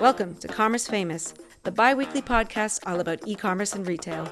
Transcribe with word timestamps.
Welcome 0.00 0.36
to 0.36 0.48
Commerce 0.48 0.86
Famous, 0.86 1.32
the 1.62 1.72
bi 1.72 1.94
weekly 1.94 2.20
podcast 2.20 2.86
all 2.86 3.00
about 3.00 3.26
e 3.26 3.34
commerce 3.34 3.72
and 3.72 3.86
retail. 3.86 4.28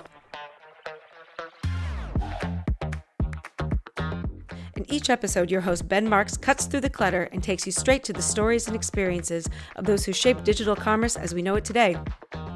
In 4.76 4.84
each 4.92 5.08
episode, 5.08 5.50
your 5.50 5.62
host 5.62 5.88
Ben 5.88 6.06
Marks 6.06 6.36
cuts 6.36 6.66
through 6.66 6.82
the 6.82 6.90
clutter 6.90 7.30
and 7.32 7.42
takes 7.42 7.64
you 7.64 7.72
straight 7.72 8.04
to 8.04 8.12
the 8.12 8.20
stories 8.20 8.66
and 8.66 8.76
experiences 8.76 9.48
of 9.76 9.86
those 9.86 10.04
who 10.04 10.12
shaped 10.12 10.44
digital 10.44 10.76
commerce 10.76 11.16
as 11.16 11.34
we 11.34 11.40
know 11.40 11.54
it 11.54 11.64
today. 11.64 11.96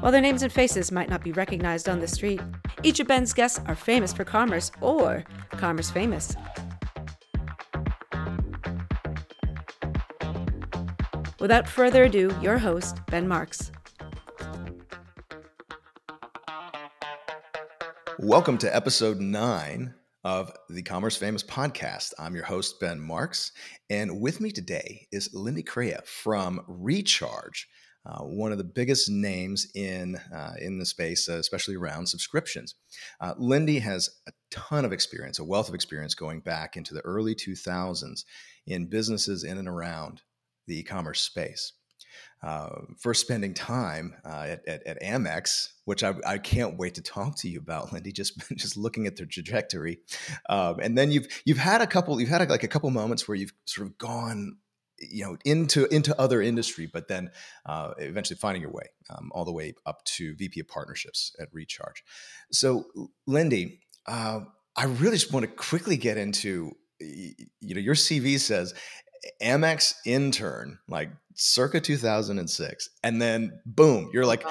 While 0.01 0.11
their 0.11 0.21
names 0.21 0.43
and 0.43 0.53
faces 0.53 0.91
might 0.91 1.09
not 1.09 1.23
be 1.23 1.31
recognized 1.31 1.89
on 1.89 1.99
the 1.99 2.07
street, 2.07 2.39
each 2.83 2.99
of 2.99 3.07
Ben's 3.07 3.33
guests 3.33 3.59
are 3.65 3.75
famous 3.75 4.13
for 4.13 4.23
commerce 4.23 4.71
or 4.81 5.23
commerce 5.53 5.89
famous. 5.89 6.35
Without 11.39 11.69
further 11.69 12.03
ado, 12.03 12.35
your 12.41 12.57
host, 12.57 12.97
Ben 13.07 13.25
Marks. 13.25 13.71
Welcome 18.19 18.57
to 18.57 18.75
episode 18.75 19.21
nine 19.21 19.93
of 20.25 20.51
the 20.69 20.83
Commerce 20.83 21.15
Famous 21.15 21.41
podcast. 21.41 22.11
I'm 22.19 22.35
your 22.35 22.43
host, 22.43 22.81
Ben 22.81 22.99
Marks, 22.99 23.53
and 23.89 24.19
with 24.19 24.41
me 24.41 24.51
today 24.51 25.07
is 25.13 25.33
Lindy 25.33 25.63
Crea 25.63 25.99
from 26.03 26.59
Recharge, 26.67 27.69
uh, 28.05 28.23
one 28.23 28.51
of 28.51 28.57
the 28.57 28.65
biggest 28.65 29.09
names 29.09 29.65
in, 29.73 30.17
uh, 30.35 30.55
in 30.59 30.77
the 30.77 30.85
space, 30.85 31.29
uh, 31.29 31.37
especially 31.37 31.77
around 31.77 32.07
subscriptions. 32.07 32.75
Uh, 33.21 33.33
Lindy 33.37 33.79
has 33.79 34.09
a 34.27 34.33
ton 34.51 34.83
of 34.83 34.91
experience, 34.91 35.39
a 35.39 35.45
wealth 35.45 35.69
of 35.69 35.75
experience 35.75 36.15
going 36.15 36.41
back 36.41 36.75
into 36.75 36.93
the 36.93 37.05
early 37.05 37.33
2000s 37.33 38.25
in 38.67 38.87
businesses 38.87 39.45
in 39.45 39.57
and 39.57 39.69
around 39.69 40.21
the 40.69 40.79
e-commerce 40.79 41.21
space. 41.21 41.73
Uh, 42.41 42.69
first 42.97 43.19
spending 43.19 43.53
time 43.53 44.15
uh, 44.23 44.47
at, 44.47 44.65
at, 44.65 44.87
at, 44.87 45.01
Amex, 45.01 45.73
which 45.83 46.05
I, 46.05 46.13
I, 46.25 46.37
can't 46.37 46.77
wait 46.77 46.95
to 46.95 47.01
talk 47.01 47.35
to 47.39 47.49
you 47.49 47.59
about, 47.59 47.91
Lindy. 47.93 48.13
Just 48.13 48.39
just 48.55 48.77
looking 48.77 49.07
at 49.07 49.17
their 49.17 49.25
trajectory, 49.25 49.99
um, 50.47 50.79
and 50.79 50.97
then 50.97 51.11
you've 51.11 51.27
you've 51.43 51.57
had 51.57 51.81
a 51.81 51.87
couple 51.87 52.17
you've 52.17 52.29
had 52.29 52.49
like 52.49 52.63
a 52.63 52.69
couple 52.69 52.89
moments 52.91 53.27
where 53.27 53.35
you've 53.35 53.51
sort 53.65 53.87
of 53.87 53.97
gone 53.97 54.55
you 55.01 55.25
know 55.25 55.37
into 55.43 55.93
into 55.93 56.17
other 56.17 56.41
industry, 56.41 56.89
but 56.91 57.09
then 57.09 57.29
uh, 57.65 57.91
eventually 57.97 58.37
finding 58.37 58.61
your 58.61 58.71
way 58.71 58.85
um, 59.09 59.31
all 59.33 59.43
the 59.43 59.51
way 59.51 59.73
up 59.85 60.01
to 60.05 60.33
VP 60.37 60.61
of 60.61 60.67
Partnerships 60.69 61.35
at 61.41 61.49
Recharge. 61.51 62.05
So, 62.53 62.85
Lindy, 63.27 63.81
uh, 64.05 64.41
I 64.77 64.85
really 64.85 65.17
just 65.17 65.33
want 65.33 65.43
to 65.43 65.51
quickly 65.51 65.97
get 65.97 66.17
into 66.17 66.71
you 67.01 67.75
know 67.75 67.81
your 67.81 67.95
CV 67.95 68.39
says 68.39 68.73
Amex 69.41 69.95
intern, 70.05 70.79
like 70.87 71.09
circa 71.35 71.79
2006. 71.79 72.89
And 73.03 73.21
then 73.21 73.59
boom, 73.65 74.09
you're 74.13 74.25
oh 74.25 74.27
like 74.27 74.45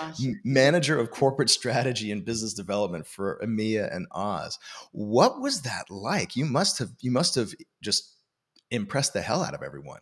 manager 0.44 0.98
of 0.98 1.10
corporate 1.10 1.50
strategy 1.50 2.10
and 2.10 2.24
business 2.24 2.54
development 2.54 3.06
for 3.06 3.40
EMEA 3.42 3.94
and 3.94 4.06
Oz. 4.12 4.58
What 4.92 5.40
was 5.40 5.62
that 5.62 5.90
like? 5.90 6.36
You 6.36 6.46
must 6.46 6.78
have 6.78 6.90
you 7.00 7.10
must 7.10 7.34
have 7.34 7.52
just 7.82 8.14
impressed 8.70 9.12
the 9.12 9.22
hell 9.22 9.42
out 9.42 9.54
of 9.54 9.62
everyone. 9.62 10.00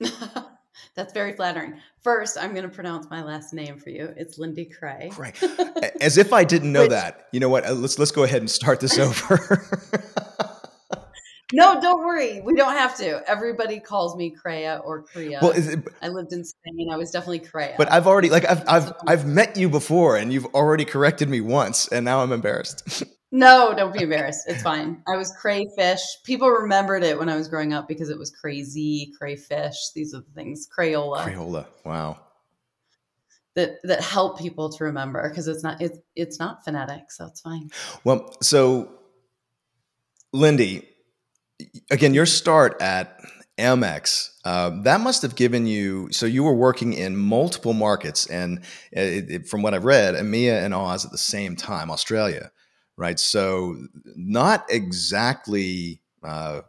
That's 0.94 1.12
very 1.12 1.34
flattering. 1.34 1.74
First, 2.02 2.38
I'm 2.38 2.52
going 2.52 2.68
to 2.68 2.74
pronounce 2.74 3.08
my 3.10 3.22
last 3.22 3.52
name 3.52 3.78
for 3.78 3.90
you. 3.90 4.12
It's 4.16 4.38
Lindy 4.38 4.64
Cray. 4.64 5.10
Right. 5.16 5.40
As 6.00 6.16
if 6.18 6.32
I 6.32 6.44
didn't 6.44 6.72
know 6.72 6.82
Which, 6.82 6.90
that. 6.90 7.28
You 7.32 7.40
know 7.40 7.48
what? 7.48 7.66
Uh, 7.66 7.72
let's 7.74 7.98
let's 7.98 8.10
go 8.10 8.22
ahead 8.24 8.40
and 8.40 8.50
start 8.50 8.80
this 8.80 8.98
over. 8.98 9.66
No, 11.52 11.80
don't 11.80 12.00
worry. 12.00 12.40
We 12.40 12.54
don't 12.54 12.72
have 12.72 12.96
to. 12.98 13.28
Everybody 13.28 13.80
calls 13.80 14.16
me 14.16 14.30
Crea 14.30 14.76
or 14.78 15.02
Crea. 15.02 15.38
Well, 15.40 15.52
it, 15.52 15.88
I 16.02 16.08
lived 16.08 16.32
in 16.32 16.44
Spain. 16.44 16.88
I 16.92 16.96
was 16.96 17.10
definitely 17.10 17.40
Crea. 17.40 17.74
But 17.76 17.90
I've 17.90 18.06
already 18.06 18.30
like 18.30 18.44
I've 18.48 18.62
I've 18.68 18.92
I've 19.06 19.26
met 19.26 19.56
you 19.56 19.68
before, 19.68 20.16
and 20.16 20.32
you've 20.32 20.46
already 20.46 20.84
corrected 20.84 21.28
me 21.28 21.40
once, 21.40 21.88
and 21.88 22.04
now 22.04 22.22
I'm 22.22 22.32
embarrassed. 22.32 23.04
no, 23.32 23.74
don't 23.76 23.92
be 23.92 24.04
embarrassed. 24.04 24.44
It's 24.46 24.62
fine. 24.62 25.02
I 25.08 25.16
was 25.16 25.32
crayfish. 25.32 26.00
People 26.24 26.48
remembered 26.48 27.02
it 27.02 27.18
when 27.18 27.28
I 27.28 27.36
was 27.36 27.48
growing 27.48 27.72
up 27.72 27.88
because 27.88 28.10
it 28.10 28.18
was 28.18 28.30
crazy 28.30 29.12
crayfish. 29.18 29.90
These 29.94 30.14
are 30.14 30.20
the 30.20 30.32
things. 30.34 30.68
Crayola. 30.68 31.24
Crayola. 31.24 31.66
Wow. 31.84 32.18
That 33.54 33.80
that 33.82 34.02
help 34.02 34.38
people 34.38 34.68
to 34.70 34.84
remember 34.84 35.28
because 35.28 35.48
it's 35.48 35.64
not 35.64 35.82
it's 35.82 35.98
it's 36.14 36.38
not 36.38 36.64
phonetic, 36.64 37.10
so 37.10 37.26
it's 37.26 37.40
fine. 37.40 37.70
Well, 38.04 38.36
so 38.40 38.92
Lindy, 40.32 40.86
again, 41.90 42.14
your 42.14 42.26
start 42.26 42.80
at 42.80 43.20
Amex, 43.58 44.30
uh, 44.44 44.70
that 44.82 45.00
must 45.00 45.22
have 45.22 45.36
given 45.36 45.66
you. 45.66 46.10
So 46.12 46.26
you 46.26 46.42
were 46.42 46.54
working 46.54 46.94
in 46.94 47.16
multiple 47.16 47.74
markets, 47.74 48.26
and 48.26 48.64
it, 48.90 49.30
it, 49.30 49.48
from 49.48 49.62
what 49.62 49.74
I've 49.74 49.84
read, 49.84 50.14
EMEA 50.14 50.64
and 50.64 50.74
Oz 50.74 51.04
at 51.04 51.10
the 51.10 51.18
same 51.18 51.56
time, 51.56 51.90
Australia, 51.90 52.50
right? 52.96 53.20
So 53.20 53.76
not 54.16 54.64
exactly 54.70 56.00
uh, 56.22 56.62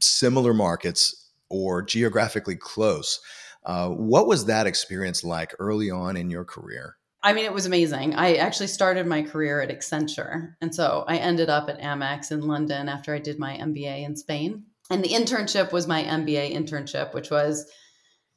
similar 0.00 0.52
markets 0.52 1.30
or 1.48 1.82
geographically 1.82 2.56
close. 2.56 3.20
Uh, 3.64 3.88
what 3.88 4.26
was 4.26 4.46
that 4.46 4.66
experience 4.66 5.24
like 5.24 5.54
early 5.58 5.90
on 5.90 6.16
in 6.16 6.30
your 6.30 6.44
career? 6.44 6.97
I 7.22 7.32
mean, 7.32 7.44
it 7.44 7.52
was 7.52 7.66
amazing. 7.66 8.14
I 8.14 8.34
actually 8.34 8.68
started 8.68 9.06
my 9.06 9.22
career 9.22 9.60
at 9.60 9.70
Accenture. 9.70 10.54
And 10.60 10.72
so 10.72 11.04
I 11.08 11.16
ended 11.16 11.50
up 11.50 11.68
at 11.68 11.80
Amex 11.80 12.30
in 12.30 12.46
London 12.46 12.88
after 12.88 13.12
I 13.14 13.18
did 13.18 13.38
my 13.38 13.56
MBA 13.56 14.04
in 14.04 14.16
Spain. 14.16 14.64
And 14.90 15.02
the 15.02 15.08
internship 15.08 15.72
was 15.72 15.88
my 15.88 16.02
MBA 16.02 16.54
internship, 16.54 17.14
which 17.14 17.30
was 17.30 17.70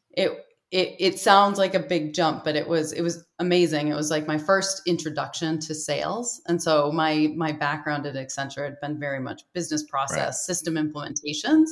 it 0.09 0.31
it 0.71 0.95
it 0.99 1.19
sounds 1.19 1.57
like 1.57 1.75
a 1.75 1.79
big 1.79 2.13
jump, 2.13 2.43
but 2.43 2.55
it 2.55 2.67
was 2.67 2.91
it 2.91 3.01
was 3.01 3.23
amazing. 3.39 3.87
It 3.87 3.95
was 3.95 4.09
like 4.09 4.27
my 4.27 4.37
first 4.37 4.81
introduction 4.87 5.59
to 5.59 5.75
sales. 5.75 6.41
And 6.47 6.61
so 6.61 6.91
my 6.91 7.31
my 7.35 7.51
background 7.51 8.05
at 8.05 8.15
Accenture 8.15 8.65
had 8.65 8.79
been 8.81 8.99
very 8.99 9.19
much 9.19 9.43
business 9.53 9.83
process, 9.83 10.17
right. 10.17 10.33
system 10.33 10.75
implementations. 10.75 11.67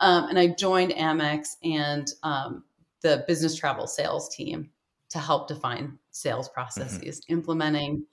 Um, 0.00 0.28
and 0.28 0.38
I 0.38 0.48
joined 0.48 0.92
Amex 0.92 1.56
and 1.62 2.08
um, 2.22 2.64
the 3.02 3.24
business 3.26 3.54
travel 3.54 3.86
sales 3.86 4.34
team 4.34 4.70
to 5.10 5.18
help 5.18 5.48
define 5.48 5.98
sales 6.10 6.48
mm-hmm. 6.48 6.54
processes, 6.54 7.20
mm-hmm. 7.20 7.32
implementing 7.32 8.04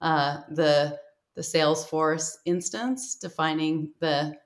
uh, 0.00 0.38
the 0.50 0.98
the 1.34 1.42
Salesforce 1.42 2.32
instance, 2.46 3.14
defining 3.14 3.92
the 4.00 4.36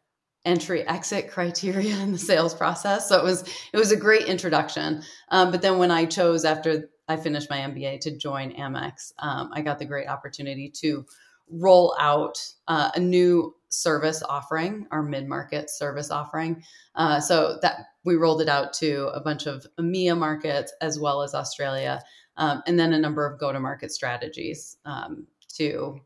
entry 0.44 0.86
exit 0.86 1.30
criteria 1.30 1.96
in 1.96 2.12
the 2.12 2.18
sales 2.18 2.54
process. 2.54 3.08
So 3.08 3.18
it 3.18 3.24
was 3.24 3.42
it 3.72 3.76
was 3.76 3.92
a 3.92 3.96
great 3.96 4.26
introduction. 4.26 5.02
Um, 5.30 5.50
but 5.50 5.62
then 5.62 5.78
when 5.78 5.90
I 5.90 6.04
chose 6.04 6.44
after 6.44 6.90
I 7.08 7.16
finished 7.16 7.50
my 7.50 7.58
MBA 7.58 8.00
to 8.00 8.16
join 8.16 8.52
Amex, 8.52 9.12
um, 9.18 9.50
I 9.52 9.62
got 9.62 9.78
the 9.78 9.84
great 9.84 10.08
opportunity 10.08 10.70
to 10.80 11.04
roll 11.48 11.94
out 11.98 12.38
uh, 12.68 12.90
a 12.94 13.00
new 13.00 13.54
service 13.72 14.22
offering, 14.22 14.86
our 14.90 15.02
mid 15.02 15.28
market 15.28 15.70
service 15.70 16.10
offering. 16.10 16.62
Uh, 16.94 17.20
so 17.20 17.58
that 17.62 17.86
we 18.04 18.16
rolled 18.16 18.40
it 18.40 18.48
out 18.48 18.72
to 18.74 19.08
a 19.14 19.20
bunch 19.20 19.46
of 19.46 19.66
EMEA 19.78 20.16
markets 20.16 20.72
as 20.80 20.98
well 20.98 21.22
as 21.22 21.34
Australia, 21.34 22.00
um, 22.36 22.62
and 22.66 22.78
then 22.78 22.92
a 22.92 22.98
number 22.98 23.26
of 23.26 23.38
go 23.38 23.52
to 23.52 23.60
market 23.60 23.92
strategies 23.92 24.76
um, 24.84 25.26
to 25.48 26.00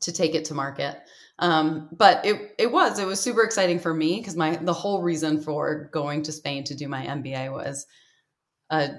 to 0.00 0.12
take 0.12 0.34
it 0.34 0.44
to 0.46 0.54
market. 0.54 0.98
Um, 1.38 1.88
but 1.92 2.24
it 2.24 2.54
it 2.58 2.70
was 2.70 2.98
it 2.98 3.06
was 3.06 3.20
super 3.20 3.42
exciting 3.42 3.78
for 3.78 3.92
me 3.92 4.18
because 4.18 4.36
my 4.36 4.56
the 4.56 4.72
whole 4.72 5.02
reason 5.02 5.40
for 5.40 5.88
going 5.92 6.22
to 6.22 6.32
Spain 6.32 6.64
to 6.64 6.74
do 6.74 6.88
my 6.88 7.04
MBA 7.06 7.52
was 7.52 7.86
a 8.70 8.90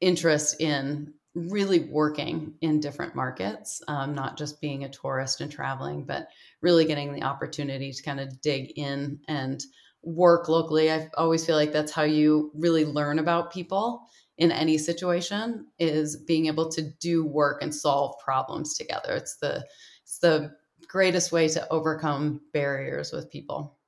interest 0.00 0.60
in 0.60 1.12
really 1.34 1.80
working 1.80 2.54
in 2.60 2.80
different 2.80 3.14
markets, 3.14 3.82
um, 3.88 4.14
not 4.14 4.36
just 4.36 4.60
being 4.60 4.84
a 4.84 4.88
tourist 4.88 5.40
and 5.40 5.50
traveling, 5.50 6.04
but 6.04 6.28
really 6.60 6.84
getting 6.84 7.12
the 7.12 7.22
opportunity 7.22 7.92
to 7.92 8.02
kind 8.02 8.20
of 8.20 8.40
dig 8.40 8.72
in 8.76 9.20
and 9.28 9.64
work 10.02 10.48
locally. 10.48 10.90
I 10.90 11.08
always 11.16 11.44
feel 11.44 11.56
like 11.56 11.72
that's 11.72 11.92
how 11.92 12.02
you 12.02 12.50
really 12.54 12.84
learn 12.84 13.18
about 13.18 13.52
people 13.52 14.08
in 14.38 14.50
any 14.50 14.78
situation 14.78 15.66
is 15.78 16.16
being 16.16 16.46
able 16.46 16.70
to 16.70 16.82
do 16.82 17.24
work 17.24 17.62
and 17.62 17.74
solve 17.74 18.18
problems 18.18 18.76
together. 18.76 19.12
It's 19.12 19.36
the 19.36 19.64
it's 20.02 20.18
the 20.18 20.52
greatest 20.88 21.30
way 21.30 21.46
to 21.48 21.68
overcome 21.70 22.40
barriers 22.52 23.12
with 23.12 23.30
people. 23.30 23.78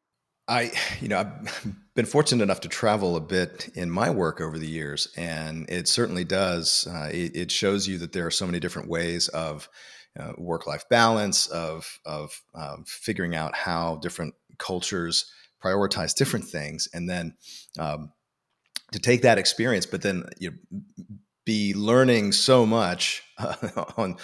I, 0.52 0.70
you 1.00 1.08
know, 1.08 1.18
I've 1.18 1.74
been 1.94 2.04
fortunate 2.04 2.42
enough 2.42 2.60
to 2.60 2.68
travel 2.68 3.16
a 3.16 3.20
bit 3.20 3.70
in 3.74 3.90
my 3.90 4.10
work 4.10 4.40
over 4.40 4.58
the 4.58 4.68
years, 4.68 5.08
and 5.16 5.68
it 5.70 5.88
certainly 5.88 6.24
does. 6.24 6.86
Uh, 6.88 7.08
it, 7.10 7.34
it, 7.34 7.50
shows 7.50 7.88
you 7.88 7.98
that 7.98 8.12
there 8.12 8.26
are 8.26 8.30
so 8.30 8.44
many 8.44 8.60
different 8.60 8.88
ways 8.88 9.28
of 9.28 9.68
uh, 10.20 10.32
work-life 10.36 10.84
balance, 10.90 11.46
of 11.46 11.98
of 12.04 12.38
um, 12.54 12.84
figuring 12.86 13.34
out 13.34 13.56
how 13.56 13.96
different 13.96 14.34
cultures 14.58 15.32
prioritize 15.64 16.14
different 16.14 16.44
things, 16.44 16.86
and 16.92 17.08
then 17.08 17.34
um, 17.78 18.12
to 18.92 18.98
take 18.98 19.22
that 19.22 19.38
experience, 19.38 19.86
but 19.86 20.02
then 20.02 20.24
you 20.38 20.50
know, 20.50 20.80
be 21.46 21.72
learning 21.72 22.32
so 22.32 22.66
much 22.66 23.22
uh, 23.38 23.54
on 23.96 24.16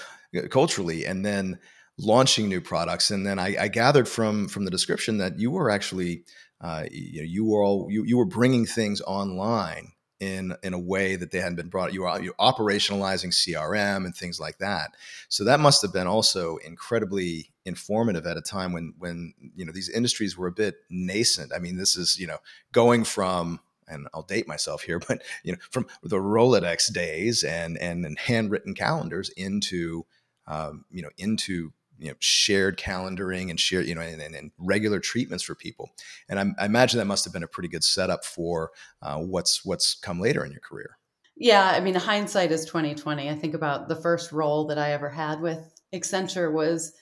culturally, 0.50 1.06
and 1.06 1.24
then 1.24 1.58
launching 1.98 2.48
new 2.48 2.60
products. 2.60 3.10
And 3.10 3.26
then 3.26 3.38
I, 3.38 3.56
I 3.60 3.68
gathered 3.68 4.08
from 4.08 4.48
from 4.48 4.64
the 4.64 4.70
description 4.70 5.18
that 5.18 5.38
you 5.38 5.50
were 5.50 5.70
actually 5.70 6.24
uh, 6.60 6.84
you 6.90 7.20
know 7.20 7.26
you 7.26 7.44
were 7.44 7.62
all 7.62 7.88
you, 7.90 8.04
you 8.04 8.16
were 8.16 8.24
bringing 8.24 8.66
things 8.66 9.00
online 9.02 9.92
in 10.20 10.54
in 10.62 10.74
a 10.74 10.78
way 10.78 11.16
that 11.16 11.30
they 11.30 11.38
hadn't 11.38 11.56
been 11.56 11.68
brought. 11.68 11.92
You 11.92 12.02
were 12.02 12.20
you 12.20 12.34
operationalizing 12.40 13.32
CRM 13.32 14.04
and 14.04 14.14
things 14.14 14.40
like 14.40 14.58
that. 14.58 14.92
So 15.28 15.44
that 15.44 15.60
must 15.60 15.82
have 15.82 15.92
been 15.92 16.06
also 16.06 16.56
incredibly 16.58 17.52
informative 17.64 18.26
at 18.26 18.36
a 18.36 18.42
time 18.42 18.72
when 18.72 18.94
when 18.98 19.34
you 19.54 19.64
know 19.64 19.72
these 19.72 19.88
industries 19.88 20.36
were 20.36 20.48
a 20.48 20.52
bit 20.52 20.76
nascent. 20.90 21.52
I 21.54 21.58
mean, 21.58 21.76
this 21.76 21.96
is 21.96 22.18
you 22.18 22.26
know 22.26 22.38
going 22.72 23.04
from 23.04 23.60
and 23.90 24.06
I'll 24.12 24.22
date 24.22 24.46
myself 24.46 24.82
here, 24.82 24.98
but 25.08 25.22
you 25.44 25.52
know 25.52 25.58
from 25.70 25.86
the 26.02 26.16
Rolodex 26.16 26.92
days 26.92 27.44
and 27.44 27.78
and, 27.78 28.04
and 28.04 28.18
handwritten 28.18 28.74
calendars 28.74 29.28
into 29.30 30.04
um, 30.46 30.84
you 30.90 31.02
know 31.02 31.10
into 31.16 31.72
you 31.98 32.08
know 32.08 32.14
shared 32.18 32.78
calendaring 32.78 33.50
and 33.50 33.58
shared 33.58 33.86
you 33.86 33.94
know 33.94 34.00
and, 34.00 34.20
and, 34.20 34.34
and 34.34 34.50
regular 34.58 35.00
treatments 35.00 35.44
for 35.44 35.54
people. 35.54 35.90
And 36.28 36.38
I, 36.38 36.62
I, 36.62 36.66
imagine 36.66 36.98
that 36.98 37.06
must 37.06 37.24
have 37.24 37.32
been 37.32 37.42
a 37.42 37.48
pretty 37.48 37.68
good 37.68 37.84
setup 37.84 38.24
for 38.24 38.70
uh, 39.02 39.18
what's 39.18 39.64
what's 39.64 39.94
come 39.94 40.20
later 40.20 40.44
in 40.44 40.52
your 40.52 40.60
career. 40.60 40.98
Yeah 41.36 41.70
i 41.74 41.78
mean 41.78 41.94
hindsight 41.94 42.50
is 42.50 42.64
2020 42.64 43.30
i 43.30 43.34
think 43.34 43.54
about 43.54 43.88
the 43.88 43.94
first 43.94 44.32
role 44.32 44.66
that 44.66 44.76
i 44.76 44.90
ever 44.90 45.08
had 45.08 45.40
with 45.40 45.72
accenture 45.94 46.52
was 46.52 46.94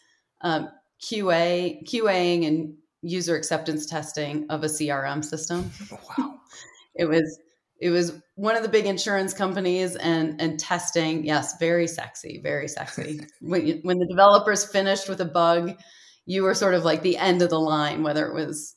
um, 0.42 0.68
qa 1.00 1.82
qaing 1.88 2.46
and 2.46 2.74
user 3.02 3.36
acceptance 3.36 3.86
testing 3.86 4.46
of 4.50 4.64
a 4.64 4.66
crm 4.66 5.24
system. 5.24 5.70
Wow. 6.18 6.40
It 6.94 7.06
was 7.06 7.38
it 7.78 7.90
was 7.90 8.20
one 8.36 8.56
of 8.56 8.62
the 8.62 8.68
big 8.68 8.86
insurance 8.86 9.32
companies 9.32 9.96
and 9.96 10.40
and 10.40 10.58
testing. 10.58 11.24
Yes 11.24 11.56
very 11.58 11.86
sexy 11.86 12.40
very 12.42 12.68
sexy. 12.68 13.20
When, 13.40 13.66
you, 13.66 13.80
when 13.82 13.98
the 13.98 14.06
developers 14.06 14.64
finished 14.64 15.08
with 15.08 15.20
a 15.20 15.26
bug 15.26 15.72
you 16.26 16.42
were 16.42 16.54
sort 16.54 16.74
of 16.74 16.84
like 16.84 17.02
the 17.02 17.16
end 17.16 17.42
of 17.42 17.50
the 17.50 17.60
line 17.60 18.02
whether 18.02 18.26
it 18.26 18.34
was 18.34 18.76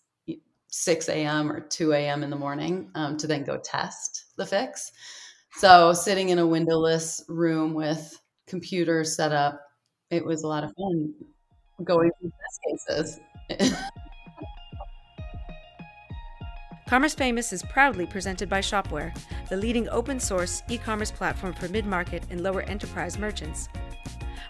6 0.67 1.09
a.m 1.09 1.51
or 1.51 1.61
2 1.61 1.93
a.m 1.93 2.23
in 2.23 2.29
the 2.29 2.35
morning 2.35 2.91
um, 2.95 3.17
to 3.17 3.27
then 3.27 3.43
go 3.43 3.57
test 3.57 4.25
the 4.37 4.45
fix. 4.45 4.91
So 5.53 5.93
sitting 5.93 6.29
in 6.29 6.39
a 6.39 6.47
windowless 6.47 7.23
room 7.27 7.73
with 7.73 8.19
computers 8.47 9.15
set 9.15 9.31
up 9.31 9.61
it 10.11 10.25
was 10.25 10.43
a 10.43 10.47
lot 10.47 10.63
of 10.63 10.73
fun. 10.75 11.13
Going 11.83 12.11
through 12.19 12.31
test 12.31 12.87
cases 12.87 13.19
Commerce 16.89 17.13
Famous 17.13 17.53
is 17.53 17.61
proudly 17.61 18.07
presented 18.07 18.49
by 18.49 18.61
Shopware, 18.61 19.15
the 19.47 19.55
leading 19.55 19.87
open 19.89 20.19
source 20.19 20.63
e 20.69 20.79
commerce 20.79 21.11
platform 21.11 21.53
for 21.53 21.69
mid 21.69 21.85
market 21.85 22.23
and 22.31 22.41
lower 22.41 22.63
enterprise 22.63 23.19
merchants. 23.19 23.69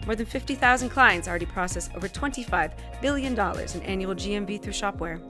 More 0.06 0.14
than 0.14 0.24
50,000 0.24 0.88
clients 0.88 1.28
already 1.28 1.44
process 1.44 1.90
over 1.94 2.08
$25 2.08 2.72
billion 3.02 3.34
in 3.34 3.82
annual 3.82 4.14
GMV 4.14 4.62
through 4.62 4.72
Shopware. 4.72 5.20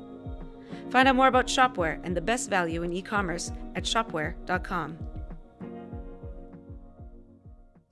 Find 0.92 1.08
out 1.08 1.16
more 1.16 1.26
about 1.26 1.48
Shopware 1.48 1.98
and 2.04 2.16
the 2.16 2.20
best 2.20 2.48
value 2.48 2.84
in 2.84 2.92
e 2.92 3.02
commerce 3.02 3.50
at 3.74 3.82
shopware.com. 3.82 4.96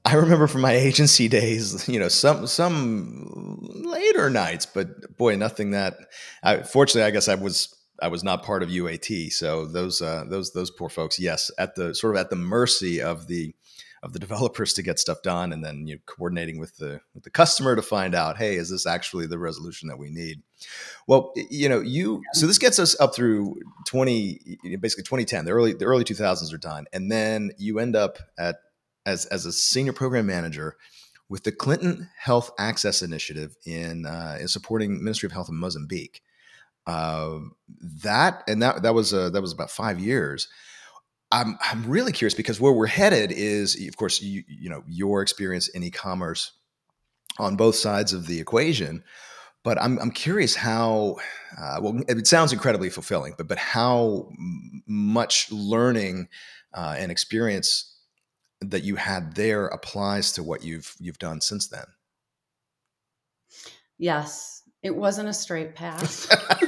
I 0.05 0.15
remember 0.15 0.47
from 0.47 0.61
my 0.61 0.75
agency 0.75 1.27
days, 1.27 1.89
you 1.89 1.99
know, 1.99 2.07
some 2.07 2.47
some 2.47 3.59
later 3.85 4.31
nights, 4.31 4.65
but 4.65 5.17
boy, 5.17 5.35
nothing 5.35 5.73
that. 5.73 5.97
I, 6.45 6.59
fortunately, 6.59 7.03
I 7.03 7.11
guess 7.11 7.27
I 7.27 7.35
was 7.35 7.75
I 8.01 8.09
was 8.09 8.25
not 8.25 8.45
part 8.45 8.63
of 8.63 8.69
UAT, 8.69 9.33
so 9.33 9.67
those 9.67 10.01
uh, 10.01 10.25
those 10.29 10.53
those 10.53 10.71
poor 10.71 10.89
folks, 10.89 11.19
yes, 11.19 11.51
at 11.59 11.75
the 11.75 11.95
sort 11.95 12.15
of 12.15 12.21
at 12.21 12.31
the 12.31 12.37
mercy 12.37 13.01
of 13.01 13.27
the 13.27 13.55
of 14.03 14.13
the 14.13 14.19
developers 14.27 14.73
to 14.75 14.83
get 14.83 14.99
stuff 14.99 15.23
done, 15.23 15.53
and 15.53 15.65
then 15.65 15.87
you 15.87 15.97
know, 15.97 16.01
coordinating 16.07 16.59
with 16.59 16.77
the 16.77 17.01
with 17.15 17.25
the 17.25 17.31
customer 17.31 17.75
to 17.77 17.83
find 17.83 18.15
out, 18.15 18.37
hey, 18.37 18.57
is 18.57 18.71
this 18.71 18.87
actually 18.87 19.27
the 19.27 19.39
resolution 19.39 19.89
that 19.89 19.99
we 19.99 20.11
need? 20.11 20.43
Well, 21.07 21.33
you 21.51 21.69
know, 21.69 21.81
you 21.81 22.23
so 22.35 22.47
this 22.47 22.59
gets 22.59 22.79
us 22.79 22.99
up 23.01 23.15
through 23.15 23.57
twenty, 23.87 24.59
basically 24.81 25.05
twenty 25.05 25.25
ten. 25.25 25.45
The 25.45 25.53
early 25.53 25.73
the 25.73 25.87
early 25.87 26.05
two 26.05 26.15
thousands 26.15 26.53
are 26.53 26.59
done, 26.59 26.87
and 26.93 27.11
then 27.11 27.53
you 27.59 27.79
end 27.79 27.97
up 27.97 28.19
at 28.39 28.57
as 29.07 29.27
as 29.27 29.47
a 29.47 29.53
senior 29.53 29.93
program 29.93 30.27
manager 30.27 30.77
with 31.29 31.45
the 31.45 31.53
Clinton 31.53 32.09
Health 32.19 32.51
Access 32.59 33.03
Initiative 33.03 33.57
in, 33.67 34.07
uh, 34.07 34.39
in 34.41 34.49
supporting 34.49 35.03
Ministry 35.03 35.27
of 35.27 35.33
Health 35.33 35.49
in 35.49 35.57
Mozambique. 35.57 36.23
Uh, 36.87 37.41
that 38.03 38.43
and 38.49 38.63
that 38.63 38.83
that 38.83 38.95
was 38.95 39.13
uh, 39.13 39.31
that 39.31 39.43
was 39.43 39.53
about 39.53 39.71
five 39.71 40.01
years. 40.01 40.49
I'm 41.31 41.59
I'm 41.61 41.85
really 41.85 42.13
curious 42.13 42.35
because 42.35 42.61
where 42.61 42.73
we're 42.73 42.87
headed 42.87 43.33
is, 43.33 43.79
of 43.87 43.97
course, 43.97 44.23
you 44.23 44.43
you 44.49 44.71
know 44.71 44.83
your 44.87 45.21
experience 45.23 45.69
in 45.69 45.83
e-commerce 45.83 46.53
on 47.39 47.57
both 47.57 47.75
sides 47.77 48.13
of 48.13 48.27
the 48.27 48.41
equation. 48.41 49.05
But 49.65 49.81
I'm 49.83 49.99
I'm 49.99 50.11
curious 50.11 50.55
how 50.55 51.17
uh, 51.61 51.81
well 51.83 52.01
it 52.09 52.27
sounds 52.27 52.53
incredibly 52.53 52.89
fulfilling, 52.89 53.35
but 53.37 53.49
but 53.49 53.59
how 53.59 54.31
much 54.87 55.51
learning 55.53 56.29
uh, 56.73 56.97
and 56.99 57.13
experience 57.13 57.97
that 58.61 58.83
you 58.83 58.97
had 58.97 59.35
there 59.35 59.67
applies 59.67 60.33
to 60.33 60.43
what 60.43 60.65
you've 60.65 60.95
you've 60.99 61.19
done 61.19 61.41
since 61.41 61.69
then. 61.69 61.85
Yes, 63.99 64.63
it 64.83 64.95
wasn't 64.95 65.29
a 65.29 65.33
straight 65.33 65.75
path. 65.75 66.29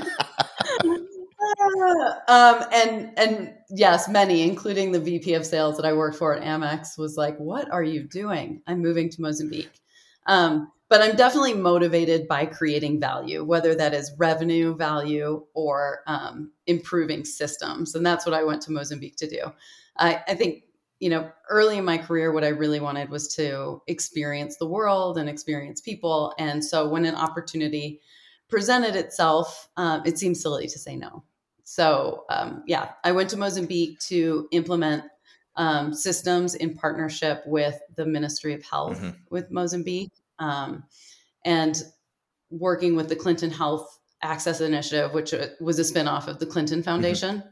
um, 2.29 2.65
and 2.73 3.19
and 3.19 3.55
yes, 3.71 4.09
many, 4.09 4.43
including 4.43 4.93
the 4.93 5.01
VP 5.01 5.35
of 5.35 5.47
sales 5.47 5.77
that 5.77 5.87
I 5.87 5.93
worked 5.93 6.17
for 6.17 6.35
at 6.35 6.43
Amex, 6.43 6.99
was 6.99 7.17
like, 7.17 7.37
"What 7.39 7.71
are 7.71 7.83
you 7.83 8.03
doing? 8.03 8.63
I'm 8.67 8.81
moving 8.81 9.09
to 9.11 9.23
Mozambique." 9.23 9.81
Um, 10.27 10.71
but 10.89 11.01
I'm 11.01 11.17
definitely 11.17 11.55
motivated 11.55 12.27
by 12.27 12.47
creating 12.47 13.01
value, 13.01 13.45
whether 13.45 13.75
that 13.77 13.95
is 13.95 14.13
revenue 14.19 14.77
value 14.77 15.47
or 15.55 16.01
um, 16.07 16.53
improving 16.67 17.25
systems, 17.25 17.95
and 17.95 18.05
that's 18.05 18.27
what 18.27 18.35
I 18.35 18.45
went 18.45 18.63
to 18.63 18.73
Mozambique 18.73 19.17
to 19.17 19.29
do. 19.29 19.53
I, 19.97 20.23
I 20.29 20.35
think 20.35 20.65
you 21.01 21.09
know, 21.09 21.31
early 21.49 21.79
in 21.79 21.85
my 21.85 21.97
career, 21.97 22.31
what 22.31 22.45
I 22.45 22.49
really 22.49 22.79
wanted 22.79 23.09
was 23.09 23.35
to 23.37 23.81
experience 23.87 24.59
the 24.59 24.67
world 24.67 25.17
and 25.17 25.31
experience 25.31 25.81
people. 25.81 26.35
And 26.39 26.63
so 26.63 26.89
when 26.89 27.07
an 27.07 27.15
opportunity 27.15 28.01
presented 28.51 28.95
itself, 28.95 29.71
um, 29.79 30.03
it 30.05 30.19
seemed 30.19 30.37
silly 30.37 30.69
to 30.69 30.79
say 30.79 30.97
no. 30.97 31.25
So 31.71 32.25
um, 32.29 32.65
yeah, 32.67 32.91
I 33.05 33.13
went 33.13 33.31
to 33.31 33.37
Mozambique 33.37 34.01
to 34.09 34.49
implement 34.51 35.05
um, 35.55 35.95
systems 35.95 36.57
in 36.57 36.75
partnership 36.75 37.45
with 37.47 37.81
the 37.95 38.05
Ministry 38.05 38.55
of 38.55 38.65
Health 38.65 38.99
mm-hmm. 38.99 39.11
with 39.31 39.53
Mozambique, 39.53 40.11
um, 40.41 40.83
and 41.45 41.81
working 42.51 42.97
with 42.97 43.09
the 43.09 43.15
Clinton 43.15 43.53
Health 43.53 44.01
Access 44.21 44.61
Initiative, 44.61 45.15
which 45.15 45.33
uh, 45.33 45.47
was 45.61 45.79
a 45.79 45.83
spinoff 45.83 46.27
of 46.27 46.41
the 46.41 46.47
Clinton 46.47 46.81
mm-hmm. 46.81 46.87
Foundation. 46.87 47.37
Mm-hmm. 47.39 47.49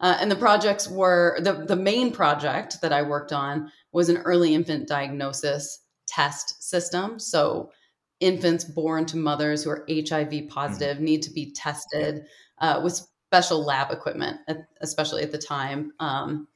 Uh, 0.00 0.18
and 0.20 0.30
the 0.30 0.36
projects 0.36 0.86
were 0.86 1.38
the, 1.40 1.64
the 1.64 1.76
main 1.76 2.12
project 2.12 2.82
that 2.82 2.92
I 2.92 3.00
worked 3.00 3.32
on 3.32 3.72
was 3.90 4.10
an 4.10 4.18
early 4.18 4.54
infant 4.54 4.86
diagnosis 4.86 5.80
test 6.06 6.62
system. 6.62 7.18
So 7.18 7.72
infants 8.20 8.64
born 8.64 9.06
to 9.06 9.16
mothers 9.16 9.64
who 9.64 9.70
are 9.70 9.86
HIV 9.88 10.28
mm-hmm. 10.28 10.48
positive 10.48 10.96
mm-hmm. 10.96 11.04
need 11.06 11.22
to 11.22 11.30
be 11.30 11.52
tested 11.52 12.26
uh, 12.60 12.80
with 12.82 13.06
special 13.28 13.64
lab 13.64 13.90
equipment, 13.90 14.38
especially 14.80 15.22
at 15.22 15.32
the 15.32 15.38
time. 15.38 15.92
Um, 16.00 16.48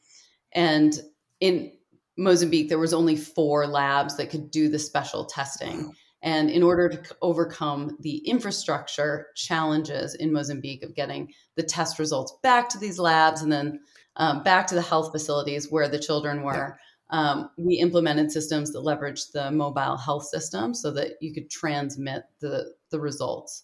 and 0.52 0.98
in 1.40 1.72
Mozambique, 2.16 2.68
there 2.68 2.78
was 2.78 2.94
only 2.94 3.16
four 3.16 3.66
labs 3.66 4.16
that 4.16 4.30
could 4.30 4.50
do 4.50 4.68
the 4.68 4.78
special 4.78 5.24
testing. 5.24 5.92
And 6.22 6.50
in 6.50 6.62
order 6.62 6.88
to 6.88 7.16
overcome 7.20 7.96
the 8.00 8.18
infrastructure 8.18 9.26
challenges 9.34 10.14
in 10.14 10.32
Mozambique 10.32 10.84
of 10.84 10.94
getting 10.94 11.32
the 11.56 11.62
test 11.62 11.98
results 11.98 12.32
back 12.42 12.68
to 12.70 12.78
these 12.78 12.98
labs 12.98 13.42
and 13.42 13.52
then 13.52 13.80
um, 14.16 14.42
back 14.42 14.66
to 14.68 14.74
the 14.74 14.82
health 14.82 15.10
facilities 15.10 15.70
where 15.70 15.88
the 15.88 15.98
children 15.98 16.42
were, 16.42 16.78
um, 17.10 17.50
we 17.58 17.74
implemented 17.74 18.30
systems 18.30 18.72
that 18.72 18.78
leveraged 18.78 19.32
the 19.32 19.50
mobile 19.50 19.96
health 19.96 20.24
system 20.24 20.74
so 20.74 20.90
that 20.92 21.12
you 21.20 21.34
could 21.34 21.50
transmit 21.50 22.22
the, 22.40 22.72
the 22.90 23.00
results 23.00 23.62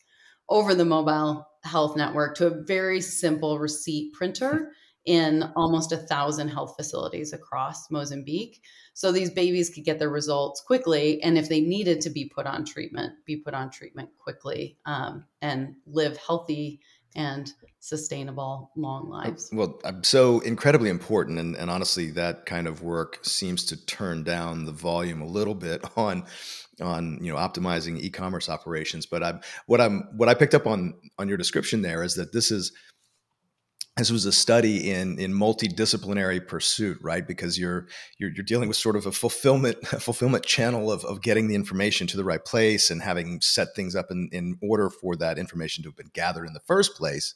over 0.49 0.75
the 0.75 0.85
mobile 0.85 1.48
health 1.65 1.97
network 1.97 2.37
to 2.37 2.47
a 2.47 2.63
very 2.65 3.01
simple 3.01 3.59
receipt 3.59 4.13
printer 4.13 4.73
in 5.05 5.43
almost 5.57 5.91
a 5.93 5.97
thousand 5.97 6.49
health 6.49 6.75
facilities 6.77 7.33
across 7.33 7.91
Mozambique. 7.91 8.61
So 8.93 9.11
these 9.11 9.31
babies 9.31 9.71
could 9.71 9.85
get 9.85 9.99
their 9.99 10.11
results 10.11 10.61
quickly. 10.61 11.23
And 11.23 11.39
if 11.39 11.49
they 11.49 11.61
needed 11.61 12.03
to 12.03 12.11
be 12.11 12.27
put 12.29 12.47
on 12.47 12.65
treatment, 12.65 13.15
be 13.25 13.37
put 13.37 13.55
on 13.55 13.71
treatment 13.71 14.11
quickly 14.19 14.77
um, 14.85 15.25
and 15.41 15.77
live 15.87 16.19
healthy 16.19 16.81
and 17.17 17.51
sustainable 17.81 18.71
long 18.77 19.09
lives. 19.09 19.49
Well, 19.53 19.81
so 20.03 20.41
incredibly 20.41 20.91
important. 20.91 21.39
And, 21.39 21.57
and 21.57 21.71
honestly, 21.71 22.11
that 22.11 22.45
kind 22.45 22.67
of 22.67 22.83
work 22.83 23.25
seems 23.25 23.65
to 23.67 23.87
turn 23.87 24.25
down 24.25 24.67
the 24.67 24.73
volume 24.73 25.23
a 25.23 25.27
little 25.27 25.55
bit 25.55 25.83
on 25.97 26.25
on 26.81 27.19
you 27.23 27.33
know 27.33 27.39
optimizing 27.39 27.99
e-commerce 27.99 28.49
operations 28.49 29.07
but 29.07 29.23
i'm 29.23 29.41
what 29.67 29.81
i'm 29.81 30.09
what 30.17 30.29
i 30.29 30.35
picked 30.35 30.55
up 30.55 30.67
on 30.67 30.95
on 31.19 31.29
your 31.29 31.37
description 31.37 31.83
there 31.83 32.03
is 32.03 32.15
that 32.15 32.33
this 32.33 32.51
is 32.51 32.73
this 33.99 34.13
was 34.13 34.25
a 34.27 34.33
study 34.33 34.91
in 34.91 35.19
in 35.19 35.33
multidisciplinary 35.33 36.47
pursuit, 36.47 36.99
right? 37.03 37.27
Because 37.27 37.59
you're 37.59 37.89
you're, 38.19 38.31
you're 38.31 38.45
dealing 38.45 38.69
with 38.69 38.77
sort 38.77 38.95
of 38.95 39.07
a 39.07 39.13
fulfillment 39.13 39.77
a 39.93 40.01
fulfillment 40.01 40.47
channel 40.47 40.91
of, 40.91 41.05
of 41.05 41.21
getting 41.21 41.49
the 41.49 41.57
information 41.57 42.07
to 42.07 42.17
the 42.17 42.25
right 42.25 42.45
place 42.45 42.91
and 42.91 43.03
having 43.03 43.41
set 43.41 43.75
things 43.75 43.97
up 43.97 44.07
in, 44.11 44.29
in 44.33 44.57
order 44.63 44.89
for 44.89 45.17
that 45.17 45.39
information 45.39 45.83
to 45.83 45.89
have 45.89 45.97
been 45.97 46.11
gathered 46.15 46.47
in 46.47 46.55
the 46.55 46.61
first 46.61 46.95
place. 46.97 47.35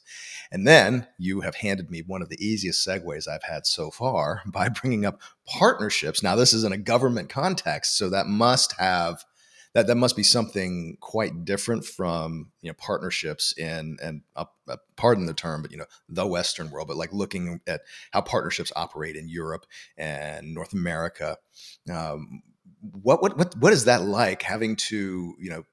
And 0.51 0.65
then 0.65 1.05
you 1.19 1.41
have 1.41 1.55
handed 1.55 1.91
me 1.91 2.01
one 2.05 2.21
of 2.21 2.29
the 2.29 2.43
easiest 2.43 2.87
segues 2.87 3.27
I've 3.27 3.43
had 3.43 3.65
so 3.65 3.91
far 3.91 4.41
by 4.47 4.69
bringing 4.69 5.05
up 5.05 5.21
partnerships. 5.45 6.23
Now, 6.23 6.35
this 6.35 6.53
is 6.53 6.63
in 6.63 6.71
a 6.71 6.77
government 6.77 7.29
context, 7.29 7.97
so 7.97 8.09
that 8.09 8.27
must 8.27 8.73
have 8.79 9.25
that 9.73 9.87
that 9.87 9.95
must 9.95 10.15
be 10.15 10.23
something 10.23 10.97
quite 11.01 11.45
different 11.45 11.85
from 11.85 12.51
you 12.61 12.69
know 12.69 12.75
partnerships 12.75 13.53
in 13.57 13.97
and 14.01 14.21
uh, 14.35 14.45
pardon 14.95 15.25
the 15.25 15.33
term, 15.33 15.61
but 15.61 15.71
you 15.71 15.77
know 15.77 15.85
the 16.07 16.27
Western 16.27 16.69
world, 16.69 16.87
but 16.87 16.97
like 16.97 17.11
looking 17.11 17.59
at 17.67 17.81
how 18.11 18.21
partnerships 18.21 18.71
operate 18.75 19.15
in 19.15 19.27
Europe 19.27 19.65
and 19.97 20.53
North 20.53 20.73
America. 20.73 21.37
Um, 21.91 22.43
what 22.91 23.21
what 23.21 23.37
what 23.37 23.55
what 23.57 23.73
is 23.73 23.85
that 23.85 24.03
like 24.03 24.43
having 24.43 24.75
to 24.75 25.35
you 25.39 25.49
know 25.49 25.63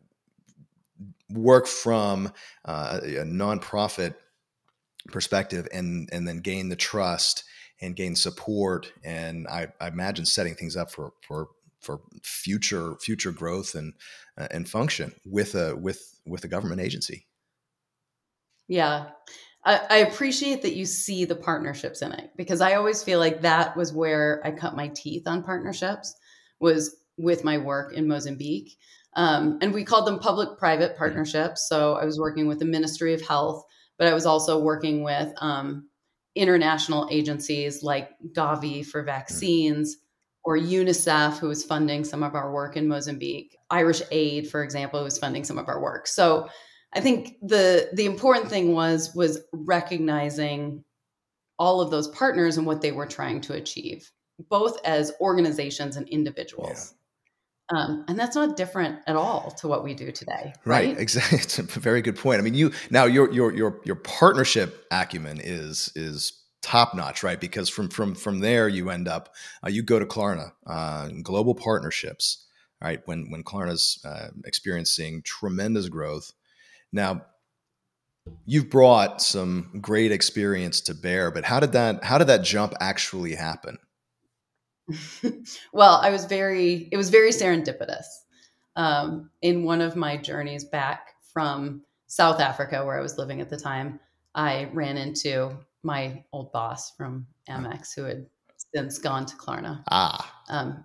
work 1.29 1.67
from 1.67 2.33
uh, 2.65 3.01
a 3.03 3.25
nonprofit 3.25 4.15
perspective 5.09 5.69
and 5.73 6.09
and 6.13 6.27
then 6.27 6.39
gain 6.39 6.69
the 6.69 6.77
trust 6.77 7.45
and 7.81 7.97
gain 7.97 8.15
support 8.15 8.93
and 9.03 9.47
I, 9.49 9.69
I 9.81 9.89
imagine 9.89 10.27
setting 10.27 10.55
things 10.55 10.77
up 10.77 10.91
for 10.91 11.13
for 11.27 11.49
for 11.81 12.01
future 12.23 12.97
future 13.01 13.33
growth 13.33 13.75
and 13.75 13.95
uh, 14.39 14.49
and 14.51 14.69
function 14.69 15.13
with 15.25 15.55
a 15.55 15.77
with 15.77 16.21
with 16.27 16.45
a 16.45 16.49
government 16.49 16.81
agency. 16.81 17.27
Yeah. 18.69 19.07
I, 19.65 19.81
I 19.91 19.97
appreciate 19.99 20.63
that 20.63 20.77
you 20.77 20.87
see 20.87 21.25
the 21.25 21.37
partnerships 21.37 22.03
in 22.03 22.13
it 22.13 22.31
because 22.37 22.61
I 22.61 22.75
always 22.75 23.03
feel 23.03 23.19
like 23.19 23.43
that 23.43 23.77
was 23.77 23.93
where 23.93 24.41
I 24.45 24.53
cut 24.53 24.77
my 24.77 24.89
teeth 24.89 25.27
on 25.27 25.43
partnerships 25.43 26.15
was 26.61 26.97
with 27.19 27.45
my 27.45 27.59
work 27.59 27.93
in 27.93 28.09
Mozambique. 28.09 28.77
Um, 29.17 29.59
and 29.61 29.75
we 29.75 29.85
called 29.85 30.07
them 30.07 30.19
public 30.19 30.59
private 30.59 30.97
partnerships. 30.97 31.69
So 31.69 31.95
I 31.95 32.05
was 32.05 32.19
working 32.19 32.47
with 32.47 32.61
the 32.61 32.65
Ministry 32.65 33.13
of 33.13 33.21
Health, 33.21 33.65
but 33.99 34.07
I 34.07 34.15
was 34.15 34.25
also 34.25 34.61
working 34.61 35.03
with 35.03 35.33
um, 35.39 35.89
international 36.35 37.09
agencies 37.11 37.83
like 37.83 38.11
Gavi 38.33 38.87
for 38.87 39.03
vaccines, 39.03 39.97
or 40.45 40.57
UNICEF, 40.57 41.39
who 41.39 41.49
was 41.49 41.65
funding 41.65 42.05
some 42.05 42.23
of 42.23 42.35
our 42.35 42.53
work 42.53 42.77
in 42.77 42.89
Mozambique, 42.89 43.57
Irish 43.71 44.03
Aid, 44.11 44.51
for 44.51 44.63
example, 44.63 45.03
was 45.03 45.19
funding 45.19 45.45
some 45.45 45.59
of 45.59 45.69
our 45.69 45.81
work. 45.81 46.07
So 46.07 46.49
I 46.93 47.01
think 47.01 47.37
the 47.43 47.91
the 47.93 48.07
important 48.07 48.49
thing 48.49 48.73
was 48.73 49.15
was 49.15 49.41
recognizing 49.53 50.85
all 51.59 51.81
of 51.81 51.91
those 51.91 52.09
partners 52.09 52.57
and 52.57 52.67
what 52.67 52.81
they 52.81 52.91
were 52.91 53.07
trying 53.07 53.41
to 53.43 53.53
achieve, 53.53 54.11
both 54.49 54.79
as 54.85 55.13
organizations 55.21 55.97
and 55.97 56.09
individuals. 56.09 56.95
Yeah. 56.95 56.97
Um, 57.73 58.05
and 58.09 58.19
that's 58.19 58.35
not 58.35 58.57
different 58.57 58.99
at 59.07 59.15
all 59.15 59.53
to 59.59 59.69
what 59.69 59.85
we 59.85 59.95
do 59.95 60.11
today. 60.11 60.53
Right? 60.65 60.89
right? 60.89 60.99
Exactly. 60.99 61.39
It's 61.43 61.59
a 61.59 61.63
very 61.63 62.03
good 62.03 62.17
point. 62.17 62.41
I 62.41 62.43
mean, 62.43 62.55
you 62.55 62.73
now 62.91 63.05
your 63.05 63.31
your 63.31 63.53
your 63.55 63.81
your 63.85 63.97
partnership 63.97 64.87
acumen 64.91 65.41
is 65.41 65.93
is 65.95 66.40
top 66.63 66.95
notch, 66.95 67.23
right? 67.23 67.41
Because 67.41 67.69
from 67.69 67.89
from 67.89 68.15
from 68.15 68.41
there 68.41 68.69
you 68.69 68.91
end 68.91 69.09
up 69.09 69.35
uh, 69.65 69.71
you 69.71 69.83
go 69.83 69.99
to 69.99 70.07
Klarna, 70.07 70.53
uh, 70.67 71.09
global 71.23 71.55
partnerships, 71.55 72.47
right? 72.83 73.01
When 73.07 73.31
when 73.31 73.43
Klarna's 73.45 74.01
uh, 74.05 74.29
experiencing 74.45 75.23
tremendous 75.23 75.89
growth. 75.89 76.33
Now, 76.93 77.23
you've 78.47 78.69
brought 78.69 79.23
some 79.23 79.79
great 79.81 80.13
experience 80.13 80.81
to 80.83 80.95
bear, 80.95 81.31
but 81.31 81.45
how 81.45 81.61
did 81.61 81.73
that 81.73 82.05
how 82.05 82.19
did 82.19 82.27
that 82.29 82.43
jump 82.43 82.75
actually 82.81 83.35
happen? 83.35 83.79
well, 85.73 86.01
I 86.03 86.11
was 86.11 86.25
very 86.25 86.89
it 86.91 86.97
was 86.97 87.11
very 87.11 87.31
serendipitous. 87.31 88.07
Um, 88.77 89.31
in 89.43 89.65
one 89.65 89.81
of 89.81 89.97
my 89.97 90.17
journeys 90.17 90.65
back 90.65 91.15
from 91.33 91.83
South 92.07 92.41
Africa, 92.41 92.85
where 92.85 92.99
I 92.99 93.03
was 93.03 93.19
living 93.19 93.41
at 93.41 93.51
the 93.51 93.57
time, 93.57 94.01
I 94.35 94.69
ran 94.73 94.97
into 94.97 95.57
my 95.83 96.25
old 96.33 96.53
boss 96.53 96.95
from 96.97 97.27
Amex 97.49 97.95
who 97.95 98.05
had 98.05 98.27
since 98.75 98.99
gone 98.99 99.27
to 99.27 99.37
Klarna. 99.37 99.83
Ah. 99.91 100.43
Um, 100.49 100.85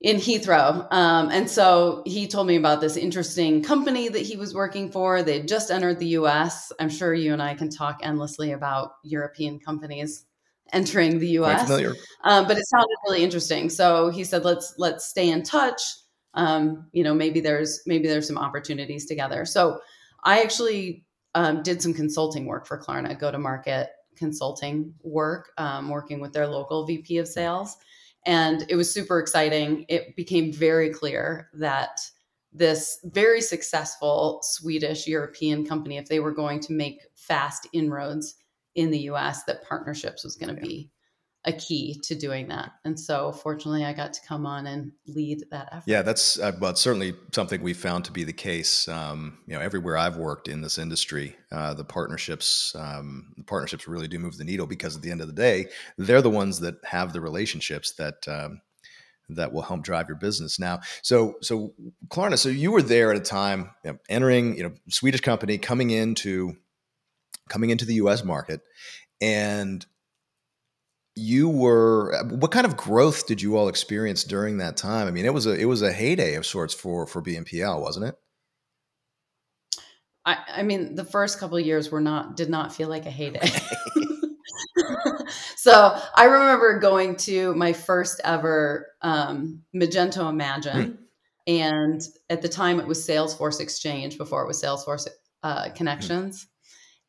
in 0.00 0.16
Heathrow. 0.16 0.86
Um, 0.92 1.30
and 1.30 1.48
so 1.48 2.02
he 2.06 2.28
told 2.28 2.46
me 2.46 2.56
about 2.56 2.80
this 2.80 2.96
interesting 2.96 3.62
company 3.62 4.08
that 4.08 4.22
he 4.22 4.36
was 4.36 4.54
working 4.54 4.90
for. 4.90 5.22
They 5.22 5.42
just 5.42 5.70
entered 5.70 5.98
the 5.98 6.08
US. 6.18 6.70
I'm 6.78 6.90
sure 6.90 7.14
you 7.14 7.32
and 7.32 7.42
I 7.42 7.54
can 7.54 7.70
talk 7.70 8.00
endlessly 8.02 8.52
about 8.52 8.92
European 9.02 9.58
companies 9.58 10.26
entering 10.72 11.18
the 11.18 11.38
US. 11.38 11.68
Um, 12.24 12.46
but 12.46 12.58
it 12.58 12.66
sounded 12.66 12.96
really 13.08 13.22
interesting. 13.22 13.70
So 13.70 14.10
he 14.10 14.24
said, 14.24 14.44
let's 14.44 14.74
let's 14.78 15.06
stay 15.06 15.30
in 15.30 15.42
touch. 15.42 15.80
Um, 16.34 16.88
you 16.92 17.02
know, 17.02 17.14
maybe 17.14 17.40
there's 17.40 17.80
maybe 17.86 18.06
there's 18.06 18.26
some 18.26 18.38
opportunities 18.38 19.06
together. 19.06 19.46
So 19.46 19.80
I 20.24 20.42
actually 20.42 21.06
um, 21.34 21.62
did 21.62 21.80
some 21.80 21.94
consulting 21.94 22.46
work 22.46 22.66
for 22.66 22.80
Klarna, 22.80 23.18
go 23.18 23.30
to 23.30 23.38
market 23.38 23.88
consulting 24.16 24.94
work, 25.02 25.50
um, 25.58 25.88
working 25.88 26.20
with 26.20 26.32
their 26.32 26.46
local 26.46 26.86
VP 26.86 27.18
of 27.18 27.28
sales. 27.28 27.76
And 28.26 28.64
it 28.68 28.76
was 28.76 28.92
super 28.92 29.18
exciting. 29.18 29.86
It 29.88 30.16
became 30.16 30.52
very 30.52 30.90
clear 30.90 31.48
that 31.54 32.00
this 32.52 32.98
very 33.04 33.40
successful 33.40 34.40
Swedish 34.42 35.06
European 35.06 35.64
company, 35.64 35.98
if 35.98 36.08
they 36.08 36.20
were 36.20 36.32
going 36.32 36.58
to 36.60 36.72
make 36.72 37.02
fast 37.14 37.68
inroads 37.72 38.36
in 38.74 38.90
the 38.90 39.00
US, 39.10 39.44
that 39.44 39.62
partnerships 39.62 40.24
was 40.24 40.36
going 40.36 40.56
to 40.56 40.60
yeah. 40.60 40.68
be 40.68 40.90
a 41.46 41.52
key 41.52 41.94
to 42.02 42.14
doing 42.16 42.48
that. 42.48 42.72
And 42.84 42.98
so, 42.98 43.30
fortunately, 43.30 43.84
I 43.84 43.92
got 43.92 44.12
to 44.14 44.20
come 44.26 44.46
on 44.46 44.66
and 44.66 44.92
lead 45.06 45.44
that 45.50 45.68
effort. 45.70 45.84
Yeah, 45.86 46.02
that's 46.02 46.38
uh, 46.40 46.52
well, 46.60 46.74
certainly 46.74 47.14
something 47.32 47.62
we 47.62 47.72
found 47.72 48.04
to 48.06 48.12
be 48.12 48.24
the 48.24 48.32
case. 48.32 48.88
Um, 48.88 49.38
you 49.46 49.54
know, 49.54 49.60
everywhere 49.60 49.96
I've 49.96 50.16
worked 50.16 50.48
in 50.48 50.60
this 50.60 50.76
industry, 50.76 51.36
uh, 51.52 51.74
the 51.74 51.84
partnerships, 51.84 52.74
um, 52.76 53.32
the 53.36 53.44
partnerships 53.44 53.86
really 53.86 54.08
do 54.08 54.18
move 54.18 54.36
the 54.36 54.44
needle 54.44 54.66
because 54.66 54.96
at 54.96 55.02
the 55.02 55.10
end 55.10 55.20
of 55.20 55.28
the 55.28 55.32
day, 55.32 55.66
they're 55.96 56.22
the 56.22 56.30
ones 56.30 56.60
that 56.60 56.76
have 56.84 57.12
the 57.12 57.20
relationships 57.20 57.92
that. 57.94 58.26
Um, 58.28 58.60
that 59.28 59.52
will 59.52 59.62
help 59.62 59.82
drive 59.82 60.06
your 60.06 60.16
business 60.16 60.60
now. 60.60 60.78
So, 61.02 61.34
so 61.42 61.74
Klarna, 62.06 62.38
so 62.38 62.48
you 62.48 62.70
were 62.70 62.80
there 62.80 63.10
at 63.10 63.16
a 63.16 63.20
time, 63.20 63.70
you 63.84 63.90
know, 63.90 63.98
entering, 64.08 64.56
you 64.56 64.62
know, 64.62 64.72
Swedish 64.88 65.20
company 65.20 65.58
coming 65.58 65.90
into, 65.90 66.56
coming 67.48 67.70
into 67.70 67.84
the 67.84 67.94
U.S. 67.94 68.22
market, 68.22 68.60
and 69.20 69.84
you 71.16 71.48
were 71.48 72.14
what 72.28 72.50
kind 72.50 72.66
of 72.66 72.76
growth 72.76 73.26
did 73.26 73.40
you 73.40 73.56
all 73.56 73.68
experience 73.68 74.22
during 74.22 74.58
that 74.58 74.76
time? 74.76 75.08
I 75.08 75.10
mean, 75.10 75.24
it 75.24 75.32
was 75.32 75.46
a 75.46 75.54
it 75.54 75.64
was 75.64 75.80
a 75.80 75.92
heyday 75.92 76.34
of 76.34 76.44
sorts 76.44 76.74
for 76.74 77.06
for 77.06 77.22
BNPL, 77.22 77.80
wasn't 77.80 78.06
it? 78.06 78.18
I, 80.26 80.36
I 80.56 80.62
mean, 80.62 80.94
the 80.94 81.04
first 81.04 81.38
couple 81.38 81.56
of 81.56 81.64
years 81.64 81.90
were 81.90 82.02
not 82.02 82.36
did 82.36 82.50
not 82.50 82.74
feel 82.74 82.88
like 82.88 83.06
a 83.06 83.10
heyday. 83.10 83.48
so 85.56 85.98
I 86.14 86.24
remember 86.24 86.78
going 86.78 87.16
to 87.18 87.54
my 87.54 87.72
first 87.72 88.20
ever 88.22 88.88
um, 89.00 89.62
Magento 89.74 90.28
Imagine, 90.28 90.82
hmm. 90.82 90.94
and 91.46 92.02
at 92.28 92.42
the 92.42 92.48
time 92.48 92.78
it 92.78 92.86
was 92.86 93.06
Salesforce 93.06 93.60
Exchange 93.60 94.18
before 94.18 94.42
it 94.42 94.46
was 94.46 94.62
Salesforce 94.62 95.08
uh, 95.42 95.70
Connections, 95.70 96.46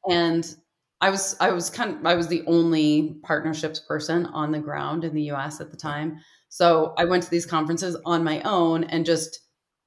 hmm. 0.05 0.13
and 0.13 0.55
I 0.99 1.09
was 1.09 1.35
I 1.39 1.51
was 1.51 1.69
kind 1.69 1.95
of 1.95 2.05
I 2.05 2.15
was 2.15 2.27
the 2.27 2.43
only 2.47 3.19
partnerships 3.23 3.79
person 3.79 4.25
on 4.27 4.51
the 4.51 4.59
ground 4.59 5.03
in 5.03 5.13
the 5.13 5.31
US 5.31 5.61
at 5.61 5.71
the 5.71 5.77
time. 5.77 6.19
So 6.49 6.93
I 6.97 7.05
went 7.05 7.23
to 7.23 7.29
these 7.29 7.45
conferences 7.45 7.95
on 8.05 8.23
my 8.23 8.41
own 8.41 8.83
and 8.85 9.05
just 9.05 9.41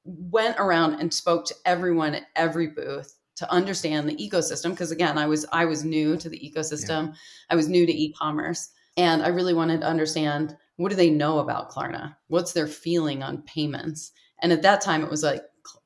went 0.04 0.56
around 0.58 0.94
and 1.00 1.12
spoke 1.12 1.44
to 1.46 1.54
everyone 1.64 2.14
at 2.14 2.26
every 2.36 2.68
booth 2.68 3.14
to 3.36 3.50
understand 3.50 4.08
the 4.08 4.16
ecosystem 4.16 4.70
because 4.70 4.90
again 4.90 5.18
I 5.18 5.26
was 5.26 5.46
I 5.52 5.64
was 5.64 5.84
new 5.84 6.16
to 6.16 6.28
the 6.28 6.38
ecosystem. 6.38 7.08
Yeah. 7.08 7.14
I 7.50 7.56
was 7.56 7.68
new 7.68 7.86
to 7.86 7.92
e-commerce 7.92 8.70
and 8.96 9.22
I 9.22 9.28
really 9.28 9.54
wanted 9.54 9.80
to 9.80 9.86
understand 9.88 10.56
what 10.76 10.90
do 10.90 10.96
they 10.96 11.10
know 11.10 11.40
about 11.40 11.70
Klarna? 11.70 12.16
What's 12.28 12.52
their 12.52 12.66
feeling 12.66 13.22
on 13.22 13.42
payments? 13.42 14.12
And 14.42 14.52
at 14.52 14.62
that 14.62 14.80
time 14.80 15.02
it 15.02 15.10
was 15.10 15.22
like 15.22 15.42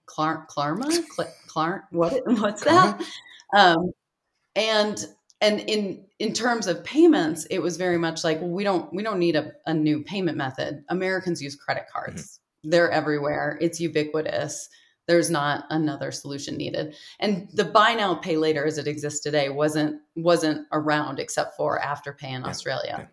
Klar- 0.06 0.46
Klarma? 0.50 1.02
Klar- 1.48 1.88
what 1.90 2.20
what's 2.26 2.62
that? 2.64 3.00
Um, 3.56 3.92
and 4.56 5.04
and 5.40 5.60
in 5.60 6.04
in 6.18 6.32
terms 6.32 6.66
of 6.66 6.84
payments 6.84 7.44
it 7.46 7.60
was 7.60 7.76
very 7.76 7.98
much 7.98 8.24
like 8.24 8.40
well, 8.40 8.50
we 8.50 8.64
don't 8.64 8.92
we 8.94 9.02
don't 9.02 9.18
need 9.18 9.36
a, 9.36 9.52
a 9.66 9.74
new 9.74 10.02
payment 10.02 10.36
method. 10.36 10.84
Americans 10.88 11.42
use 11.42 11.56
credit 11.56 11.84
cards. 11.92 12.22
Mm-hmm. 12.64 12.70
they're 12.70 12.90
everywhere. 12.90 13.58
It's 13.60 13.80
ubiquitous. 13.80 14.68
There's 15.06 15.30
not 15.30 15.66
another 15.68 16.10
solution 16.10 16.56
needed. 16.56 16.96
And 17.20 17.48
the 17.52 17.64
buy 17.64 17.94
now 17.94 18.14
pay 18.14 18.38
later 18.38 18.64
as 18.64 18.78
it 18.78 18.86
exists 18.86 19.20
today 19.20 19.50
wasn't 19.50 20.00
wasn't 20.16 20.66
around 20.72 21.18
except 21.18 21.56
for 21.56 21.78
afterpay 21.80 22.30
in 22.30 22.42
yeah. 22.42 22.48
australia 22.48 23.10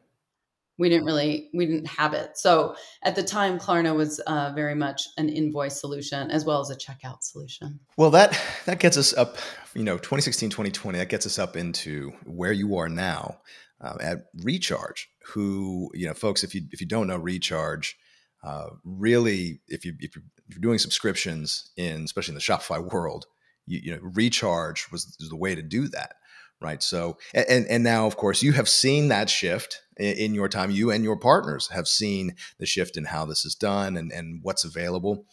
we 0.78 0.90
didn't 0.90 1.06
really 1.06 1.50
we 1.54 1.66
didn't 1.66 1.88
have 1.88 2.14
it. 2.14 2.38
So 2.38 2.76
at 3.04 3.16
the 3.16 3.24
time 3.24 3.60
klarna 3.60 3.96
was 3.96 4.20
uh, 4.22 4.52
very 4.56 4.76
much 4.76 5.08
an 5.18 5.30
invoice 5.30 5.80
solution 5.80 6.32
as 6.32 6.46
well 6.46 6.60
as 6.60 6.70
a 6.70 6.76
checkout 6.76 7.22
solution. 7.22 7.80
Well 7.98 8.12
that 8.12 8.40
that 8.66 8.80
gets 8.80 8.98
us 8.98 9.14
up 9.14 9.38
you 9.76 9.84
know 9.84 9.98
2016 9.98 10.50
2020 10.50 10.98
that 10.98 11.10
gets 11.10 11.26
us 11.26 11.40
up 11.40 11.56
into 11.56 12.12
where 12.26 12.52
you 12.52 12.78
are 12.78 12.90
now 12.90 13.38
uh, 13.82 13.98
at 14.02 14.26
recharge 14.44 15.10
who 15.26 15.92
you 15.94 16.08
know 16.08 16.14
folks 16.14 16.44
if 16.44 16.56
you 16.56 16.62
if 16.72 16.82
you 16.82 16.88
don't 16.88 17.08
know 17.08 17.18
recharge 17.18 17.98
uh, 18.44 18.68
really 18.84 19.62
if 19.68 19.86
you 19.86 19.94
if 20.00 20.16
you're, 20.16 20.24
doing 20.60 20.78
subscriptions 20.78 21.72
in 21.78 22.04
especially 22.04 22.34
in 22.34 22.36
the 22.36 22.42
shopify 22.42 22.92
world 22.92 23.26
you, 23.68 23.80
you 23.84 23.92
know 23.94 24.00
recharge 24.02 24.88
was, 24.92 25.16
was 25.18 25.30
the 25.30 25.36
way 25.36 25.56
to 25.56 25.62
do 25.62 25.88
that 25.88 26.16
right? 26.62 26.82
So 26.82 27.18
and 27.34 27.66
and 27.68 27.84
now 27.84 28.06
of 28.06 28.16
course 28.16 28.44
you 28.44 28.54
have 28.54 28.70
seen 28.70 29.10
that 29.10 29.30
shift 29.30 29.82
in, 30.02 30.34
your 30.34 30.50
time 30.50 30.72
you 30.72 30.92
and 30.92 31.04
your 31.04 31.18
partners 31.18 31.68
have 31.70 31.88
seen 31.88 32.36
the 32.58 32.66
shift 32.66 32.98
in 32.98 33.06
how 33.06 33.26
this 33.26 33.46
is 33.46 33.56
done 33.56 33.98
and 33.98 34.12
and 34.12 34.40
what's 34.44 34.64
available. 34.64 35.26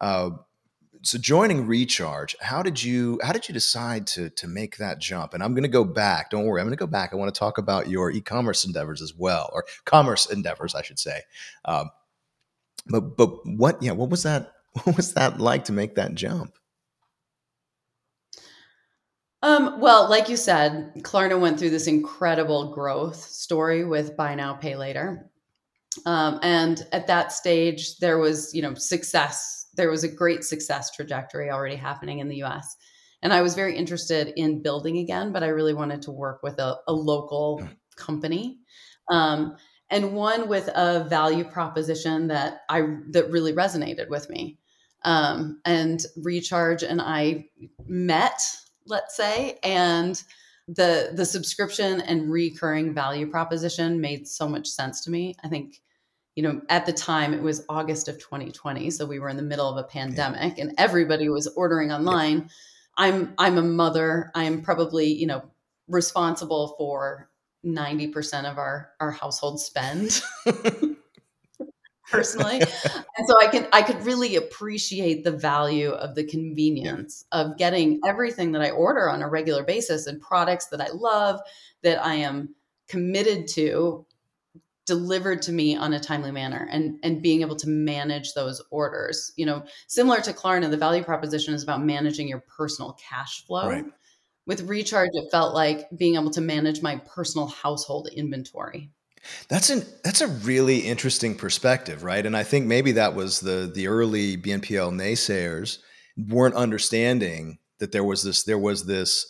Uh, 0.00 0.30
so 1.02 1.16
joining 1.16 1.66
recharge 1.66 2.34
how 2.40 2.62
did 2.62 2.82
you 2.82 3.20
how 3.22 3.32
did 3.32 3.48
you 3.48 3.52
decide 3.52 4.06
to 4.06 4.30
to 4.30 4.48
make 4.48 4.78
that 4.78 4.98
jump? 4.98 5.32
And 5.32 5.42
i'm 5.42 5.54
going 5.54 5.62
to 5.62 5.68
go 5.68 5.84
back 5.84 6.30
don't 6.30 6.44
worry 6.44 6.60
i'm 6.60 6.66
going 6.66 6.76
to 6.76 6.84
go 6.84 6.90
back. 6.90 7.10
I 7.12 7.16
want 7.16 7.32
to 7.32 7.38
talk 7.38 7.58
about 7.58 7.88
your 7.88 8.10
e-commerce 8.10 8.64
endeavors 8.64 9.00
as 9.00 9.14
well 9.14 9.48
or 9.52 9.64
commerce 9.84 10.26
endeavors 10.26 10.74
i 10.74 10.82
should 10.82 10.98
say. 10.98 11.20
Um, 11.64 11.90
but 12.86 13.16
but 13.16 13.46
what 13.46 13.82
yeah 13.82 13.92
what 13.92 14.10
was 14.10 14.24
that 14.24 14.52
what 14.82 14.96
was 14.96 15.14
that 15.14 15.40
like 15.40 15.64
to 15.66 15.72
make 15.72 15.94
that 15.94 16.14
jump 16.14 16.57
um, 19.42 19.80
well, 19.80 20.08
like 20.08 20.28
you 20.28 20.36
said, 20.36 20.92
Klarna 20.98 21.40
went 21.40 21.58
through 21.58 21.70
this 21.70 21.86
incredible 21.86 22.72
growth 22.74 23.16
story 23.16 23.84
with 23.84 24.16
buy 24.16 24.34
now, 24.34 24.54
pay 24.54 24.76
later. 24.76 25.30
Um, 26.06 26.38
and 26.42 26.86
at 26.92 27.06
that 27.06 27.32
stage, 27.32 27.98
there 27.98 28.18
was, 28.18 28.52
you 28.54 28.62
know, 28.62 28.74
success. 28.74 29.66
There 29.74 29.90
was 29.90 30.04
a 30.04 30.08
great 30.08 30.44
success 30.44 30.90
trajectory 30.90 31.50
already 31.50 31.76
happening 31.76 32.18
in 32.18 32.28
the 32.28 32.42
US. 32.42 32.76
And 33.22 33.32
I 33.32 33.42
was 33.42 33.54
very 33.54 33.76
interested 33.76 34.32
in 34.36 34.62
building 34.62 34.98
again, 34.98 35.32
but 35.32 35.42
I 35.42 35.48
really 35.48 35.74
wanted 35.74 36.02
to 36.02 36.12
work 36.12 36.42
with 36.42 36.58
a, 36.58 36.76
a 36.86 36.92
local 36.92 37.66
company. 37.96 38.58
Um, 39.10 39.56
and 39.90 40.14
one 40.14 40.48
with 40.48 40.68
a 40.74 41.04
value 41.04 41.44
proposition 41.44 42.28
that 42.28 42.60
I 42.68 42.82
that 43.10 43.30
really 43.30 43.52
resonated 43.52 44.08
with 44.08 44.28
me. 44.28 44.58
Um, 45.04 45.60
and 45.64 46.04
Recharge 46.16 46.82
and 46.82 47.00
I 47.00 47.46
met 47.86 48.40
let's 48.88 49.16
say 49.16 49.58
and 49.62 50.22
the 50.68 51.12
the 51.14 51.24
subscription 51.24 52.00
and 52.02 52.30
recurring 52.30 52.92
value 52.92 53.26
proposition 53.26 54.00
made 54.00 54.28
so 54.28 54.48
much 54.48 54.66
sense 54.66 55.02
to 55.02 55.10
me 55.10 55.34
i 55.42 55.48
think 55.48 55.80
you 56.34 56.42
know 56.42 56.60
at 56.68 56.84
the 56.84 56.92
time 56.92 57.32
it 57.32 57.42
was 57.42 57.64
august 57.68 58.08
of 58.08 58.18
2020 58.18 58.90
so 58.90 59.06
we 59.06 59.18
were 59.18 59.28
in 59.28 59.36
the 59.36 59.42
middle 59.42 59.68
of 59.68 59.76
a 59.76 59.88
pandemic 59.88 60.58
yeah. 60.58 60.64
and 60.64 60.74
everybody 60.78 61.28
was 61.28 61.46
ordering 61.48 61.90
online 61.90 62.38
yeah. 62.38 62.46
i'm 62.98 63.34
i'm 63.38 63.56
a 63.56 63.62
mother 63.62 64.30
i'm 64.34 64.60
probably 64.60 65.06
you 65.06 65.26
know 65.26 65.42
responsible 65.88 66.74
for 66.76 67.30
90% 67.64 68.50
of 68.50 68.58
our 68.58 68.90
our 69.00 69.10
household 69.10 69.60
spend 69.60 70.22
personally 72.10 72.60
and 72.60 73.26
so 73.26 73.34
i 73.40 73.46
can 73.46 73.66
i 73.72 73.82
could 73.82 74.02
really 74.04 74.36
appreciate 74.36 75.24
the 75.24 75.30
value 75.30 75.90
of 75.90 76.14
the 76.14 76.24
convenience 76.24 77.24
yeah. 77.32 77.40
of 77.40 77.58
getting 77.58 78.00
everything 78.06 78.52
that 78.52 78.62
i 78.62 78.70
order 78.70 79.10
on 79.10 79.22
a 79.22 79.28
regular 79.28 79.62
basis 79.62 80.06
and 80.06 80.20
products 80.20 80.66
that 80.66 80.80
i 80.80 80.88
love 80.88 81.40
that 81.82 82.04
i 82.04 82.14
am 82.14 82.54
committed 82.88 83.46
to 83.46 84.04
delivered 84.88 85.42
to 85.42 85.52
me 85.52 85.76
on 85.76 85.92
a 85.92 86.00
timely 86.00 86.30
manner 86.30 86.66
and 86.70 86.98
and 87.02 87.20
being 87.20 87.42
able 87.42 87.56
to 87.56 87.68
manage 87.68 88.32
those 88.32 88.62
orders 88.70 89.32
you 89.36 89.44
know 89.44 89.62
similar 89.86 90.18
to 90.18 90.32
klarna 90.32 90.70
the 90.70 90.78
value 90.78 91.04
proposition 91.04 91.52
is 91.52 91.62
about 91.62 91.84
managing 91.84 92.26
your 92.26 92.42
personal 92.56 92.94
cash 92.94 93.44
flow 93.44 93.68
right. 93.68 93.84
with 94.46 94.62
recharge 94.62 95.10
it 95.12 95.30
felt 95.30 95.54
like 95.54 95.86
being 95.94 96.14
able 96.14 96.30
to 96.30 96.40
manage 96.40 96.80
my 96.80 96.96
personal 97.14 97.48
household 97.48 98.08
inventory 98.16 98.90
that's 99.48 99.70
an 99.70 99.84
that's 100.04 100.20
a 100.20 100.28
really 100.28 100.78
interesting 100.78 101.34
perspective, 101.34 102.02
right? 102.02 102.24
And 102.24 102.36
I 102.36 102.42
think 102.42 102.66
maybe 102.66 102.92
that 102.92 103.14
was 103.14 103.40
the 103.40 103.70
the 103.72 103.88
early 103.88 104.36
BNPL 104.36 104.92
naysayers 104.92 105.78
weren't 106.16 106.54
understanding 106.54 107.58
that 107.78 107.92
there 107.92 108.04
was 108.04 108.22
this 108.22 108.42
there 108.42 108.58
was 108.58 108.86
this 108.86 109.26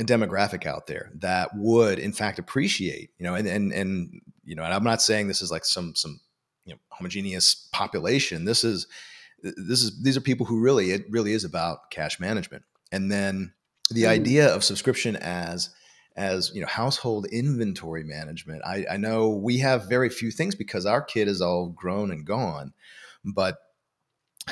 demographic 0.00 0.66
out 0.66 0.86
there 0.86 1.10
that 1.16 1.50
would 1.54 1.98
in 1.98 2.12
fact 2.12 2.38
appreciate, 2.38 3.10
you 3.18 3.24
know, 3.24 3.34
and 3.34 3.46
and 3.46 3.72
and 3.72 4.20
you 4.44 4.54
know, 4.54 4.64
and 4.64 4.72
I'm 4.72 4.84
not 4.84 5.02
saying 5.02 5.28
this 5.28 5.42
is 5.42 5.50
like 5.50 5.64
some 5.64 5.94
some 5.94 6.20
you 6.64 6.74
know 6.74 6.80
homogeneous 6.90 7.68
population. 7.72 8.44
This 8.44 8.64
is 8.64 8.86
this 9.42 9.82
is 9.82 10.02
these 10.02 10.16
are 10.16 10.22
people 10.22 10.46
who 10.46 10.60
really 10.60 10.90
it 10.90 11.04
really 11.10 11.32
is 11.32 11.44
about 11.44 11.90
cash 11.90 12.20
management. 12.20 12.64
And 12.92 13.10
then 13.10 13.52
the 13.90 14.04
mm. 14.04 14.08
idea 14.08 14.54
of 14.54 14.64
subscription 14.64 15.16
as 15.16 15.70
as 16.20 16.52
you 16.54 16.60
know 16.60 16.66
household 16.66 17.26
inventory 17.32 18.04
management. 18.04 18.62
I, 18.64 18.84
I 18.90 18.96
know 18.96 19.30
we 19.30 19.58
have 19.58 19.88
very 19.88 20.10
few 20.10 20.30
things 20.30 20.54
because 20.54 20.86
our 20.86 21.02
kid 21.02 21.26
is 21.28 21.40
all 21.40 21.68
grown 21.68 22.10
and 22.10 22.26
gone 22.26 22.72
but 23.24 23.58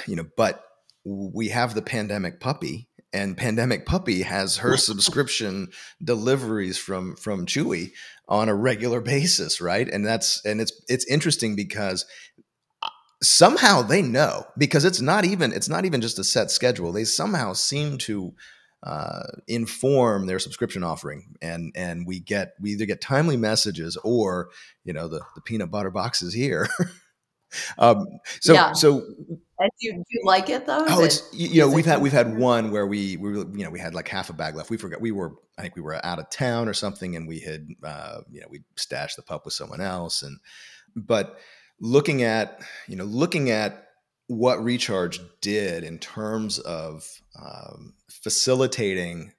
you 0.06 0.16
know 0.16 0.26
but 0.36 0.64
we 1.04 1.48
have 1.48 1.74
the 1.74 1.82
pandemic 1.82 2.40
puppy 2.40 2.88
and 3.12 3.36
pandemic 3.36 3.86
puppy 3.86 4.22
has 4.22 4.58
her 4.58 4.76
subscription 4.76 5.68
deliveries 6.02 6.76
from 6.76 7.16
from 7.16 7.46
chewy 7.46 7.92
on 8.28 8.48
a 8.48 8.54
regular 8.54 9.00
basis 9.00 9.60
right? 9.60 9.88
And 9.88 10.04
that's 10.04 10.44
and 10.44 10.60
it's 10.60 10.72
it's 10.88 11.06
interesting 11.06 11.56
because 11.56 12.04
uh, 12.82 12.88
somehow 13.22 13.82
they 13.82 14.02
know 14.02 14.44
because 14.58 14.84
it's 14.84 15.00
not 15.00 15.24
even 15.24 15.52
it's 15.52 15.68
not 15.68 15.86
even 15.86 16.00
just 16.00 16.18
a 16.18 16.24
set 16.24 16.50
schedule. 16.50 16.92
They 16.92 17.04
somehow 17.04 17.54
seem 17.54 17.96
to 17.98 18.34
uh, 18.82 19.24
inform 19.48 20.26
their 20.26 20.38
subscription 20.38 20.84
offering 20.84 21.34
and 21.42 21.72
and 21.74 22.06
we 22.06 22.20
get 22.20 22.52
we 22.60 22.70
either 22.70 22.86
get 22.86 23.00
timely 23.00 23.36
messages 23.36 23.96
or 24.04 24.50
you 24.84 24.92
know 24.92 25.08
the, 25.08 25.20
the 25.34 25.40
peanut 25.40 25.70
butter 25.70 25.90
box 25.90 26.22
is 26.22 26.32
here 26.32 26.68
um, 27.78 28.06
so 28.40 28.52
yeah. 28.52 28.72
so 28.72 29.04
do 29.60 29.66
you, 29.80 29.92
do 29.92 30.04
you 30.08 30.22
like 30.24 30.48
it 30.50 30.66
though? 30.66 30.84
Oh, 30.88 31.04
it's 31.04 31.28
you, 31.32 31.48
you 31.48 31.60
know 31.60 31.68
we've 31.68 31.86
had 31.86 32.00
we've 32.00 32.12
had 32.12 32.38
one 32.38 32.70
where 32.70 32.86
we 32.86 33.16
we 33.16 33.30
you 33.30 33.64
know 33.64 33.70
we 33.70 33.80
had 33.80 33.94
like 33.94 34.08
half 34.08 34.30
a 34.30 34.32
bag 34.32 34.54
left. 34.54 34.70
We 34.70 34.76
forgot 34.76 35.00
we 35.00 35.10
were 35.10 35.34
I 35.58 35.62
think 35.62 35.74
we 35.74 35.82
were 35.82 36.04
out 36.06 36.18
of 36.18 36.30
town 36.30 36.68
or 36.68 36.74
something, 36.74 37.16
and 37.16 37.26
we 37.26 37.40
had 37.40 37.66
uh, 37.82 38.20
you 38.30 38.40
know 38.40 38.46
we 38.50 38.62
stashed 38.76 39.16
the 39.16 39.22
pup 39.22 39.44
with 39.44 39.54
someone 39.54 39.80
else, 39.80 40.22
and 40.22 40.38
but 40.94 41.38
looking 41.80 42.22
at 42.22 42.62
you 42.86 42.96
know 42.96 43.04
looking 43.04 43.50
at 43.50 43.87
what 44.28 44.62
Recharge 44.62 45.20
did 45.40 45.84
in 45.84 45.98
terms 45.98 46.58
of 46.58 47.20
um, 47.40 47.94
facilitating 48.08 49.32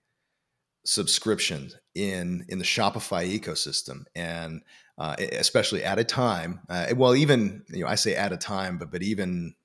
subscriptions 0.86 1.75
in 1.95 2.45
in 2.49 2.60
the 2.60 2.65
Shopify 2.65 3.28
ecosystem, 3.28 4.04
and 4.15 4.62
uh, 4.97 5.15
especially 5.19 5.84
at 5.84 5.99
a 5.99 6.04
time, 6.04 6.60
uh, 6.69 6.88
well, 6.95 7.15
even 7.15 7.63
you 7.69 7.84
know, 7.84 7.88
I 7.88 7.95
say 7.95 8.15
at 8.15 8.34
a 8.34 8.38
time, 8.38 8.78
but 8.78 8.91
but 8.91 9.04
even 9.04 9.56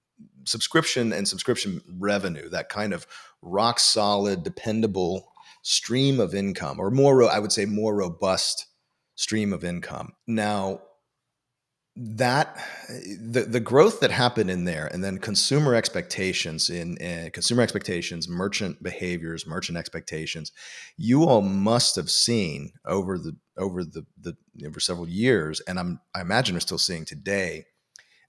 subscription 0.44 1.12
and 1.12 1.26
subscription 1.26 1.80
revenue, 1.98 2.48
that 2.50 2.68
kind 2.68 2.92
of 2.92 3.06
rock 3.42 3.80
solid, 3.80 4.42
dependable 4.42 5.32
stream 5.62 6.20
of 6.20 6.34
income, 6.34 6.78
or 6.78 6.90
more, 6.90 7.24
I 7.30 7.38
would 7.38 7.52
say, 7.52 7.64
more 7.64 7.96
robust 7.96 8.66
stream 9.14 9.52
of 9.52 9.64
income. 9.64 10.12
Now, 10.26 10.82
that 11.96 12.56
the 13.20 13.42
the 13.42 13.60
growth 13.60 14.00
that 14.00 14.10
happened 14.10 14.50
in 14.50 14.64
there 14.64 14.88
and 14.92 15.04
then 15.04 15.16
consumer 15.16 15.76
expectations 15.76 16.68
in, 16.68 16.96
in, 16.96 17.30
consumer 17.30 17.62
expectations 17.62 18.28
merchant 18.28 18.82
behaviors 18.82 19.46
merchant 19.46 19.78
expectations 19.78 20.50
you 20.96 21.22
all 21.22 21.40
must 21.40 21.94
have 21.94 22.10
seen 22.10 22.72
over 22.84 23.16
the 23.16 23.36
over 23.56 23.84
the 23.84 24.04
the 24.20 24.34
over 24.66 24.80
several 24.80 25.08
years 25.08 25.60
and 25.68 25.78
i'm 25.78 26.00
i 26.16 26.20
imagine 26.20 26.56
are 26.56 26.60
still 26.60 26.78
seeing 26.78 27.04
today 27.04 27.64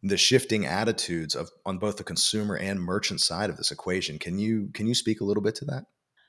the 0.04 0.18
shifting 0.18 0.68
attitudes 0.68 1.34
of 1.34 1.50
on 1.66 1.80
both 1.80 1.98
the 1.98 2.04
consumer 2.04 2.56
and 2.56 2.80
merchant 2.80 3.20
side 3.20 3.50
of 3.50 3.58
this 3.58 3.72
equation 3.72 4.20
can 4.20 4.38
you 4.38 4.70
can 4.76 4.86
you 4.86 4.94
speak 4.94 5.22
a 5.22 5.26
little 5.26 5.44
bit 5.44 5.56
to 5.56 5.66
that 5.66 5.86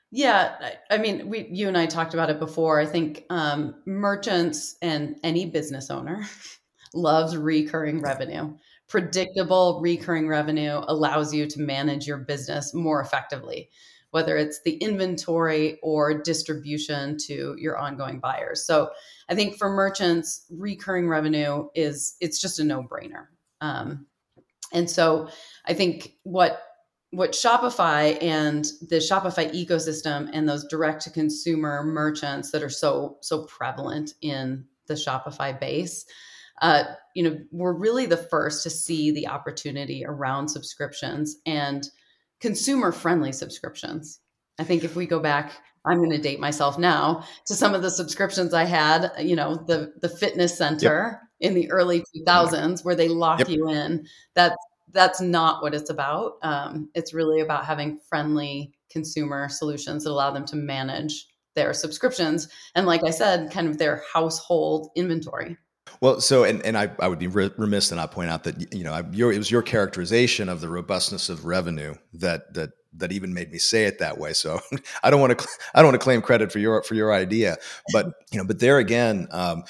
yeah, 0.09 0.55
I 0.89 0.99
mean, 0.99 1.27
we, 1.27 1.49
you 1.51 1.67
and 1.67 1.77
I 1.77 1.85
talked 1.85 2.13
about 2.13 2.29
it 2.29 2.39
before. 2.39 2.79
I 2.79 2.85
think 2.85 3.25
um, 3.29 3.75
merchants 3.85 4.77
and 4.81 5.19
any 5.21 5.47
business 5.47 5.91
owner 5.91 6.25
loves 6.93 7.37
recurring 7.37 8.01
revenue. 8.01 8.55
Predictable 8.87 9.79
recurring 9.81 10.27
revenue 10.27 10.81
allows 10.87 11.33
you 11.33 11.45
to 11.47 11.59
manage 11.59 12.07
your 12.07 12.17
business 12.17 12.73
more 12.73 13.01
effectively, 13.01 13.69
whether 14.11 14.37
it's 14.37 14.61
the 14.63 14.75
inventory 14.77 15.77
or 15.83 16.21
distribution 16.21 17.17
to 17.27 17.55
your 17.57 17.77
ongoing 17.77 18.19
buyers. 18.19 18.65
So 18.65 18.89
I 19.27 19.35
think 19.35 19.57
for 19.57 19.69
merchants, 19.69 20.45
recurring 20.49 21.09
revenue 21.09 21.67
is 21.75 22.15
it's 22.21 22.39
just 22.39 22.59
a 22.59 22.63
no-brainer. 22.63 23.25
Um, 23.59 24.05
and 24.73 24.89
so 24.89 25.29
I 25.65 25.73
think 25.73 26.13
what 26.23 26.61
what 27.11 27.31
Shopify 27.31 28.21
and 28.21 28.65
the 28.89 28.97
Shopify 28.97 29.49
ecosystem 29.53 30.29
and 30.33 30.47
those 30.47 30.65
direct 30.65 31.01
to 31.03 31.09
consumer 31.09 31.83
merchants 31.83 32.51
that 32.51 32.63
are 32.63 32.69
so 32.69 33.17
so 33.21 33.45
prevalent 33.45 34.13
in 34.21 34.65
the 34.87 34.93
Shopify 34.93 35.57
base 35.57 36.05
uh, 36.61 36.83
you 37.13 37.23
know, 37.23 37.37
we're 37.51 37.73
really 37.73 38.05
the 38.05 38.17
first 38.17 38.63
to 38.63 38.69
see 38.69 39.11
the 39.11 39.27
opportunity 39.27 40.03
around 40.05 40.47
subscriptions 40.47 41.37
and 41.45 41.89
consumer 42.39 42.91
friendly 42.91 43.31
subscriptions. 43.31 44.19
I 44.59 44.63
think 44.63 44.83
if 44.83 44.95
we 44.95 45.05
go 45.05 45.19
back, 45.19 45.53
I'm 45.85 45.97
going 45.97 46.11
to 46.11 46.17
date 46.17 46.39
myself 46.39 46.77
now 46.77 47.23
to 47.45 47.55
some 47.55 47.73
of 47.73 47.81
the 47.81 47.91
subscriptions 47.91 48.53
I 48.53 48.65
had, 48.65 49.11
you 49.19 49.35
know, 49.35 49.55
the 49.55 49.93
the 50.01 50.09
fitness 50.09 50.57
center 50.57 51.21
yep. 51.39 51.51
in 51.51 51.55
the 51.55 51.71
early 51.71 52.03
2000s 52.15 52.83
where 52.83 52.95
they 52.95 53.07
lock 53.07 53.39
yep. 53.39 53.49
you 53.49 53.69
in. 53.69 54.05
That's 54.35 54.55
that's 54.91 55.21
not 55.21 55.61
what 55.61 55.73
it's 55.73 55.89
about. 55.89 56.37
Um, 56.41 56.89
it's 56.95 57.13
really 57.13 57.41
about 57.41 57.65
having 57.65 57.99
friendly 58.09 58.73
consumer 58.89 59.49
solutions 59.49 60.03
that 60.03 60.11
allow 60.11 60.31
them 60.31 60.45
to 60.45 60.55
manage 60.55 61.27
their 61.55 61.73
subscriptions 61.73 62.47
and, 62.75 62.85
like 62.85 63.03
I 63.03 63.09
said, 63.09 63.51
kind 63.51 63.67
of 63.67 63.77
their 63.77 64.03
household 64.13 64.91
inventory. 64.95 65.57
Well, 66.01 66.21
so 66.21 66.43
and, 66.43 66.63
and 66.65 66.77
I, 66.77 66.91
I 66.99 67.07
would 67.07 67.19
be 67.19 67.27
remiss 67.27 67.89
to 67.89 67.95
not 67.95 68.11
point 68.11 68.29
out 68.29 68.43
that 68.43 68.73
you 68.73 68.83
know 68.83 69.01
your, 69.11 69.31
it 69.31 69.37
was 69.37 69.49
your 69.49 69.61
characterization 69.61 70.49
of 70.49 70.61
the 70.61 70.69
robustness 70.69 71.29
of 71.29 71.45
revenue 71.45 71.95
that 72.13 72.53
that 72.53 72.71
that 72.93 73.11
even 73.11 73.33
made 73.33 73.51
me 73.51 73.57
say 73.57 73.85
it 73.85 73.99
that 73.99 74.17
way. 74.17 74.33
So 74.33 74.59
I 75.03 75.09
don't 75.09 75.21
want 75.21 75.37
to 75.37 75.47
I 75.73 75.81
don't 75.81 75.91
want 75.91 75.99
to 75.99 76.03
claim 76.03 76.21
credit 76.21 76.51
for 76.51 76.59
your 76.59 76.83
for 76.83 76.95
your 76.95 77.13
idea, 77.13 77.57
but 77.91 78.13
you 78.31 78.37
know, 78.37 78.45
but 78.45 78.59
there 78.59 78.77
again, 78.77 79.27
um, 79.31 79.63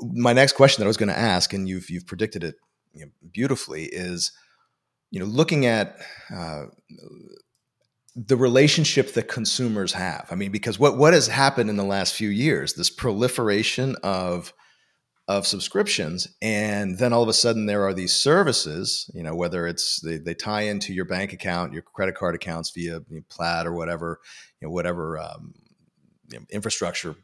my 0.00 0.32
next 0.32 0.52
question 0.54 0.80
that 0.80 0.86
I 0.86 0.88
was 0.88 0.96
going 0.96 1.10
to 1.10 1.18
ask, 1.18 1.52
and 1.52 1.68
you've 1.68 1.90
you've 1.90 2.06
predicted 2.06 2.44
it 2.44 2.56
you 2.94 3.06
know, 3.06 3.12
beautifully, 3.32 3.84
is 3.84 4.32
you 5.10 5.20
know 5.20 5.26
looking 5.26 5.66
at. 5.66 5.96
Uh, 6.34 6.64
the 8.16 8.36
relationship 8.36 9.14
that 9.14 9.26
consumers 9.26 9.92
have. 9.92 10.28
I 10.30 10.36
mean, 10.36 10.52
because 10.52 10.78
what 10.78 10.96
what 10.96 11.14
has 11.14 11.26
happened 11.26 11.68
in 11.68 11.76
the 11.76 11.82
last 11.82 12.14
few 12.14 12.28
years, 12.28 12.74
this 12.74 12.88
proliferation 12.88 13.96
of 14.04 14.52
of 15.26 15.46
subscriptions 15.46 16.28
and 16.42 16.98
then 16.98 17.12
all 17.12 17.22
of 17.22 17.28
a 17.28 17.32
sudden 17.32 17.64
there 17.64 17.82
are 17.82 17.94
these 17.94 18.14
services 18.14 19.10
you 19.14 19.22
know 19.22 19.34
whether 19.34 19.66
it's 19.66 20.00
they, 20.00 20.18
they 20.18 20.34
tie 20.34 20.62
into 20.62 20.92
your 20.92 21.06
bank 21.06 21.32
account 21.32 21.72
your 21.72 21.82
credit 21.82 22.14
card 22.14 22.34
accounts 22.34 22.70
via 22.70 23.00
you 23.08 23.16
know, 23.16 23.22
plaid 23.30 23.66
or 23.66 23.72
whatever 23.72 24.20
you 24.60 24.68
know 24.68 24.72
whatever 24.72 25.18
um, 25.18 25.54
you 26.30 26.38
know, 26.38 26.44
infrastructure 26.50 27.16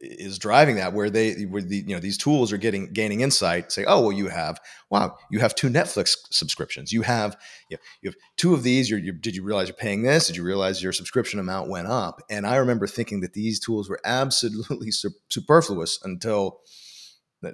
is 0.00 0.38
driving 0.38 0.76
that 0.76 0.94
where 0.94 1.10
they 1.10 1.42
where 1.42 1.60
the 1.60 1.76
you 1.76 1.94
know 1.94 2.00
these 2.00 2.16
tools 2.16 2.52
are 2.52 2.56
getting 2.56 2.90
gaining 2.92 3.20
insight 3.20 3.70
say 3.70 3.84
oh 3.86 4.00
well 4.00 4.12
you 4.12 4.28
have 4.28 4.58
wow 4.88 5.14
you 5.30 5.40
have 5.40 5.54
two 5.54 5.68
netflix 5.68 6.16
subscriptions. 6.30 6.90
You 6.92 7.02
have 7.02 7.36
you, 7.68 7.76
know, 7.76 7.82
you 8.00 8.08
have 8.08 8.16
two 8.36 8.54
of 8.54 8.62
these. 8.62 8.88
You're, 8.88 8.98
you're, 8.98 9.14
did 9.14 9.36
you 9.36 9.42
realize 9.42 9.68
you're 9.68 9.76
paying 9.76 10.02
this? 10.02 10.26
Did 10.26 10.36
you 10.36 10.42
realize 10.42 10.82
your 10.82 10.92
subscription 10.92 11.38
amount 11.38 11.68
went 11.68 11.86
up? 11.86 12.22
And 12.30 12.46
i 12.46 12.56
remember 12.56 12.86
thinking 12.86 13.20
that 13.20 13.34
these 13.34 13.60
tools 13.60 13.90
were 13.90 14.00
absolutely 14.04 14.90
superfluous 15.28 15.98
until 16.02 16.60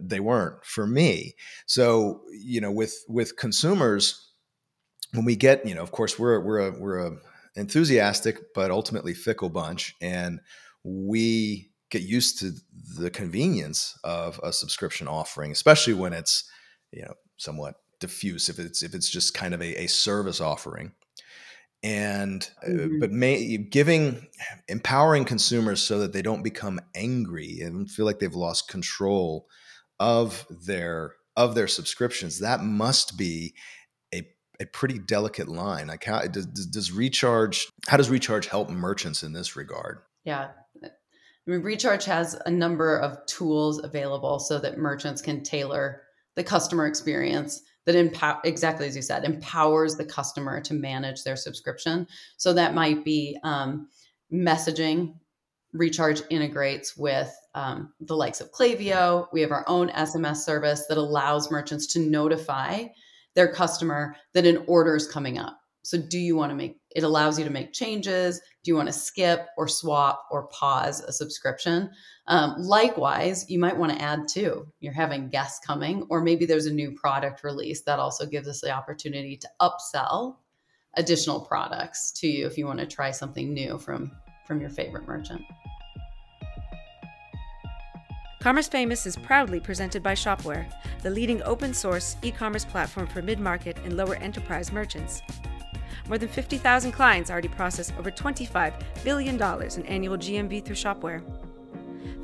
they 0.03 0.21
weren't 0.21 0.65
for 0.65 0.87
me 0.87 1.35
so 1.67 2.23
you 2.31 2.61
know 2.61 2.71
with 2.71 2.95
with 3.09 3.37
consumers 3.37 4.31
when 5.13 5.25
we 5.25 5.37
get 5.37 5.67
you 5.67 5.75
know 5.75 5.83
of 5.83 5.93
course 5.93 6.19
we're 6.19 6.41
we're 6.41 6.69
a 6.69 6.71
we're 6.79 7.07
a 7.07 7.17
enthusiastic 7.57 8.55
but 8.55 8.71
ultimately 8.71 9.15
fickle 9.15 9.49
bunch 9.49 9.95
and 10.01 10.41
we 10.85 11.71
get 11.91 12.03
used 12.03 12.39
to 12.39 12.53
the 12.99 13.11
convenience 13.11 13.99
of 14.05 14.41
a 14.43 14.53
subscription 14.53 15.09
offering 15.09 15.51
especially 15.51 15.95
when 15.95 16.13
it's 16.13 16.49
you 16.93 17.03
know 17.03 17.15
somewhat 17.37 17.75
diffuse 17.99 18.49
if 18.49 18.59
it's 18.59 18.83
if 18.83 18.95
it's 18.95 19.11
just 19.11 19.35
kind 19.35 19.53
of 19.53 19.61
a, 19.61 19.83
a 19.83 19.87
service 19.87 20.41
offering 20.41 20.93
and 21.83 22.51
uh, 22.65 22.71
mm-hmm. 22.71 22.99
but 23.01 23.11
may, 23.11 23.57
giving 23.57 24.27
empowering 24.69 25.25
consumers 25.25 25.83
so 25.83 25.99
that 25.99 26.13
they 26.13 26.23
don't 26.23 26.43
become 26.43 26.81
angry 26.95 27.61
and 27.61 27.91
feel 27.91 28.05
like 28.05 28.19
they've 28.19 28.35
lost 28.35 28.69
control 28.69 29.47
of 30.01 30.47
their 30.67 31.15
of 31.37 31.55
their 31.55 31.69
subscriptions 31.69 32.41
that 32.41 32.63
must 32.63 33.17
be 33.17 33.55
a, 34.13 34.27
a 34.61 34.67
pretty 34.67 34.99
delicate 34.99 35.49
line. 35.49 35.87
Like 35.87 36.05
how 36.05 36.27
does, 36.27 36.47
does 36.47 36.91
recharge 36.91 37.69
how 37.87 37.99
does 37.99 38.11
recharge 38.11 38.47
help 38.47 38.71
merchants 38.71 39.23
in 39.23 39.33
this 39.33 39.55
regard? 39.55 39.99
Yeah. 40.25 40.49
I 40.83 41.51
mean, 41.51 41.63
recharge 41.63 42.05
has 42.05 42.39
a 42.47 42.51
number 42.51 42.99
of 42.99 43.25
tools 43.27 43.83
available 43.83 44.39
so 44.39 44.59
that 44.59 44.79
merchants 44.79 45.23
can 45.23 45.43
tailor 45.43 46.03
the 46.37 46.45
customer 46.45 46.87
experience 46.87 47.63
that 47.87 47.95
empower 47.95 48.41
exactly 48.45 48.87
as 48.87 48.95
you 48.95 49.03
said 49.03 49.25
empowers 49.25 49.97
the 49.97 50.05
customer 50.05 50.61
to 50.61 50.75
manage 50.75 51.25
their 51.25 51.37
subscription. 51.37 52.07
So 52.37 52.53
that 52.53 52.75
might 52.75 53.05
be 53.05 53.39
um, 53.43 53.89
messaging 54.33 55.15
Recharge 55.73 56.23
integrates 56.31 56.97
with 56.97 57.33
um, 57.55 57.93
the 58.01 58.17
likes 58.17 58.41
of 58.41 58.51
Klaviyo. 58.53 59.27
We 59.33 59.41
have 59.41 59.53
our 59.53 59.65
own 59.69 59.89
SMS 59.91 60.39
service 60.39 60.87
that 60.89 60.99
allows 60.99 61.51
merchants 61.51 61.87
to 61.95 62.01
notify 62.01 62.87
their 63.35 63.53
customer 63.53 64.17
that 64.35 64.47
an 64.47 64.65
order 64.67 64.97
is 64.97 65.07
coming 65.07 65.39
up. 65.39 65.57
So, 65.83 65.99
do 65.99 66.19
you 66.19 66.37
want 66.37 66.51
to 66.51 66.57
make 66.57 66.77
it 66.95 67.05
allows 67.05 67.39
you 67.39 67.45
to 67.45 67.51
make 67.51 67.73
changes? 67.73 68.41
Do 68.63 68.71
you 68.71 68.77
want 68.77 68.89
to 68.89 68.93
skip 68.93 69.47
or 69.57 69.67
swap 69.67 70.25
or 70.31 70.49
pause 70.49 71.01
a 71.01 71.13
subscription? 71.13 71.91
Um, 72.27 72.57
likewise, 72.59 73.49
you 73.49 73.59
might 73.59 73.77
want 73.77 73.93
to 73.93 74.03
add 74.03 74.29
to. 74.35 74.67
You're 74.81 74.93
having 74.93 75.31
guests 75.31 75.65
coming, 75.65 76.07
or 76.11 76.21
maybe 76.21 76.47
there's 76.47 76.67
a 76.67 76.73
new 76.73 76.93
product 76.93 77.45
release 77.45 77.83
that 77.83 77.99
also 77.99 78.27
gives 78.27 78.47
us 78.47 78.61
the 78.61 78.71
opportunity 78.71 79.37
to 79.39 79.49
upsell 79.61 80.37
additional 80.95 81.41
products 81.41 82.13
to 82.13 82.27
you 82.27 82.47
if 82.47 82.59
you 82.59 82.67
want 82.67 82.81
to 82.81 82.87
try 82.87 83.11
something 83.11 83.55
new 83.55 83.79
from 83.79 84.11
from 84.51 84.61
your 84.61 84.69
favorite 84.69 85.07
merchant. 85.07 85.41
Commerce 88.41 88.67
Famous 88.67 89.07
is 89.07 89.15
proudly 89.15 89.61
presented 89.61 90.03
by 90.03 90.13
Shopware, 90.13 90.69
the 91.03 91.11
leading 91.11 91.41
open 91.45 91.73
source 91.73 92.17
e 92.23 92.33
commerce 92.33 92.65
platform 92.65 93.07
for 93.07 93.23
mid 93.23 93.39
market 93.39 93.79
and 93.85 93.97
lower 93.97 94.17
enterprise 94.17 94.73
merchants. 94.73 95.23
More 96.09 96.19
than 96.19 96.29
50,000 96.29 96.91
clients 96.91 97.31
already 97.31 97.47
process 97.47 97.93
over 97.97 98.11
$25 98.11 98.73
billion 99.05 99.37
in 99.37 99.87
annual 99.87 100.17
GMV 100.17 100.65
through 100.65 100.75
Shopware. 100.75 101.23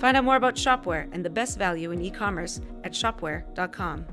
Find 0.01 0.17
out 0.17 0.25
more 0.25 0.35
about 0.35 0.57
Shopware 0.57 1.09
and 1.13 1.25
the 1.25 1.31
best 1.31 1.57
value 1.59 1.93
in 1.93 2.03
e 2.03 2.11
commerce 2.11 2.61
at 2.83 2.91
shopware.com. 2.91 4.05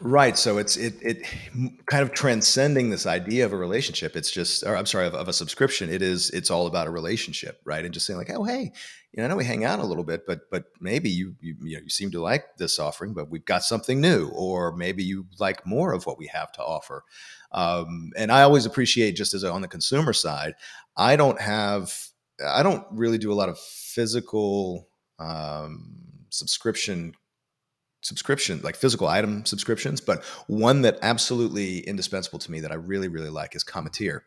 Right. 0.00 0.36
So 0.36 0.58
it's 0.58 0.76
it 0.76 0.94
it 1.00 1.26
kind 1.86 2.02
of 2.02 2.12
transcending 2.12 2.90
this 2.90 3.06
idea 3.06 3.46
of 3.46 3.54
a 3.54 3.56
relationship. 3.56 4.14
It's 4.14 4.30
just, 4.30 4.62
or 4.62 4.76
I'm 4.76 4.84
sorry, 4.84 5.06
of, 5.06 5.14
of, 5.14 5.26
a 5.26 5.32
subscription. 5.32 5.88
It 5.88 6.02
is. 6.02 6.28
It's 6.30 6.50
all 6.50 6.66
about 6.66 6.86
a 6.86 6.90
relationship, 6.90 7.62
right? 7.64 7.82
And 7.82 7.94
just 7.94 8.06
saying 8.06 8.18
like, 8.18 8.30
oh, 8.30 8.44
hey, 8.44 8.72
you 9.12 9.16
know, 9.16 9.24
I 9.24 9.28
know 9.28 9.36
we 9.36 9.44
hang 9.46 9.64
out 9.64 9.78
a 9.78 9.86
little 9.86 10.04
bit, 10.04 10.26
but 10.26 10.50
but 10.50 10.64
maybe 10.80 11.08
you 11.08 11.34
you 11.40 11.56
you, 11.62 11.76
know, 11.76 11.82
you 11.82 11.88
seem 11.88 12.10
to 12.10 12.20
like 12.20 12.44
this 12.58 12.78
offering, 12.78 13.14
but 13.14 13.30
we've 13.30 13.46
got 13.46 13.62
something 13.62 13.98
new, 13.98 14.28
or 14.34 14.76
maybe 14.76 15.02
you 15.02 15.26
like 15.38 15.66
more 15.66 15.94
of 15.94 16.04
what 16.04 16.18
we 16.18 16.26
have 16.26 16.52
to 16.52 16.62
offer. 16.62 17.02
Um, 17.52 18.10
and 18.18 18.30
I 18.30 18.42
always 18.42 18.66
appreciate 18.66 19.12
just 19.12 19.32
as 19.32 19.44
a, 19.44 19.50
on 19.50 19.62
the 19.62 19.68
consumer 19.68 20.12
side, 20.12 20.56
I 20.94 21.16
don't 21.16 21.40
have, 21.40 21.90
I 22.44 22.62
don't 22.62 22.84
really 22.90 23.16
do 23.16 23.32
a 23.32 23.34
lot 23.34 23.48
of 23.48 23.58
physical 23.58 24.88
um, 25.18 25.94
subscription 26.28 27.14
subscription, 28.06 28.60
like 28.62 28.76
physical 28.76 29.08
item 29.08 29.44
subscriptions, 29.44 30.00
but 30.00 30.24
one 30.46 30.82
that 30.82 30.98
absolutely 31.02 31.80
indispensable 31.80 32.38
to 32.38 32.50
me 32.50 32.60
that 32.60 32.72
I 32.72 32.76
really, 32.76 33.08
really 33.08 33.30
like 33.30 33.56
is 33.56 33.64
Cometeer. 33.64 34.20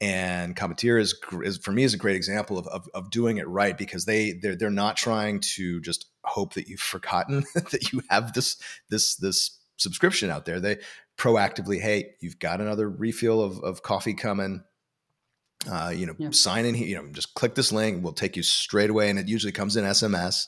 And 0.00 0.56
Cometeer 0.56 1.00
is, 1.00 1.14
is 1.42 1.58
for 1.58 1.72
me 1.72 1.84
is 1.84 1.94
a 1.94 1.98
great 1.98 2.16
example 2.16 2.58
of, 2.58 2.66
of, 2.68 2.88
of 2.94 3.10
doing 3.10 3.36
it 3.36 3.46
right 3.48 3.76
because 3.76 4.06
they 4.06 4.32
they're 4.32 4.56
they're 4.56 4.70
not 4.70 4.96
trying 4.96 5.40
to 5.54 5.80
just 5.80 6.06
hope 6.24 6.54
that 6.54 6.68
you've 6.68 6.80
forgotten 6.80 7.44
that 7.54 7.92
you 7.92 8.02
have 8.10 8.32
this 8.32 8.56
this 8.90 9.14
this 9.16 9.60
subscription 9.76 10.30
out 10.30 10.46
there. 10.46 10.58
They 10.58 10.78
proactively, 11.16 11.80
hey, 11.80 12.14
you've 12.20 12.38
got 12.38 12.60
another 12.60 12.88
refill 12.88 13.40
of, 13.40 13.60
of 13.60 13.82
coffee 13.82 14.14
coming. 14.14 14.64
Uh, 15.70 15.92
you 15.94 16.04
know, 16.04 16.14
yeah. 16.18 16.30
sign 16.32 16.66
in 16.66 16.74
here. 16.74 16.86
You 16.86 16.96
know, 16.96 17.08
just 17.12 17.34
click 17.34 17.54
this 17.54 17.72
link. 17.72 18.02
We'll 18.02 18.12
take 18.12 18.36
you 18.36 18.42
straight 18.42 18.90
away, 18.90 19.08
and 19.08 19.18
it 19.18 19.28
usually 19.28 19.52
comes 19.52 19.76
in 19.76 19.84
SMS 19.84 20.46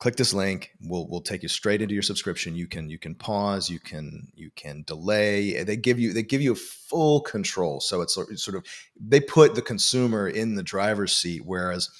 click 0.00 0.16
this 0.16 0.32
link 0.32 0.72
we'll 0.80 1.06
we'll 1.08 1.20
take 1.20 1.42
you 1.42 1.48
straight 1.48 1.82
into 1.82 1.94
your 1.94 2.02
subscription. 2.02 2.56
You 2.56 2.66
can 2.66 2.90
you 2.90 2.98
can 2.98 3.14
pause 3.14 3.70
you 3.70 3.78
can 3.78 4.28
you 4.34 4.50
can 4.56 4.82
delay. 4.86 5.62
They 5.62 5.76
give 5.76 6.00
you 6.00 6.12
they 6.12 6.22
give 6.22 6.42
you 6.42 6.54
full 6.56 7.20
control. 7.20 7.80
So 7.80 8.00
it's 8.00 8.14
sort 8.14 8.56
of 8.56 8.64
they 8.98 9.20
put 9.20 9.54
the 9.54 9.62
consumer 9.62 10.26
in 10.26 10.56
the 10.56 10.62
driver's 10.62 11.14
seat 11.14 11.42
whereas 11.44 11.90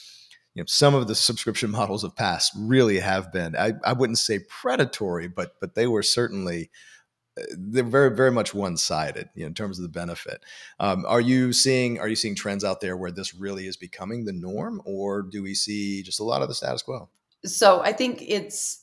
you 0.55 0.63
know 0.63 0.67
some 0.67 0.95
of 0.95 1.07
the 1.07 1.15
subscription 1.15 1.71
models 1.79 2.03
of 2.03 2.17
past 2.17 2.53
really 2.57 2.99
have 2.99 3.33
been. 3.33 3.55
I, 3.55 3.75
I 3.85 3.93
wouldn't 3.93 4.19
say 4.19 4.41
predatory 4.49 5.29
but 5.29 5.55
but 5.61 5.75
they 5.75 5.87
were 5.87 6.03
certainly 6.03 6.71
uh, 7.39 7.45
they're 7.57 7.85
very 7.85 8.17
very 8.17 8.33
much 8.33 8.55
one-sided 8.55 9.29
you 9.35 9.43
know, 9.43 9.49
in 9.49 9.55
terms 9.55 9.79
of 9.79 9.83
the 9.83 9.91
benefit. 9.91 10.43
Um, 10.81 11.05
are 11.07 11.21
you 11.21 11.53
seeing 11.53 12.01
are 12.01 12.09
you 12.09 12.17
seeing 12.17 12.35
trends 12.35 12.65
out 12.65 12.81
there 12.81 12.97
where 12.97 13.13
this 13.13 13.35
really 13.35 13.67
is 13.67 13.77
becoming 13.77 14.25
the 14.25 14.33
norm 14.33 14.81
or 14.87 15.21
do 15.21 15.43
we 15.43 15.55
see 15.55 16.03
just 16.03 16.19
a 16.19 16.25
lot 16.25 16.41
of 16.41 16.49
the 16.49 16.55
status 16.55 16.81
quo 16.81 17.11
so 17.45 17.81
I 17.81 17.93
think 17.93 18.23
it's 18.27 18.81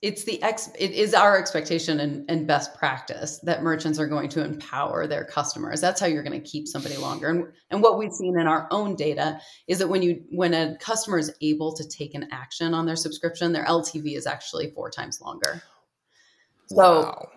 it's 0.00 0.22
the 0.24 0.40
ex 0.42 0.70
it 0.78 0.92
is 0.92 1.12
our 1.12 1.36
expectation 1.36 1.98
and, 1.98 2.24
and 2.30 2.46
best 2.46 2.74
practice 2.76 3.40
that 3.42 3.64
merchants 3.64 3.98
are 3.98 4.06
going 4.06 4.28
to 4.28 4.44
empower 4.44 5.06
their 5.06 5.24
customers. 5.24 5.80
That's 5.80 6.00
how 6.00 6.06
you're 6.06 6.22
going 6.22 6.40
to 6.40 6.48
keep 6.48 6.68
somebody 6.68 6.96
longer. 6.96 7.28
And, 7.28 7.46
and 7.70 7.82
what 7.82 7.98
we've 7.98 8.12
seen 8.12 8.38
in 8.38 8.46
our 8.46 8.68
own 8.70 8.94
data 8.94 9.40
is 9.66 9.78
that 9.80 9.88
when 9.88 10.02
you 10.02 10.22
when 10.30 10.54
a 10.54 10.76
customer 10.78 11.18
is 11.18 11.32
able 11.42 11.74
to 11.74 11.88
take 11.88 12.14
an 12.14 12.28
action 12.30 12.74
on 12.74 12.86
their 12.86 12.96
subscription 12.96 13.52
their 13.52 13.64
ltv 13.64 14.16
is 14.16 14.26
actually 14.26 14.70
four 14.70 14.88
times 14.88 15.20
longer. 15.20 15.62
So 16.66 17.02
wow. 17.02 17.28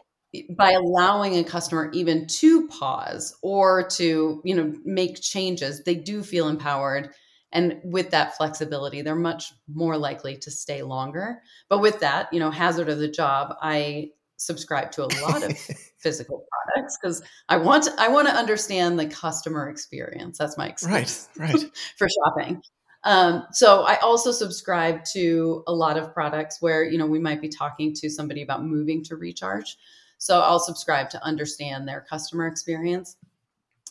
by 0.56 0.72
allowing 0.72 1.38
a 1.38 1.44
customer 1.44 1.90
even 1.94 2.28
to 2.28 2.68
pause 2.68 3.36
or 3.42 3.88
to 3.90 4.40
you 4.44 4.56
know 4.56 4.76
make 4.86 5.20
changes 5.20 5.84
they 5.84 5.96
do 5.96 6.22
feel 6.22 6.48
empowered 6.48 7.12
and 7.52 7.80
with 7.84 8.12
that 8.12 8.36
flexibility 8.38 9.02
they're 9.02 9.16
much 9.16 9.54
more 9.74 9.98
likely 9.98 10.38
to 10.38 10.52
stay 10.52 10.82
longer. 10.82 11.42
But 11.70 11.80
with 11.80 12.00
that 12.00 12.32
you 12.34 12.40
know 12.40 12.52
hazard 12.52 12.90
of 12.90 13.00
the 13.00 13.08
job 13.08 13.56
i 13.62 14.10
subscribe 14.38 14.92
to 14.92 15.04
a 15.04 15.10
lot 15.22 15.44
of 15.44 15.56
physical 16.00 16.46
products 16.52 16.98
because 17.00 17.22
i 17.48 17.56
want 17.58 17.88
i 18.00 18.08
want 18.08 18.28
to 18.28 18.34
understand 18.34 19.00
the 19.00 19.06
customer 19.06 19.70
experience. 19.70 20.38
That's 20.38 20.58
my 20.58 20.68
experience 20.68 21.30
right 21.38 21.54
right. 21.54 21.72
for 21.98 22.08
shopping. 22.10 22.62
Um, 23.04 23.46
so 23.52 23.84
i 23.84 23.96
also 23.98 24.32
subscribe 24.32 25.04
to 25.14 25.64
a 25.68 25.74
lot 25.74 25.98
of 25.98 26.14
products 26.14 26.62
where 26.62 26.84
you 26.84 26.98
know 26.98 27.06
we 27.06 27.20
might 27.20 27.42
be 27.42 27.50
talking 27.50 27.94
to 27.96 28.10
somebody 28.10 28.42
about 28.42 28.64
moving 28.64 29.04
to 29.06 29.16
recharge. 29.16 29.78
So 30.18 30.42
i'll 30.42 30.60
subscribe 30.60 31.10
to 31.12 31.24
understand 31.24 31.88
their 31.88 32.06
customer 32.10 32.48
experience. 32.48 33.18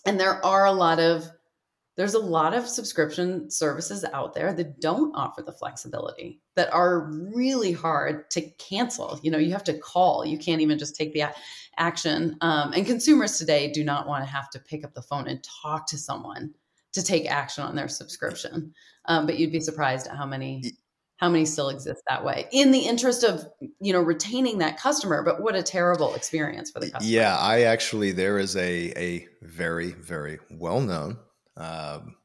And 0.07 0.19
there 0.19 0.45
are 0.45 0.65
a 0.65 0.73
lot 0.73 0.99
of 0.99 1.31
there's 1.97 2.15
a 2.15 2.19
lot 2.19 2.55
of 2.55 2.67
subscription 2.67 3.51
services 3.51 4.05
out 4.13 4.35
there 4.35 4.53
that 4.53 4.81
don't 4.81 5.15
offer 5.15 5.43
the 5.43 5.53
flexibility 5.53 6.41
that 6.57 6.73
are 6.73 7.11
really 7.35 7.73
hard 7.73 8.31
to 8.31 8.43
cancel. 8.53 9.19
You 9.23 9.31
know 9.31 9.39
you 9.39 9.53
have 9.53 9.65
to 9.65 9.79
call. 9.79 10.25
You 10.25 10.39
can't 10.39 10.61
even 10.61 10.79
just 10.79 10.97
take 10.97 11.13
the 11.13 11.25
action. 11.77 12.37
Um, 12.41 12.73
and 12.73 12.87
consumers 12.87 13.39
today 13.39 13.71
do 13.71 13.85
not 13.85 14.07
want 14.07 14.25
to 14.25 14.31
have 14.31 14.51
to 14.51 14.59
pick 14.59 14.85
up 14.85 14.95
the 14.95 15.03
phone 15.03 15.27
and 15.27 15.45
talk 15.63 15.87
to 15.89 15.99
someone 15.99 16.55
to 16.93 17.03
take 17.03 17.31
action 17.31 17.65
on 17.65 17.77
their 17.77 17.89
subscription. 17.89 18.75
Um, 19.07 19.27
but 19.27 19.39
you'd 19.39 19.53
be 19.53 19.61
surprised 19.61 20.07
at 20.07 20.17
how 20.17 20.27
many 20.27 20.73
how 21.17 21.29
many 21.29 21.45
still 21.45 21.69
exist 21.69 22.03
that 22.09 22.25
way 22.25 22.49
in 22.51 22.71
the 22.71 22.79
interest 22.79 23.25
of 23.25 23.45
you 23.81 23.93
know 23.93 24.01
retaining 24.01 24.59
that 24.59 24.79
customer. 24.79 25.23
But 25.23 25.43
what 25.43 25.55
a 25.55 25.63
terrible 25.63 26.15
experience 26.15 26.71
for 26.71 26.81
the 26.81 26.91
customer. 26.91 27.11
yeah 27.11 27.37
i 27.37 27.63
actually 27.63 28.13
there 28.13 28.39
is 28.39 28.57
a 28.57 28.93
a 28.97 29.29
very 29.43 29.91
very 29.93 30.39
well 30.51 30.81
known 30.81 31.19
um, 31.57 32.17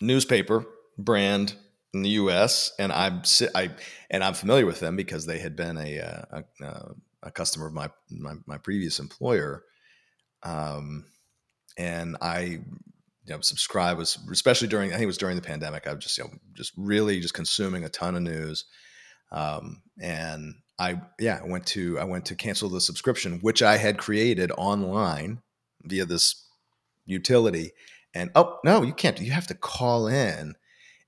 newspaper 0.00 0.64
brand 0.98 1.54
in 1.94 2.02
the 2.02 2.10
U.S. 2.10 2.72
and 2.78 2.92
I'm 2.92 3.22
I 3.54 3.70
and 4.10 4.24
I'm 4.24 4.34
familiar 4.34 4.66
with 4.66 4.80
them 4.80 4.96
because 4.96 5.26
they 5.26 5.38
had 5.38 5.56
been 5.56 5.76
a 5.76 6.00
uh, 6.00 6.22
a, 6.60 6.64
uh, 6.64 6.92
a 7.24 7.30
customer 7.30 7.66
of 7.66 7.72
my, 7.72 7.88
my, 8.10 8.34
my 8.46 8.58
previous 8.58 8.98
employer, 8.98 9.64
um, 10.42 11.04
and 11.78 12.16
I 12.20 12.40
you 12.40 12.62
know 13.28 13.40
subscribe 13.40 13.98
was 13.98 14.18
especially 14.30 14.68
during 14.68 14.90
I 14.90 14.94
think 14.94 15.04
it 15.04 15.06
was 15.06 15.18
during 15.18 15.36
the 15.36 15.42
pandemic 15.42 15.86
I 15.86 15.94
was 15.94 16.04
just 16.04 16.18
you 16.18 16.24
know 16.24 16.30
just 16.54 16.72
really 16.76 17.20
just 17.20 17.34
consuming 17.34 17.84
a 17.84 17.88
ton 17.88 18.16
of 18.16 18.22
news, 18.22 18.64
um, 19.30 19.82
and 20.00 20.54
I 20.78 21.00
yeah 21.20 21.40
I 21.42 21.46
went 21.46 21.66
to 21.68 21.98
I 21.98 22.04
went 22.04 22.24
to 22.26 22.34
cancel 22.34 22.70
the 22.70 22.80
subscription 22.80 23.38
which 23.40 23.62
I 23.62 23.76
had 23.76 23.98
created 23.98 24.50
online 24.56 25.42
via 25.84 26.04
this 26.06 26.48
utility 27.04 27.72
and 28.14 28.30
oh 28.34 28.58
no 28.64 28.82
you 28.82 28.92
can't 28.92 29.20
you 29.20 29.32
have 29.32 29.46
to 29.46 29.54
call 29.54 30.06
in 30.06 30.54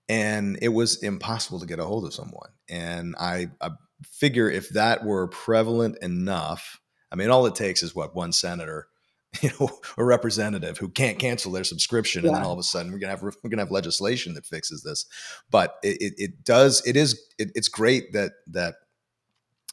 and 0.08 0.58
it 0.60 0.68
was 0.68 1.02
impossible 1.02 1.60
to 1.60 1.66
get 1.66 1.78
a 1.78 1.84
hold 1.84 2.04
of 2.04 2.14
someone 2.14 2.50
and 2.68 3.14
I, 3.18 3.50
I 3.60 3.70
figure 4.04 4.50
if 4.50 4.70
that 4.70 5.04
were 5.04 5.28
prevalent 5.28 5.98
enough 6.02 6.80
i 7.12 7.16
mean 7.16 7.30
all 7.30 7.46
it 7.46 7.54
takes 7.54 7.82
is 7.82 7.94
what 7.94 8.14
one 8.14 8.32
senator 8.32 8.88
you 9.42 9.50
know 9.58 9.68
a 9.96 10.04
representative 10.04 10.78
who 10.78 10.88
can't 10.88 11.18
cancel 11.18 11.52
their 11.52 11.64
subscription 11.64 12.22
yeah. 12.22 12.28
and 12.28 12.36
then 12.36 12.44
all 12.44 12.52
of 12.52 12.58
a 12.58 12.62
sudden 12.62 12.92
we're 12.92 12.98
gonna 12.98 13.10
have 13.10 13.22
we're 13.22 13.50
gonna 13.50 13.62
have 13.62 13.70
legislation 13.70 14.34
that 14.34 14.46
fixes 14.46 14.82
this 14.82 15.06
but 15.50 15.76
it, 15.82 15.96
it, 16.00 16.14
it 16.16 16.44
does 16.44 16.82
it 16.86 16.96
is 16.96 17.20
it, 17.38 17.50
it's 17.54 17.68
great 17.68 18.12
that 18.12 18.32
that 18.46 18.74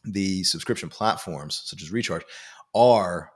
the 0.03 0.43
subscription 0.43 0.89
platforms 0.89 1.61
such 1.65 1.81
as 1.83 1.91
recharge 1.91 2.23
are 2.73 3.31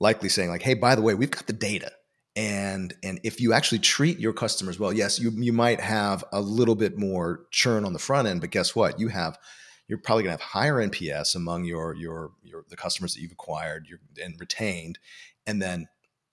likely 0.00 0.28
saying 0.28 0.48
like 0.48 0.62
hey 0.62 0.74
by 0.74 0.94
the 0.94 1.02
way 1.02 1.14
we've 1.14 1.30
got 1.30 1.46
the 1.46 1.52
data 1.52 1.90
and 2.38 2.94
and 3.02 3.18
if 3.24 3.40
you 3.40 3.52
actually 3.52 3.80
treat 3.80 4.20
your 4.20 4.32
customers 4.32 4.78
well 4.78 4.92
yes 4.92 5.18
you 5.18 5.30
you 5.30 5.52
might 5.52 5.80
have 5.80 6.24
a 6.32 6.40
little 6.40 6.76
bit 6.76 6.96
more 6.96 7.40
churn 7.50 7.84
on 7.84 7.92
the 7.92 7.98
front 7.98 8.28
end 8.28 8.40
but 8.40 8.50
guess 8.50 8.76
what? 8.76 9.00
You 9.00 9.08
have 9.08 9.36
you're 9.88 9.98
probably 9.98 10.22
going 10.22 10.36
to 10.36 10.42
have 10.42 10.50
higher 10.52 10.74
nps 10.74 11.34
among 11.34 11.64
your 11.64 11.94
your 11.96 12.30
your 12.44 12.64
the 12.68 12.76
customers 12.76 13.14
that 13.14 13.20
you've 13.20 13.32
acquired 13.32 13.88
and 14.22 14.38
retained 14.38 15.00
and 15.48 15.60
then 15.60 15.88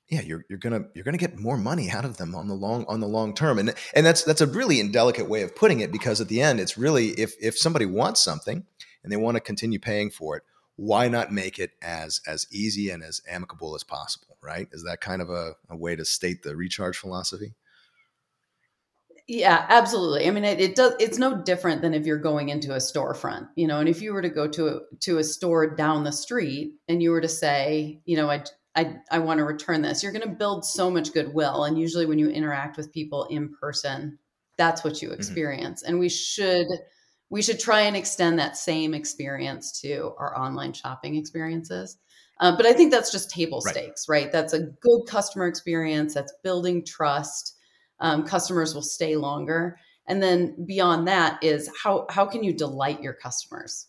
yeah 0.08 0.22
you're 0.22 0.46
you're 0.48 0.60
going 0.60 0.80
to 0.80 0.88
you're 0.94 1.04
going 1.04 1.18
to 1.18 1.28
get 1.28 1.40
more 1.40 1.58
money 1.58 1.90
out 1.90 2.06
of 2.06 2.18
them 2.18 2.36
on 2.36 2.48
the 2.48 2.54
long 2.54 2.86
on 2.88 3.00
the 3.00 3.08
long 3.08 3.34
term 3.34 3.58
and 3.58 3.74
and 3.96 4.06
that's 4.06 4.24
that's 4.24 4.42
a 4.42 4.48
really 4.48 4.80
indelicate 4.80 5.28
way 5.28 5.42
of 5.42 5.56
putting 5.56 5.80
it 5.80 5.92
because 5.92 6.22
at 6.22 6.28
the 6.28 6.40
end 6.40 6.60
it's 6.60 6.78
really 6.78 7.08
if 7.20 7.34
if 7.42 7.58
somebody 7.58 7.88
wants 7.88 8.24
something 8.24 8.64
and 9.02 9.12
they 9.12 9.18
want 9.18 9.36
to 9.36 9.42
continue 9.42 9.80
paying 9.80 10.12
for 10.12 10.38
it 10.38 10.44
why 10.78 11.08
not 11.08 11.32
make 11.32 11.60
it 11.60 11.72
as 11.82 12.22
as 12.28 12.46
easy 12.52 12.90
and 12.90 13.04
as 13.04 13.22
amicable 13.30 13.76
as 13.76 13.84
possible 13.84 14.38
right 14.42 14.68
is 14.72 14.84
that 14.84 15.02
kind 15.02 15.22
of 15.22 15.30
a, 15.30 15.54
a 15.70 15.76
way 15.76 15.96
to 15.96 16.06
state 16.06 16.44
the 16.44 16.56
recharge 16.56 16.98
philosophy 16.98 17.54
yeah 19.28 19.66
absolutely 19.70 20.28
i 20.28 20.32
mean 20.32 20.44
it, 20.44 20.60
it, 20.60 20.76
does 20.76 20.94
it's 21.00 21.18
no 21.18 21.42
different 21.44 21.82
than 21.82 21.94
if 21.94 22.06
you're 22.06 22.18
going 22.18 22.50
into 22.50 22.74
a 22.74 22.78
storefront 22.78 23.48
you 23.56 23.68
know 23.68 23.80
and 23.80 23.90
if 23.90 24.02
you 24.02 24.14
were 24.14 24.22
to 24.22 24.30
go 24.30 24.48
to 24.48 24.68
a 24.68 24.80
to 25.00 25.18
a 25.18 25.24
store 25.24 25.76
down 25.76 26.04
the 26.04 26.12
street 26.12 26.74
and 26.88 27.02
you 27.02 27.12
were 27.12 27.22
to 27.22 27.30
say 27.30 28.00
you 28.06 28.18
know 28.18 28.30
i 28.30 28.44
i, 28.76 28.96
I 29.10 29.20
want 29.20 29.40
to 29.40 29.46
return 29.46 29.82
this 29.82 30.04
you're 30.04 30.12
going 30.12 30.28
to 30.28 30.36
build 30.36 30.66
so 30.66 30.92
much 30.92 31.14
goodwill 31.14 31.64
and 31.64 31.80
usually 31.80 32.06
when 32.06 32.20
you 32.20 32.30
interact 32.30 32.78
with 32.78 32.92
people 32.92 33.26
in 33.26 33.54
person 33.60 34.20
that's 34.58 34.84
what 34.84 35.02
you 35.02 35.10
mm-hmm. 35.10 35.18
experience 35.18 35.82
mm-hmm. 35.82 35.94
and 35.94 36.00
we 36.00 36.10
should 36.10 36.68
we 37.30 37.42
should 37.42 37.60
try 37.60 37.82
and 37.82 37.96
extend 37.96 38.40
that 38.40 38.58
same 38.58 38.94
experience 38.94 39.80
to 39.82 40.14
our 40.18 40.38
online 40.38 40.74
shopping 40.74 41.16
experiences. 41.16 41.98
Uh, 42.40 42.56
but 42.56 42.66
I 42.66 42.74
think 42.74 42.92
that's 42.92 43.12
just 43.12 43.30
table 43.30 43.62
right. 43.66 43.74
stakes, 43.74 44.10
right? 44.10 44.32
That's 44.32 44.54
a 44.54 44.60
good 44.82 45.04
customer 45.08 45.48
experience. 45.48 46.14
That's 46.14 46.34
building 46.44 46.86
trust. 46.86 47.56
Um, 48.00 48.26
customers 48.26 48.76
will 48.76 48.82
stay 48.82 49.16
longer, 49.16 49.80
and 50.08 50.22
then 50.22 50.66
beyond 50.66 51.08
that 51.08 51.42
is 51.42 51.70
how 51.82 52.06
how 52.10 52.26
can 52.26 52.44
you 52.44 52.52
delight 52.52 53.02
your 53.02 53.14
customers? 53.14 53.88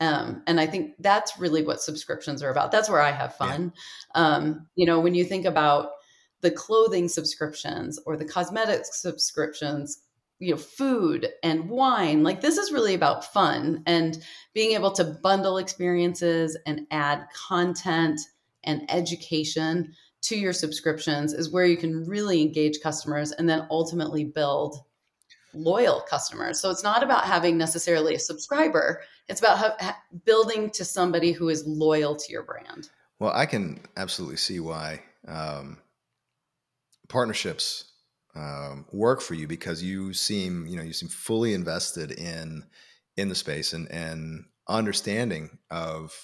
Um, 0.00 0.42
and 0.46 0.60
I 0.60 0.66
think 0.66 0.94
that's 1.00 1.40
really 1.40 1.64
what 1.64 1.80
subscriptions 1.80 2.40
are 2.42 2.50
about. 2.50 2.70
That's 2.70 2.88
where 2.88 3.00
I 3.00 3.10
have 3.10 3.34
fun. 3.34 3.72
Yeah. 4.14 4.22
Um, 4.22 4.68
you 4.76 4.86
know, 4.86 5.00
when 5.00 5.14
you 5.14 5.24
think 5.24 5.44
about 5.44 5.90
the 6.40 6.52
clothing 6.52 7.08
subscriptions 7.08 7.98
or 8.06 8.16
the 8.16 8.24
cosmetic 8.24 8.84
subscriptions, 8.84 10.02
you 10.38 10.52
know 10.52 10.56
food 10.56 11.28
and 11.42 11.68
wine 11.68 12.22
like 12.22 12.40
this 12.40 12.58
is 12.58 12.72
really 12.72 12.94
about 12.94 13.32
fun 13.32 13.82
and 13.86 14.22
being 14.54 14.72
able 14.72 14.92
to 14.92 15.04
bundle 15.22 15.58
experiences 15.58 16.56
and 16.66 16.86
add 16.90 17.26
content 17.48 18.20
and 18.64 18.88
education 18.90 19.92
to 20.20 20.36
your 20.36 20.52
subscriptions 20.52 21.32
is 21.32 21.50
where 21.50 21.64
you 21.64 21.76
can 21.76 22.04
really 22.04 22.42
engage 22.42 22.80
customers 22.80 23.32
and 23.32 23.48
then 23.48 23.66
ultimately 23.70 24.24
build 24.24 24.76
loyal 25.54 26.04
customers. 26.08 26.60
So 26.60 26.70
it's 26.70 26.82
not 26.82 27.02
about 27.02 27.24
having 27.24 27.56
necessarily 27.56 28.14
a 28.14 28.18
subscriber 28.18 29.02
it's 29.28 29.40
about 29.40 29.58
ha- 29.58 29.98
building 30.24 30.70
to 30.70 30.86
somebody 30.86 31.32
who 31.32 31.50
is 31.50 31.66
loyal 31.66 32.16
to 32.16 32.32
your 32.32 32.42
brand. 32.42 32.88
Well 33.18 33.32
i 33.32 33.46
can 33.46 33.80
absolutely 33.96 34.36
see 34.36 34.60
why 34.60 35.02
um, 35.26 35.78
partnerships 37.08 37.87
um, 38.38 38.86
work 38.92 39.20
for 39.20 39.34
you 39.34 39.48
because 39.48 39.82
you 39.82 40.14
seem 40.14 40.66
you 40.66 40.76
know 40.76 40.82
you 40.82 40.92
seem 40.92 41.08
fully 41.08 41.54
invested 41.54 42.12
in 42.12 42.64
in 43.16 43.28
the 43.28 43.34
space 43.34 43.72
and 43.72 43.90
and 43.90 44.44
understanding 44.68 45.58
of 45.70 46.14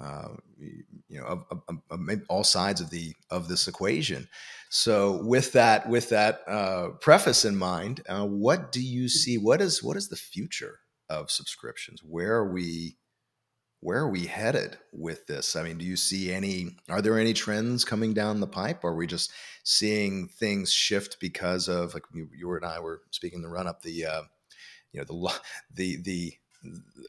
uh, 0.00 0.28
you 0.58 1.20
know 1.20 1.26
of, 1.26 1.44
of, 1.68 1.78
of 1.90 2.22
all 2.28 2.44
sides 2.44 2.80
of 2.80 2.90
the 2.90 3.12
of 3.30 3.48
this 3.48 3.68
equation. 3.68 4.28
So 4.70 5.22
with 5.24 5.52
that 5.52 5.88
with 5.88 6.08
that 6.10 6.40
uh, 6.48 6.90
preface 7.00 7.44
in 7.44 7.56
mind, 7.56 8.02
uh, 8.08 8.26
what 8.26 8.72
do 8.72 8.82
you 8.82 9.08
see? 9.08 9.36
What 9.36 9.60
is 9.60 9.82
what 9.82 9.96
is 9.96 10.08
the 10.08 10.16
future 10.16 10.78
of 11.10 11.30
subscriptions? 11.30 12.00
Where 12.02 12.36
are 12.36 12.52
we? 12.52 12.96
Where 13.80 13.98
are 13.98 14.10
we 14.10 14.26
headed 14.26 14.76
with 14.92 15.26
this? 15.26 15.54
I 15.54 15.62
mean, 15.62 15.78
do 15.78 15.84
you 15.84 15.96
see 15.96 16.32
any, 16.32 16.76
are 16.88 17.00
there 17.00 17.18
any 17.18 17.32
trends 17.32 17.84
coming 17.84 18.12
down 18.12 18.40
the 18.40 18.46
pipe? 18.46 18.82
Or 18.82 18.90
are 18.90 18.96
we 18.96 19.06
just 19.06 19.30
seeing 19.62 20.28
things 20.28 20.72
shift 20.72 21.18
because 21.20 21.68
of, 21.68 21.94
like 21.94 22.02
you, 22.12 22.28
you 22.36 22.52
and 22.54 22.64
I 22.64 22.80
were 22.80 23.02
speaking 23.10 23.42
the 23.42 23.48
run 23.48 23.68
up, 23.68 23.82
the, 23.82 24.06
uh, 24.06 24.22
you 24.92 25.00
know, 25.00 25.04
the, 25.04 25.40
the, 25.74 26.02
the, 26.02 26.32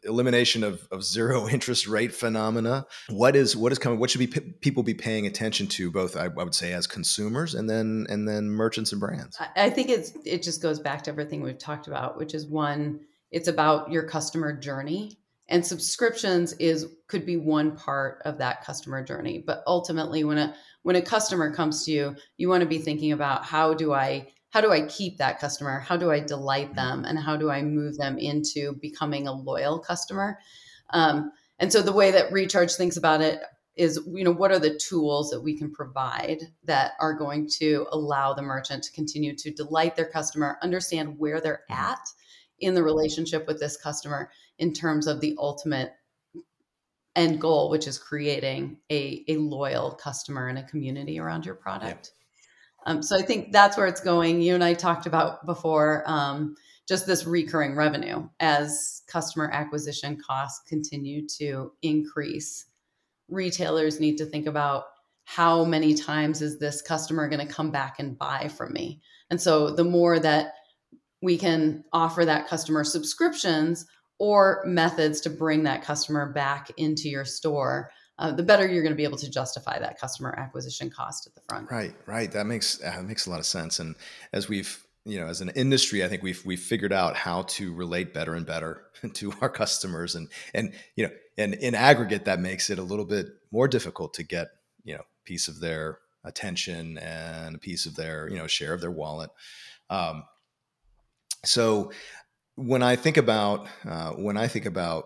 elimination 0.03 0.63
of, 0.63 0.87
of 0.91 1.03
zero 1.03 1.47
interest 1.49 1.87
rate 1.87 2.13
phenomena 2.13 2.85
what 3.09 3.35
is 3.35 3.57
what 3.57 3.71
is 3.71 3.79
coming 3.79 3.99
what 3.99 4.11
should 4.11 4.19
be 4.19 4.27
p- 4.27 4.53
people 4.61 4.83
be 4.83 4.93
paying 4.93 5.25
attention 5.25 5.65
to 5.65 5.89
both 5.89 6.15
I, 6.15 6.25
I, 6.25 6.27
would 6.27 6.53
say 6.53 6.71
as 6.71 6.85
consumers 6.85 7.55
and 7.55 7.67
then 7.67 8.05
and 8.09 8.27
then 8.27 8.51
merchants 8.51 8.91
and 8.91 9.01
brands 9.01 9.39
i 9.55 9.71
think 9.71 9.89
it's 9.89 10.11
it 10.23 10.43
just 10.43 10.61
goes 10.61 10.79
back 10.79 11.01
to 11.03 11.09
everything 11.09 11.41
we've 11.41 11.57
talked 11.57 11.87
about 11.87 12.15
which 12.15 12.35
is 12.35 12.45
one 12.45 12.99
it's 13.31 13.47
about 13.47 13.91
your 13.91 14.03
customer 14.03 14.55
journey 14.55 15.17
and 15.49 15.65
subscriptions 15.65 16.53
is 16.53 16.87
could 17.07 17.25
be 17.25 17.35
one 17.35 17.75
part 17.75 18.21
of 18.23 18.37
that 18.37 18.63
customer 18.63 19.03
journey 19.03 19.43
but 19.45 19.63
ultimately 19.67 20.23
when 20.23 20.37
a 20.37 20.55
when 20.83 20.95
a 20.95 21.01
customer 21.01 21.53
comes 21.53 21.83
to 21.83 21.91
you 21.91 22.15
you 22.37 22.47
want 22.47 22.61
to 22.61 22.69
be 22.69 22.77
thinking 22.77 23.11
about 23.11 23.43
how 23.43 23.73
do 23.73 23.93
i 23.93 24.25
how 24.51 24.61
do 24.61 24.71
i 24.71 24.81
keep 24.83 25.17
that 25.17 25.39
customer 25.39 25.79
how 25.79 25.97
do 25.97 26.11
i 26.11 26.19
delight 26.19 26.67
mm-hmm. 26.67 26.75
them 26.75 27.05
and 27.05 27.19
how 27.19 27.35
do 27.35 27.49
i 27.49 27.61
move 27.61 27.97
them 27.97 28.17
into 28.17 28.73
becoming 28.81 29.27
a 29.27 29.33
loyal 29.33 29.79
customer 29.79 30.39
um, 30.91 31.31
and 31.59 31.71
so 31.71 31.81
the 31.81 31.91
way 31.91 32.11
that 32.11 32.31
recharge 32.31 32.73
thinks 32.73 32.97
about 32.97 33.21
it 33.21 33.41
is 33.75 33.99
you 34.13 34.23
know 34.23 34.31
what 34.31 34.51
are 34.51 34.59
the 34.59 34.77
tools 34.77 35.29
that 35.29 35.41
we 35.41 35.57
can 35.57 35.71
provide 35.71 36.39
that 36.63 36.93
are 36.99 37.13
going 37.13 37.47
to 37.47 37.87
allow 37.91 38.33
the 38.33 38.41
merchant 38.41 38.83
to 38.83 38.91
continue 38.91 39.35
to 39.35 39.51
delight 39.51 39.95
their 39.95 40.09
customer 40.09 40.57
understand 40.61 41.17
where 41.17 41.41
they're 41.41 41.63
mm-hmm. 41.71 41.81
at 41.81 41.99
in 42.59 42.73
the 42.73 42.83
relationship 42.83 43.47
with 43.47 43.59
this 43.59 43.77
customer 43.77 44.29
in 44.59 44.73
terms 44.73 45.07
of 45.07 45.19
the 45.19 45.35
ultimate 45.37 45.93
end 47.15 47.41
goal, 47.41 47.69
which 47.69 47.87
is 47.87 47.97
creating 47.97 48.77
a, 48.91 49.23
a 49.27 49.37
loyal 49.37 49.91
customer 49.91 50.47
and 50.47 50.59
a 50.59 50.63
community 50.63 51.19
around 51.19 51.45
your 51.45 51.55
product. 51.55 52.11
Yeah. 52.85 52.93
Um, 52.93 53.03
so 53.03 53.17
I 53.17 53.21
think 53.21 53.51
that's 53.51 53.77
where 53.77 53.87
it's 53.87 54.01
going. 54.01 54.41
You 54.41 54.55
and 54.55 54.63
I 54.63 54.73
talked 54.73 55.05
about 55.05 55.45
before 55.45 56.03
um, 56.05 56.55
just 56.87 57.05
this 57.05 57.25
recurring 57.25 57.75
revenue 57.75 58.27
as 58.39 59.01
customer 59.07 59.49
acquisition 59.51 60.17
costs 60.25 60.67
continue 60.67 61.27
to 61.39 61.73
increase. 61.81 62.65
Retailers 63.27 63.99
need 63.99 64.17
to 64.17 64.25
think 64.25 64.47
about 64.47 64.85
how 65.25 65.63
many 65.63 65.93
times 65.93 66.41
is 66.41 66.57
this 66.57 66.81
customer 66.81 67.27
going 67.27 67.45
to 67.45 67.53
come 67.53 67.69
back 67.69 67.99
and 67.99 68.17
buy 68.17 68.47
from 68.47 68.73
me? 68.73 69.01
And 69.29 69.39
so 69.39 69.69
the 69.69 69.83
more 69.83 70.17
that 70.19 70.53
we 71.21 71.37
can 71.37 71.83
offer 71.91 72.25
that 72.25 72.47
customer 72.47 72.83
subscriptions 72.83 73.85
or 74.19 74.61
methods 74.65 75.21
to 75.21 75.29
bring 75.29 75.63
that 75.63 75.81
customer 75.81 76.31
back 76.31 76.69
into 76.77 77.09
your 77.09 77.25
store, 77.25 77.89
uh, 78.19 78.31
the 78.31 78.43
better 78.43 78.67
you're 78.67 78.83
going 78.83 78.93
to 78.93 78.97
be 78.97 79.05
able 79.05 79.17
to 79.17 79.29
justify 79.29 79.79
that 79.79 79.99
customer 79.99 80.35
acquisition 80.37 80.89
cost 80.89 81.25
at 81.25 81.33
the 81.33 81.41
front. 81.47 81.71
Right, 81.71 81.95
right. 82.05 82.31
That 82.31 82.45
makes 82.45 82.83
uh, 82.83 83.01
makes 83.01 83.25
a 83.25 83.29
lot 83.29 83.39
of 83.39 83.45
sense. 83.45 83.79
And 83.79 83.95
as 84.33 84.49
we've 84.49 84.85
you 85.05 85.19
know, 85.19 85.27
as 85.27 85.41
an 85.41 85.49
industry, 85.49 86.03
I 86.03 86.07
think 86.09 86.21
we've 86.21 86.45
we've 86.45 86.59
figured 86.59 86.93
out 86.93 87.15
how 87.15 87.43
to 87.43 87.73
relate 87.73 88.13
better 88.13 88.35
and 88.35 88.45
better 88.45 88.83
to 89.13 89.33
our 89.41 89.49
customers, 89.49 90.15
and 90.15 90.27
and 90.53 90.73
you 90.95 91.07
know, 91.07 91.13
and 91.37 91.53
in 91.55 91.73
aggregate, 91.73 92.25
that 92.25 92.39
makes 92.39 92.69
it 92.69 92.77
a 92.77 92.83
little 92.83 93.05
bit 93.05 93.27
more 93.51 93.67
difficult 93.67 94.13
to 94.15 94.23
get 94.23 94.49
you 94.83 94.93
know 94.93 95.01
a 95.01 95.23
piece 95.25 95.47
of 95.47 95.59
their 95.61 95.99
attention 96.25 96.97
and 96.97 97.55
a 97.55 97.59
piece 97.59 97.85
of 97.85 97.95
their 97.95 98.29
you 98.29 98.37
know 98.37 98.47
share 98.47 98.73
of 98.73 98.81
their 98.81 98.91
wallet. 98.91 99.31
Um, 99.89 100.25
so 101.45 101.91
when 102.59 102.83
I 102.83 102.95
think 102.95 103.17
about 103.17 103.67
uh, 103.87 104.11
when 104.11 104.35
I 104.35 104.47
think 104.47 104.65
about 104.65 105.05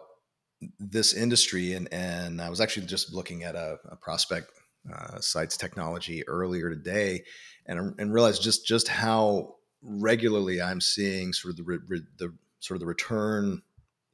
this 0.80 1.14
industry, 1.14 1.74
and 1.74 1.88
and 1.92 2.42
I 2.42 2.50
was 2.50 2.60
actually 2.60 2.88
just 2.88 3.14
looking 3.14 3.44
at 3.44 3.56
a, 3.56 3.78
a 3.90 3.96
prospect 3.96 4.52
uh, 4.92 5.20
sites 5.20 5.56
technology 5.56 6.28
earlier 6.28 6.70
today, 6.70 7.24
and 7.68 7.94
and 8.00 8.14
realized 8.14 8.42
just 8.42 8.66
just 8.66 8.88
how 8.88 9.56
regularly 9.84 10.62
I'm 10.62 10.82
seeing 10.82 11.34
sort 11.34 11.52
of 11.52 11.58
the 11.58 11.64
re, 11.64 11.78
re, 11.88 12.02
the 12.18 12.34
sort 12.60 12.78
of 12.78 12.80
the 12.80 12.88
return 12.88 13.62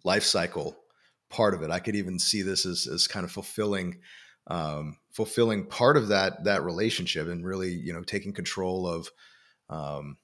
life 0.03 0.23
cycle 0.23 0.75
part 1.29 1.53
of 1.53 1.61
it. 1.61 1.71
I 1.71 1.79
could 1.79 1.95
even 1.95 2.19
see 2.19 2.41
this 2.41 2.65
as 2.65 2.87
as 2.87 3.07
kind 3.07 3.23
of 3.23 3.31
fulfilling 3.31 3.99
um, 4.47 4.97
fulfilling 5.13 5.65
part 5.65 5.95
of 5.95 6.09
that 6.09 6.43
that 6.43 6.63
relationship 6.63 7.27
and 7.27 7.45
really 7.45 7.71
you 7.71 7.93
know 7.93 8.03
taking 8.03 8.33
control 8.33 8.85
of 8.85 9.09
um, 9.69 10.17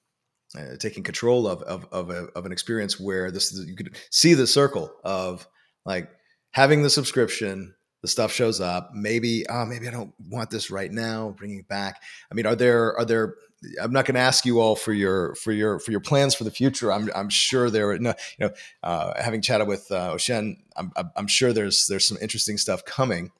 uh, 0.57 0.75
taking 0.77 1.03
control 1.03 1.47
of 1.47 1.61
of 1.63 1.87
of, 1.91 2.09
a, 2.09 2.25
of, 2.35 2.45
an 2.45 2.51
experience 2.51 2.99
where 2.99 3.31
this 3.31 3.53
you 3.67 3.75
could 3.75 3.95
see 4.11 4.33
the 4.33 4.47
circle 4.47 4.91
of 5.03 5.47
like 5.85 6.09
having 6.51 6.83
the 6.83 6.89
subscription 6.89 7.73
the 8.01 8.07
stuff 8.07 8.31
shows 8.31 8.61
up 8.61 8.91
maybe 8.93 9.45
oh 9.49 9.65
maybe 9.65 9.87
i 9.87 9.91
don't 9.91 10.13
want 10.29 10.49
this 10.49 10.69
right 10.69 10.91
now 10.91 11.33
bringing 11.37 11.59
it 11.59 11.67
back. 11.67 12.01
I 12.31 12.35
mean 12.35 12.45
are 12.45 12.55
there 12.55 12.97
are 12.97 13.05
there 13.05 13.35
i'm 13.81 13.91
not 13.91 14.05
going 14.05 14.15
to 14.15 14.21
ask 14.21 14.45
you 14.45 14.59
all 14.59 14.75
for 14.75 14.93
your 14.93 15.35
for 15.35 15.51
your 15.51 15.79
for 15.79 15.91
your 15.91 15.99
plans 15.99 16.35
for 16.35 16.43
the 16.43 16.51
future. 16.51 16.91
I'm 16.91 17.09
i'm 17.15 17.29
sure 17.29 17.69
there 17.69 17.89
are 17.89 17.99
no 17.99 18.13
you 18.37 18.47
know 18.47 18.53
uh, 18.83 19.21
having 19.21 19.41
chatted 19.41 19.67
with 19.67 19.91
uh, 19.91 20.13
Oisin, 20.13 20.57
I'm, 20.75 20.91
I'm 21.15 21.27
sure 21.27 21.53
there's 21.53 21.87
there's 21.87 22.07
some 22.07 22.17
interesting 22.21 22.57
stuff 22.57 22.85
coming. 22.85 23.31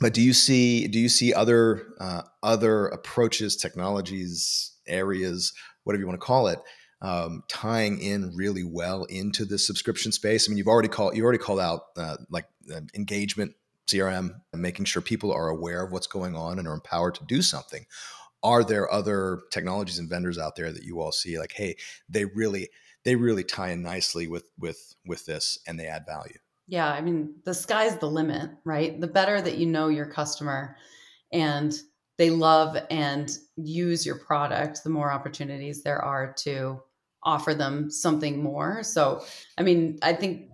But 0.00 0.14
do 0.14 0.22
you 0.22 0.32
see 0.32 0.88
do 0.88 0.98
you 0.98 1.08
see 1.08 1.32
other 1.34 1.86
uh, 2.00 2.22
other 2.42 2.86
approaches 2.86 3.56
technologies 3.56 4.72
areas 4.86 5.52
whatever 5.84 6.00
you 6.00 6.06
want 6.06 6.20
to 6.20 6.24
call 6.24 6.48
it, 6.48 6.58
um, 7.02 7.42
tying 7.48 8.00
in 8.00 8.34
really 8.34 8.64
well 8.64 9.04
into 9.04 9.44
the 9.44 9.58
subscription 9.58 10.12
space. 10.12 10.46
I 10.46 10.50
mean, 10.50 10.58
you've 10.58 10.68
already 10.68 10.88
called 10.88 11.16
you 11.16 11.24
already 11.24 11.38
called 11.38 11.60
out 11.60 11.82
uh, 11.96 12.16
like 12.30 12.46
uh, 12.74 12.80
engagement 12.94 13.54
CRM 13.90 14.30
and 14.52 14.62
making 14.62 14.84
sure 14.84 15.02
people 15.02 15.32
are 15.32 15.48
aware 15.48 15.84
of 15.84 15.92
what's 15.92 16.06
going 16.06 16.36
on 16.36 16.58
and 16.58 16.68
are 16.68 16.74
empowered 16.74 17.14
to 17.16 17.24
do 17.24 17.42
something. 17.42 17.86
Are 18.42 18.64
there 18.64 18.90
other 18.90 19.40
technologies 19.50 19.98
and 19.98 20.08
vendors 20.08 20.38
out 20.38 20.56
there 20.56 20.72
that 20.72 20.84
you 20.84 21.00
all 21.00 21.12
see 21.12 21.38
like, 21.38 21.52
hey, 21.52 21.76
they 22.08 22.24
really 22.24 22.68
they 23.04 23.16
really 23.16 23.44
tie 23.44 23.70
in 23.70 23.82
nicely 23.82 24.26
with 24.26 24.44
with 24.58 24.94
with 25.06 25.26
this 25.26 25.58
and 25.66 25.78
they 25.78 25.86
add 25.86 26.04
value? 26.06 26.38
Yeah, 26.68 26.88
I 26.88 27.00
mean, 27.00 27.34
the 27.44 27.54
sky's 27.54 27.96
the 27.96 28.08
limit, 28.08 28.50
right? 28.64 29.00
The 29.00 29.08
better 29.08 29.40
that 29.40 29.58
you 29.58 29.66
know 29.66 29.88
your 29.88 30.06
customer 30.06 30.76
and 31.32 31.76
they 32.20 32.28
love 32.28 32.76
and 32.90 33.34
use 33.56 34.04
your 34.04 34.18
product, 34.18 34.84
the 34.84 34.90
more 34.90 35.10
opportunities 35.10 35.82
there 35.82 36.04
are 36.04 36.34
to 36.34 36.78
offer 37.22 37.54
them 37.54 37.90
something 37.90 38.42
more. 38.42 38.82
So, 38.82 39.24
I 39.56 39.62
mean, 39.62 39.98
I 40.02 40.12
think 40.12 40.50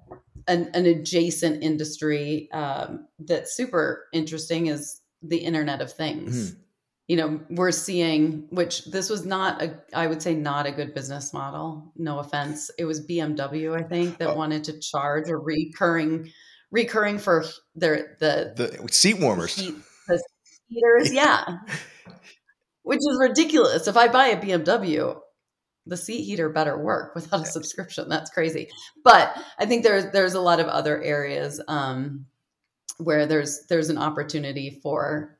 an, 0.46 0.70
an 0.74 0.86
adjacent 0.86 1.64
industry 1.64 2.48
um, 2.52 3.08
that's 3.18 3.56
super 3.56 4.04
interesting 4.12 4.68
is 4.68 5.00
the 5.22 5.38
Internet 5.38 5.80
of 5.80 5.92
Things. 5.92 6.52
Mm-hmm. 6.52 6.60
You 7.08 7.16
know, 7.16 7.40
we're 7.50 7.72
seeing, 7.72 8.46
which 8.50 8.84
this 8.84 9.10
was 9.10 9.26
not 9.26 9.60
a, 9.60 9.76
I 9.92 10.06
would 10.06 10.22
say, 10.22 10.36
not 10.36 10.66
a 10.66 10.72
good 10.72 10.94
business 10.94 11.32
model. 11.32 11.92
No 11.96 12.20
offense. 12.20 12.70
It 12.78 12.84
was 12.84 13.04
BMW, 13.04 13.76
I 13.76 13.82
think, 13.82 14.18
that 14.18 14.28
oh. 14.28 14.36
wanted 14.36 14.62
to 14.64 14.78
charge 14.78 15.28
a 15.28 15.36
recurring, 15.36 16.30
recurring 16.70 17.18
for 17.18 17.44
their 17.74 18.16
the 18.20 18.52
the 18.54 18.92
seat 18.92 19.18
warmers. 19.18 19.56
Heat, 19.56 19.74
heaters. 20.68 21.12
Yeah. 21.12 21.58
Which 22.82 22.98
is 22.98 23.18
ridiculous. 23.20 23.88
If 23.88 23.96
I 23.96 24.06
buy 24.06 24.28
a 24.28 24.40
BMW, 24.40 25.18
the 25.86 25.96
seat 25.96 26.22
heater 26.22 26.48
better 26.48 26.78
work 26.78 27.14
without 27.14 27.42
a 27.42 27.46
subscription. 27.46 28.08
That's 28.08 28.30
crazy. 28.30 28.68
But 29.02 29.36
I 29.58 29.66
think 29.66 29.82
there's 29.82 30.12
there's 30.12 30.34
a 30.34 30.40
lot 30.40 30.60
of 30.60 30.66
other 30.66 31.02
areas 31.02 31.60
um, 31.66 32.26
where 32.98 33.26
there's 33.26 33.66
there's 33.68 33.90
an 33.90 33.98
opportunity 33.98 34.78
for 34.82 35.36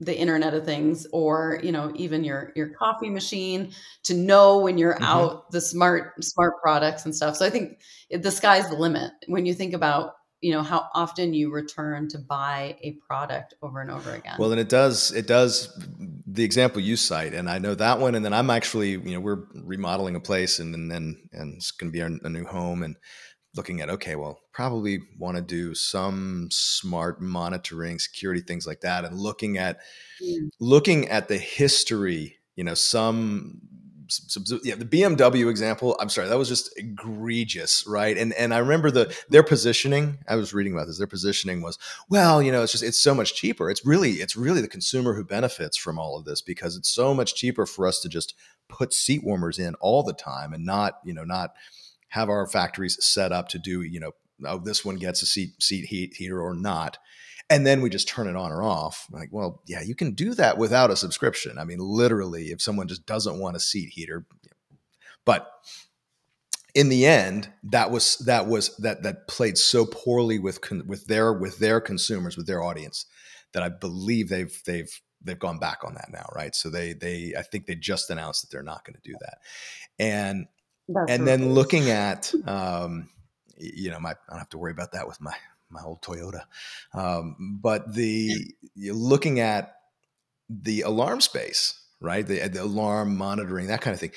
the 0.00 0.18
internet 0.18 0.54
of 0.54 0.64
things 0.64 1.06
or 1.12 1.60
you 1.62 1.70
know 1.72 1.92
even 1.94 2.24
your 2.24 2.52
your 2.56 2.70
coffee 2.70 3.10
machine 3.10 3.70
to 4.02 4.14
know 4.14 4.58
when 4.58 4.78
you're 4.78 4.94
mm-hmm. 4.94 5.04
out 5.04 5.50
the 5.50 5.60
smart 5.60 6.24
smart 6.24 6.54
products 6.62 7.04
and 7.04 7.14
stuff 7.14 7.36
so 7.36 7.44
i 7.44 7.50
think 7.50 7.80
the 8.10 8.30
sky's 8.30 8.68
the 8.70 8.76
limit 8.76 9.12
when 9.26 9.44
you 9.44 9.52
think 9.52 9.74
about 9.74 10.14
you 10.40 10.52
know 10.52 10.62
how 10.62 10.88
often 10.94 11.34
you 11.34 11.50
return 11.50 12.08
to 12.08 12.18
buy 12.18 12.76
a 12.82 12.92
product 13.06 13.54
over 13.62 13.80
and 13.80 13.90
over 13.90 14.14
again 14.14 14.34
well 14.38 14.50
and 14.52 14.60
it 14.60 14.68
does 14.68 15.12
it 15.12 15.26
does 15.26 15.78
the 16.26 16.44
example 16.44 16.80
you 16.80 16.96
cite 16.96 17.34
and 17.34 17.48
i 17.48 17.58
know 17.58 17.74
that 17.74 17.98
one 17.98 18.14
and 18.14 18.24
then 18.24 18.32
i'm 18.32 18.50
actually 18.50 18.90
you 18.90 19.12
know 19.12 19.20
we're 19.20 19.44
remodeling 19.54 20.16
a 20.16 20.20
place 20.20 20.58
and 20.58 20.74
and 20.74 20.92
and, 20.92 21.16
and 21.32 21.54
it's 21.56 21.70
going 21.70 21.90
to 21.90 21.92
be 21.92 22.00
a 22.00 22.28
new 22.28 22.44
home 22.44 22.82
and 22.82 22.96
looking 23.56 23.80
at 23.80 23.90
okay 23.90 24.16
well 24.16 24.38
probably 24.52 25.00
want 25.18 25.36
to 25.36 25.42
do 25.42 25.74
some 25.74 26.48
smart 26.50 27.20
monitoring 27.20 27.98
security 27.98 28.40
things 28.40 28.66
like 28.66 28.80
that 28.80 29.04
and 29.04 29.18
looking 29.18 29.58
at 29.58 29.78
mm. 30.22 30.48
looking 30.60 31.08
at 31.08 31.28
the 31.28 31.38
history 31.38 32.38
you 32.56 32.64
know 32.64 32.74
some 32.74 33.60
yeah, 34.62 34.74
the 34.74 34.84
BMW 34.84 35.50
example. 35.50 35.96
I'm 36.00 36.08
sorry, 36.08 36.28
that 36.28 36.38
was 36.38 36.48
just 36.48 36.72
egregious, 36.76 37.86
right? 37.86 38.16
And 38.16 38.32
and 38.34 38.52
I 38.52 38.58
remember 38.58 38.90
the 38.90 39.14
their 39.28 39.42
positioning. 39.42 40.18
I 40.28 40.36
was 40.36 40.52
reading 40.52 40.72
about 40.72 40.86
this. 40.86 40.98
Their 40.98 41.06
positioning 41.06 41.62
was, 41.62 41.78
well, 42.08 42.42
you 42.42 42.52
know, 42.52 42.62
it's 42.62 42.72
just 42.72 42.84
it's 42.84 42.98
so 42.98 43.14
much 43.14 43.34
cheaper. 43.34 43.70
It's 43.70 43.84
really 43.84 44.12
it's 44.12 44.36
really 44.36 44.60
the 44.60 44.68
consumer 44.68 45.14
who 45.14 45.24
benefits 45.24 45.76
from 45.76 45.98
all 45.98 46.18
of 46.18 46.24
this 46.24 46.42
because 46.42 46.76
it's 46.76 46.88
so 46.88 47.14
much 47.14 47.34
cheaper 47.34 47.66
for 47.66 47.86
us 47.86 48.00
to 48.00 48.08
just 48.08 48.34
put 48.68 48.94
seat 48.94 49.22
warmers 49.24 49.58
in 49.58 49.74
all 49.76 50.02
the 50.02 50.12
time 50.12 50.52
and 50.52 50.64
not 50.64 50.94
you 51.04 51.12
know 51.12 51.24
not 51.24 51.52
have 52.08 52.28
our 52.28 52.46
factories 52.46 52.96
set 53.04 53.32
up 53.32 53.48
to 53.48 53.58
do 53.58 53.82
you 53.82 54.00
know 54.00 54.12
oh 54.46 54.58
this 54.58 54.84
one 54.84 54.96
gets 54.96 55.22
a 55.22 55.26
seat 55.26 55.60
seat 55.60 55.86
heat 55.86 56.14
heater 56.14 56.40
or 56.40 56.54
not 56.54 56.98
and 57.50 57.66
then 57.66 57.82
we 57.82 57.90
just 57.90 58.08
turn 58.08 58.28
it 58.28 58.36
on 58.36 58.52
or 58.52 58.62
off. 58.62 59.06
Like, 59.10 59.28
well, 59.32 59.62
yeah, 59.66 59.82
you 59.82 59.94
can 59.96 60.12
do 60.12 60.34
that 60.34 60.56
without 60.56 60.90
a 60.90 60.96
subscription. 60.96 61.58
I 61.58 61.64
mean, 61.64 61.80
literally, 61.80 62.46
if 62.46 62.62
someone 62.62 62.88
just 62.88 63.04
doesn't 63.04 63.40
want 63.40 63.56
a 63.56 63.60
seat 63.60 63.90
heater, 63.90 64.24
but 65.26 65.50
in 66.74 66.88
the 66.88 67.04
end, 67.04 67.50
that 67.64 67.90
was 67.90 68.18
that 68.18 68.46
was 68.46 68.76
that 68.76 69.02
that 69.02 69.26
played 69.26 69.58
so 69.58 69.84
poorly 69.84 70.38
with 70.38 70.60
with 70.86 71.06
their 71.06 71.32
with 71.32 71.58
their 71.58 71.80
consumers, 71.80 72.36
with 72.36 72.46
their 72.46 72.62
audience, 72.62 73.06
that 73.52 73.64
I 73.64 73.68
believe 73.68 74.28
they've 74.28 74.62
they've 74.64 75.00
they've 75.20 75.38
gone 75.38 75.58
back 75.58 75.78
on 75.84 75.94
that 75.94 76.10
now, 76.12 76.26
right? 76.34 76.54
So 76.54 76.70
they 76.70 76.92
they 76.92 77.34
I 77.36 77.42
think 77.42 77.66
they 77.66 77.74
just 77.74 78.10
announced 78.10 78.42
that 78.42 78.50
they're 78.52 78.62
not 78.62 78.84
going 78.84 78.94
to 78.94 79.10
do 79.10 79.16
that, 79.20 79.38
and 79.98 80.46
That's 80.88 81.10
and 81.10 81.26
then 81.26 81.52
looking 81.52 81.90
at, 81.90 82.32
um, 82.46 83.10
you 83.56 83.90
know, 83.90 83.98
my 83.98 84.10
I 84.10 84.16
don't 84.28 84.38
have 84.38 84.50
to 84.50 84.58
worry 84.58 84.72
about 84.72 84.92
that 84.92 85.08
with 85.08 85.20
my 85.20 85.34
my 85.70 85.82
old 85.82 86.02
Toyota, 86.02 86.42
um, 86.94 87.58
but 87.62 87.94
the 87.94 88.54
looking 88.76 89.40
at 89.40 89.74
the 90.48 90.82
alarm 90.82 91.20
space, 91.20 91.80
right? 92.00 92.26
The, 92.26 92.48
the 92.48 92.62
alarm 92.62 93.16
monitoring, 93.16 93.68
that 93.68 93.80
kind 93.80 93.94
of 93.94 94.00
thing 94.00 94.12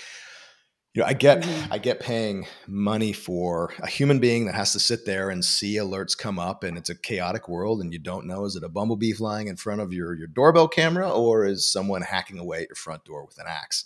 you 0.93 1.01
know 1.01 1.07
i 1.07 1.13
get 1.13 1.41
mm-hmm. 1.41 1.73
i 1.73 1.77
get 1.77 1.99
paying 1.99 2.45
money 2.67 3.13
for 3.13 3.73
a 3.79 3.87
human 3.87 4.19
being 4.19 4.45
that 4.45 4.55
has 4.55 4.71
to 4.73 4.79
sit 4.79 5.05
there 5.05 5.29
and 5.29 5.43
see 5.43 5.75
alerts 5.75 6.17
come 6.17 6.39
up 6.39 6.63
and 6.63 6.77
it's 6.77 6.89
a 6.89 6.95
chaotic 6.95 7.49
world 7.49 7.81
and 7.81 7.93
you 7.93 7.99
don't 7.99 8.27
know 8.27 8.45
is 8.45 8.55
it 8.55 8.63
a 8.63 8.69
bumblebee 8.69 9.13
flying 9.13 9.47
in 9.47 9.55
front 9.55 9.81
of 9.81 9.91
your 9.91 10.13
your 10.15 10.27
doorbell 10.27 10.67
camera 10.67 11.09
or 11.09 11.45
is 11.45 11.69
someone 11.69 12.01
hacking 12.01 12.39
away 12.39 12.61
at 12.61 12.69
your 12.69 12.75
front 12.75 13.03
door 13.05 13.25
with 13.25 13.37
an 13.39 13.45
axe 13.47 13.85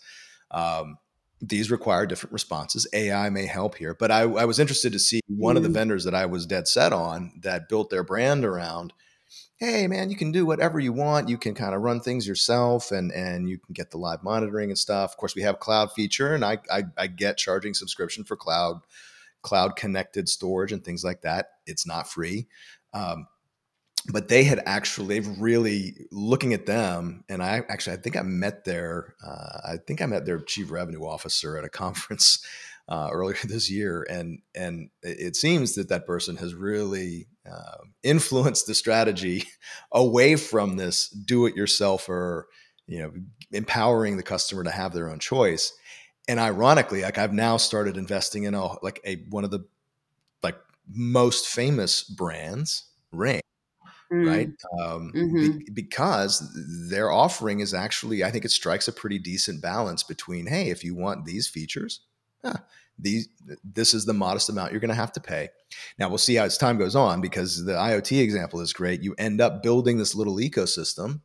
um, 0.51 0.97
these 1.41 1.69
require 1.69 2.05
different 2.05 2.33
responses 2.33 2.87
ai 2.93 3.29
may 3.29 3.45
help 3.45 3.75
here 3.75 3.93
but 3.93 4.11
i, 4.11 4.21
I 4.21 4.45
was 4.45 4.59
interested 4.59 4.91
to 4.93 4.99
see 4.99 5.21
one 5.27 5.51
mm-hmm. 5.51 5.57
of 5.57 5.63
the 5.63 5.69
mm-hmm. 5.69 5.73
vendors 5.73 6.03
that 6.05 6.15
i 6.15 6.25
was 6.25 6.45
dead 6.45 6.67
set 6.67 6.93
on 6.93 7.33
that 7.41 7.69
built 7.69 7.89
their 7.89 8.03
brand 8.03 8.43
around 8.43 8.93
hey 9.57 9.87
man 9.87 10.09
you 10.09 10.15
can 10.15 10.31
do 10.31 10.45
whatever 10.45 10.79
you 10.79 10.93
want 10.93 11.29
you 11.29 11.37
can 11.37 11.53
kind 11.53 11.75
of 11.75 11.81
run 11.81 11.99
things 11.99 12.27
yourself 12.27 12.91
and 12.91 13.11
and 13.11 13.49
you 13.49 13.57
can 13.57 13.73
get 13.73 13.91
the 13.91 13.97
live 13.97 14.23
monitoring 14.23 14.69
and 14.69 14.77
stuff 14.77 15.11
of 15.11 15.17
course 15.17 15.35
we 15.35 15.41
have 15.41 15.59
cloud 15.59 15.91
feature 15.91 16.33
and 16.33 16.45
i 16.45 16.57
i, 16.71 16.83
I 16.97 17.07
get 17.07 17.37
charging 17.37 17.73
subscription 17.73 18.23
for 18.23 18.35
cloud 18.35 18.81
cloud 19.41 19.75
connected 19.75 20.29
storage 20.29 20.71
and 20.71 20.83
things 20.83 21.03
like 21.03 21.21
that 21.21 21.49
it's 21.65 21.85
not 21.85 22.09
free 22.09 22.47
um, 22.93 23.27
but 24.11 24.29
they 24.29 24.43
had 24.43 24.61
actually 24.65 25.07
they've 25.07 25.39
really 25.39 26.07
looking 26.11 26.53
at 26.53 26.65
them 26.65 27.23
and 27.29 27.43
i 27.43 27.61
actually 27.69 27.95
i 27.95 27.99
think 27.99 28.15
i 28.15 28.21
met 28.21 28.63
their 28.63 29.15
uh, 29.25 29.59
i 29.65 29.77
think 29.85 30.01
i 30.01 30.05
met 30.05 30.25
their 30.25 30.39
chief 30.39 30.71
revenue 30.71 31.05
officer 31.05 31.57
at 31.57 31.63
a 31.65 31.69
conference 31.83 32.45
uh, 32.89 33.09
earlier 33.11 33.37
this 33.43 33.69
year, 33.69 34.05
and 34.09 34.39
and 34.55 34.89
it 35.01 35.35
seems 35.35 35.75
that 35.75 35.89
that 35.89 36.07
person 36.07 36.37
has 36.37 36.53
really 36.53 37.27
uh, 37.49 37.83
influenced 38.03 38.67
the 38.67 38.75
strategy 38.75 39.43
away 39.91 40.35
from 40.35 40.77
this 40.77 41.09
do-it-yourself 41.09 42.07
or 42.09 42.47
you 42.87 42.99
know 42.99 43.11
empowering 43.51 44.17
the 44.17 44.23
customer 44.23 44.63
to 44.63 44.71
have 44.71 44.93
their 44.93 45.09
own 45.09 45.19
choice. 45.19 45.73
And 46.29 46.39
ironically, 46.39 47.03
like 47.03 47.17
I've 47.17 47.33
now 47.33 47.57
started 47.57 47.97
investing 47.97 48.43
in 48.43 48.53
a 48.53 48.81
like 48.83 49.01
a 49.05 49.17
one 49.29 49.43
of 49.43 49.51
the 49.51 49.65
like 50.43 50.57
most 50.89 51.47
famous 51.47 52.03
brands, 52.03 52.85
Ring, 53.11 53.41
Mm. 54.11 54.27
right? 54.27 54.49
Um, 54.79 55.11
mm-hmm. 55.13 55.57
be, 55.57 55.71
because 55.71 56.49
their 56.89 57.11
offering 57.11 57.59
is 57.59 57.73
actually, 57.73 58.23
I 58.23 58.31
think 58.31 58.45
it 58.45 58.51
strikes 58.51 58.87
a 58.87 58.93
pretty 58.93 59.19
decent 59.19 59.61
balance 59.61 60.03
between, 60.03 60.47
hey, 60.47 60.69
if 60.69 60.83
you 60.83 60.95
want 60.95 61.25
these 61.25 61.47
features, 61.47 62.01
huh, 62.43 62.57
these 62.99 63.27
this 63.63 63.93
is 63.93 64.05
the 64.05 64.13
modest 64.13 64.49
amount 64.49 64.71
you're 64.71 64.81
going 64.81 64.89
to 64.89 64.95
have 64.95 65.11
to 65.13 65.19
pay. 65.19 65.49
Now 65.99 66.09
we'll 66.09 66.17
see 66.17 66.35
how 66.35 66.45
as 66.45 66.57
time 66.57 66.77
goes 66.77 66.95
on 66.95 67.21
because 67.21 67.63
the 67.65 67.73
IoT 67.73 68.21
example 68.21 68.59
is 68.61 68.73
great. 68.73 69.01
You 69.01 69.13
end 69.17 69.41
up 69.41 69.61
building 69.61 69.97
this 69.97 70.15
little 70.15 70.37
ecosystem, 70.37 71.21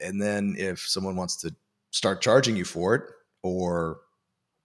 and 0.00 0.20
then 0.20 0.54
if 0.58 0.80
someone 0.80 1.16
wants 1.16 1.36
to 1.38 1.54
start 1.90 2.20
charging 2.20 2.56
you 2.56 2.64
for 2.64 2.94
it, 2.94 3.02
or 3.42 4.00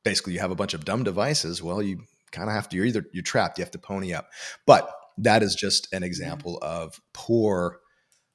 basically 0.03 0.33
you 0.33 0.39
have 0.39 0.51
a 0.51 0.55
bunch 0.55 0.73
of 0.73 0.85
dumb 0.85 1.03
devices, 1.03 1.63
well, 1.63 1.81
you 1.81 2.03
kind 2.31 2.49
of 2.49 2.55
have 2.55 2.69
to. 2.69 2.75
You're 2.75 2.85
either 2.85 3.05
you're 3.11 3.23
trapped. 3.23 3.57
You 3.57 3.63
have 3.63 3.71
to 3.71 3.79
pony 3.79 4.13
up. 4.13 4.29
But 4.65 4.91
that 5.23 5.43
is 5.43 5.55
just 5.55 5.91
an 5.93 6.03
example 6.03 6.57
of 6.61 6.99
poor 7.13 7.79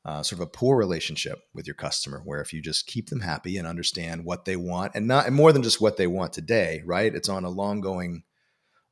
uh, 0.06 0.22
sort 0.22 0.38
of 0.38 0.46
a 0.46 0.50
poor 0.50 0.76
relationship 0.76 1.40
with 1.54 1.66
your 1.66 1.74
customer 1.74 2.20
where 2.26 2.42
if 2.42 2.52
you 2.52 2.60
just 2.60 2.86
keep 2.86 3.08
them 3.08 3.20
happy 3.20 3.56
and 3.56 3.66
understand 3.66 4.22
what 4.22 4.44
they 4.44 4.54
want 4.54 4.92
and 4.94 5.06
not 5.06 5.26
and 5.26 5.34
more 5.34 5.50
than 5.50 5.62
just 5.62 5.80
what 5.80 5.96
they 5.96 6.06
want 6.06 6.32
today 6.32 6.82
right? 6.84 7.14
It's 7.14 7.28
on 7.28 7.44
a 7.44 7.50
long 7.50 7.80
going 7.80 8.22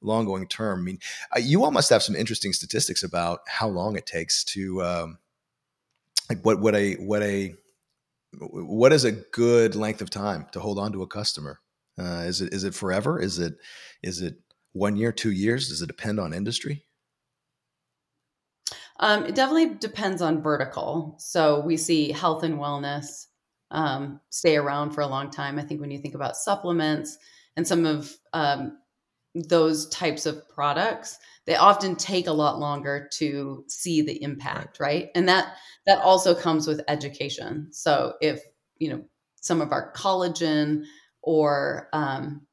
long 0.00 0.24
going 0.24 0.48
term. 0.48 0.80
I 0.80 0.82
mean 0.82 0.98
uh, 1.36 1.40
you 1.40 1.64
all 1.64 1.70
must 1.70 1.90
have 1.90 2.02
some 2.02 2.16
interesting 2.16 2.52
statistics 2.52 3.02
about 3.02 3.40
how 3.46 3.68
long 3.68 3.96
it 3.96 4.06
takes 4.06 4.42
to 4.44 4.82
um, 4.82 5.18
like 6.30 6.42
what 6.44 6.60
what 6.60 6.74
a 6.74 6.94
what 6.94 7.22
a 7.22 7.54
what 8.38 8.92
is 8.94 9.04
a 9.04 9.12
good 9.12 9.76
length 9.76 10.00
of 10.00 10.08
time 10.08 10.46
to 10.52 10.60
hold 10.60 10.78
on 10.78 10.92
to 10.92 11.02
a 11.02 11.06
customer? 11.06 11.60
Uh, 11.98 12.24
is 12.24 12.40
it 12.40 12.54
is 12.54 12.64
it 12.64 12.74
forever? 12.74 13.20
Is 13.20 13.38
it 13.38 13.54
is 14.02 14.22
it 14.22 14.36
one 14.72 14.96
year 14.96 15.12
two 15.12 15.30
years? 15.30 15.68
Does 15.68 15.82
it 15.82 15.88
depend 15.88 16.18
on 16.18 16.32
industry 16.32 16.86
um, 19.02 19.26
it 19.26 19.34
definitely 19.34 19.74
depends 19.74 20.22
on 20.22 20.42
vertical. 20.42 21.16
So 21.18 21.60
we 21.60 21.76
see 21.76 22.12
health 22.12 22.44
and 22.44 22.58
wellness 22.58 23.26
um, 23.72 24.20
stay 24.30 24.56
around 24.56 24.92
for 24.92 25.00
a 25.00 25.08
long 25.08 25.28
time. 25.28 25.58
I 25.58 25.62
think 25.62 25.80
when 25.80 25.90
you 25.90 25.98
think 25.98 26.14
about 26.14 26.36
supplements 26.36 27.18
and 27.56 27.66
some 27.66 27.84
of 27.84 28.14
um, 28.32 28.78
those 29.34 29.88
types 29.88 30.24
of 30.24 30.48
products, 30.48 31.18
they 31.46 31.56
often 31.56 31.96
take 31.96 32.28
a 32.28 32.32
lot 32.32 32.60
longer 32.60 33.08
to 33.14 33.64
see 33.66 34.02
the 34.02 34.22
impact, 34.22 34.78
right. 34.78 34.86
right? 34.86 35.08
And 35.16 35.28
that 35.28 35.56
that 35.84 35.98
also 35.98 36.32
comes 36.32 36.68
with 36.68 36.80
education. 36.86 37.68
So 37.72 38.14
if 38.20 38.40
you 38.78 38.88
know 38.88 39.02
some 39.40 39.60
of 39.60 39.72
our 39.72 39.92
collagen 39.94 40.84
or 41.22 41.88
um, 41.92 42.46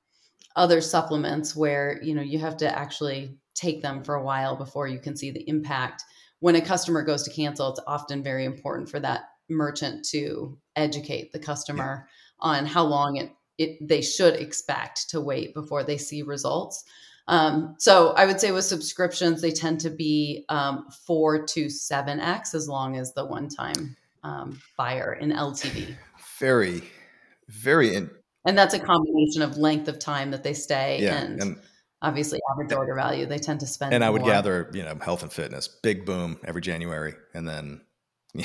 other 0.56 0.82
supplements 0.82 1.56
where 1.56 2.00
you 2.02 2.16
know 2.16 2.24
you 2.24 2.40
have 2.40 2.58
to 2.58 2.80
actually 2.80 3.38
take 3.54 3.84
them 3.84 4.04
for 4.04 4.16
a 4.16 4.24
while 4.24 4.56
before 4.56 4.88
you 4.88 5.00
can 5.00 5.16
see 5.16 5.30
the 5.30 5.48
impact 5.48 6.04
when 6.40 6.56
a 6.56 6.62
customer 6.62 7.04
goes 7.04 7.24
to 7.24 7.32
cancel, 7.32 7.70
it's 7.70 7.80
often 7.86 8.24
very 8.24 8.46
important 8.46 8.90
for 8.90 9.00
that 9.00 9.30
merchant 9.50 10.06
to 10.06 10.58
educate 10.76 11.32
the 11.32 11.40
customer 11.40 12.08
yeah. 12.08 12.50
on 12.50 12.66
how 12.66 12.84
long 12.84 13.18
it, 13.18 13.32
it 13.58 13.88
they 13.88 14.02
should 14.02 14.36
expect 14.36 15.10
to 15.10 15.20
wait 15.20 15.54
before 15.54 15.84
they 15.84 15.98
see 15.98 16.22
results. 16.22 16.84
Um, 17.28 17.76
so 17.78 18.10
I 18.12 18.26
would 18.26 18.40
say 18.40 18.52
with 18.52 18.66
subscriptions, 18.66 19.42
they 19.42 19.52
tend 19.52 19.82
to 19.82 19.90
be 19.90 20.46
um, 20.50 20.88
four 21.06 21.46
to 21.46 21.70
seven 21.70 22.20
x 22.20 22.56
as 22.56 22.68
long 22.68 22.98
as 22.98 23.14
the 23.14 23.26
one 23.26 23.50
time 23.50 23.96
um, 24.24 24.60
buyer 24.78 25.14
in 25.14 25.32
LTV. 25.32 25.96
Very, 26.40 26.82
very. 27.48 27.96
In- 27.96 28.10
and 28.46 28.58
that's 28.58 28.74
a 28.74 28.80
combination 28.80 29.42
of 29.42 29.58
length 29.58 29.88
of 29.88 30.00
time 30.00 30.32
that 30.32 30.44
they 30.44 30.54
stay 30.54 31.04
yeah, 31.04 31.20
and, 31.20 31.42
and 31.42 31.58
obviously 32.02 32.40
average 32.52 32.72
order 32.72 32.96
value 32.96 33.26
they 33.26 33.38
tend 33.38 33.60
to 33.60 33.68
spend 33.68 33.94
and 33.94 34.04
i 34.04 34.10
would 34.10 34.22
more. 34.22 34.30
gather 34.32 34.70
you 34.74 34.84
know 34.84 34.98
health 35.02 35.24
and 35.24 35.32
fitness 35.32 35.68
big 35.68 36.06
boom 36.06 36.38
every 36.46 36.62
january 36.62 37.14
and 37.34 37.48
then 37.48 37.82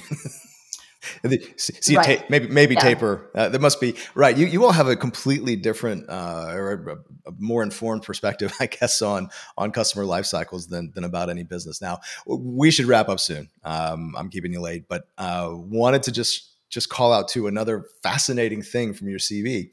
see 1.57 1.97
right. 1.97 2.19
ta- 2.21 2.25
maybe 2.29 2.49
maybe 2.49 2.75
yeah. 2.75 2.81
taper 2.81 3.31
uh, 3.35 3.49
there 3.49 3.61
must 3.61 3.81
be 3.81 3.95
right 4.15 4.37
you, 4.37 4.47
you 4.47 4.65
all 4.65 4.73
have 4.73 4.89
a 4.89 4.97
completely 4.97 5.57
different 5.57 6.09
uh, 6.09 6.51
or 6.53 6.73
a, 6.73 7.29
a, 7.29 7.33
more 7.39 7.63
informed 7.63 8.03
perspective 8.03 8.53
i 8.61 8.67
guess 8.67 9.03
on 9.03 9.29
on 9.57 9.71
customer 9.71 10.05
life 10.05 10.27
cycles 10.27 10.67
than 10.69 10.91
than 10.95 11.05
about 11.05 11.31
any 11.31 11.43
business 11.43 11.81
now 11.81 11.99
we 12.27 12.71
should 12.71 12.87
wrap 12.87 13.09
up 13.09 13.21
soon 13.21 13.49
um, 13.65 14.15
i'm 14.17 14.31
keeping 14.31 14.53
you 14.53 14.61
late 14.61 14.89
but 14.89 15.09
uh, 15.19 15.51
wanted 15.53 16.03
to 16.03 16.13
just 16.13 16.51
just 16.71 16.89
call 16.89 17.13
out 17.13 17.29
to 17.29 17.47
another 17.47 17.85
fascinating 18.03 18.63
thing 18.63 18.95
from 18.95 19.09
your 19.09 19.19
cv 19.19 19.67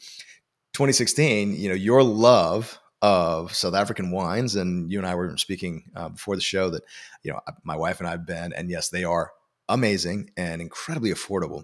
2016 0.74 1.56
you 1.56 1.70
know 1.70 1.76
your 1.76 2.04
love 2.04 2.81
of 3.02 3.54
South 3.56 3.74
African 3.74 4.12
wines. 4.12 4.56
And 4.56 4.92
you 4.92 5.00
and 5.00 5.08
I 5.08 5.16
were 5.16 5.36
speaking 5.38 5.92
uh, 5.96 6.10
before 6.10 6.36
the 6.36 6.42
show 6.42 6.70
that, 6.70 6.84
you 7.24 7.32
know, 7.32 7.40
my 7.64 7.76
wife 7.76 8.00
and 8.00 8.08
I 8.08 8.12
have 8.12 8.26
been, 8.26 8.54
and 8.54 8.70
yes, 8.70 8.90
they 8.90 9.04
are 9.04 9.32
amazing 9.70 10.32
and 10.38 10.62
incredibly 10.62 11.12
affordable. 11.12 11.64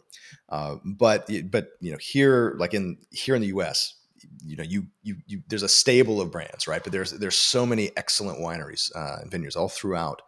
Uh, 0.49 0.77
but, 0.83 1.29
but, 1.51 1.69
you 1.79 1.91
know, 1.91 1.97
here, 1.99 2.55
like 2.57 2.73
in, 2.73 2.97
here 3.11 3.35
in 3.35 3.41
the 3.41 3.49
U.S., 3.49 3.95
you 4.43 4.55
know, 4.55 4.63
you, 4.63 4.87
you, 5.03 5.17
you, 5.27 5.43
there's 5.47 5.63
a 5.63 5.69
stable 5.69 6.19
of 6.19 6.31
brands, 6.31 6.67
right? 6.67 6.83
But 6.83 6.91
there's, 6.91 7.11
there's 7.11 7.37
so 7.37 7.65
many 7.65 7.91
excellent 7.95 8.39
wineries 8.39 8.89
uh, 8.95 9.17
and 9.21 9.29
vineyards 9.29 9.55
all 9.55 9.69
throughout, 9.69 10.21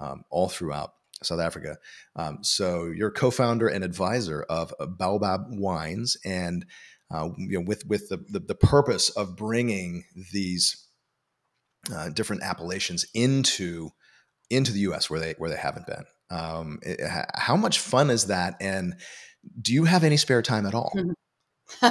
um, 0.00 0.24
all 0.30 0.48
throughout 0.48 0.92
South 1.22 1.40
Africa. 1.40 1.78
Um, 2.14 2.38
so 2.42 2.86
you're 2.86 3.10
co-founder 3.10 3.68
and 3.68 3.84
advisor 3.84 4.42
of 4.42 4.74
Baobab 4.78 5.46
Wines, 5.48 6.16
and 6.24 6.66
uh, 7.10 7.28
you 7.36 7.58
know, 7.58 7.64
with 7.66 7.86
with 7.86 8.08
the, 8.08 8.18
the, 8.28 8.40
the 8.40 8.54
purpose 8.54 9.10
of 9.10 9.36
bringing 9.36 10.04
these 10.32 10.86
uh, 11.92 12.08
different 12.10 12.42
appellations 12.42 13.06
into 13.14 13.90
into 14.50 14.72
the 14.72 14.80
U.S. 14.80 15.08
where 15.10 15.20
they 15.20 15.34
where 15.38 15.50
they 15.50 15.56
haven't 15.56 15.86
been. 15.86 16.04
Um, 16.30 16.78
it, 16.82 17.00
how 17.34 17.56
much 17.56 17.78
fun 17.78 18.10
is 18.10 18.26
that? 18.26 18.56
And 18.60 18.96
do 19.60 19.72
you 19.72 19.84
have 19.84 20.04
any 20.04 20.16
spare 20.16 20.42
time 20.42 20.66
at 20.66 20.74
all? 20.74 20.92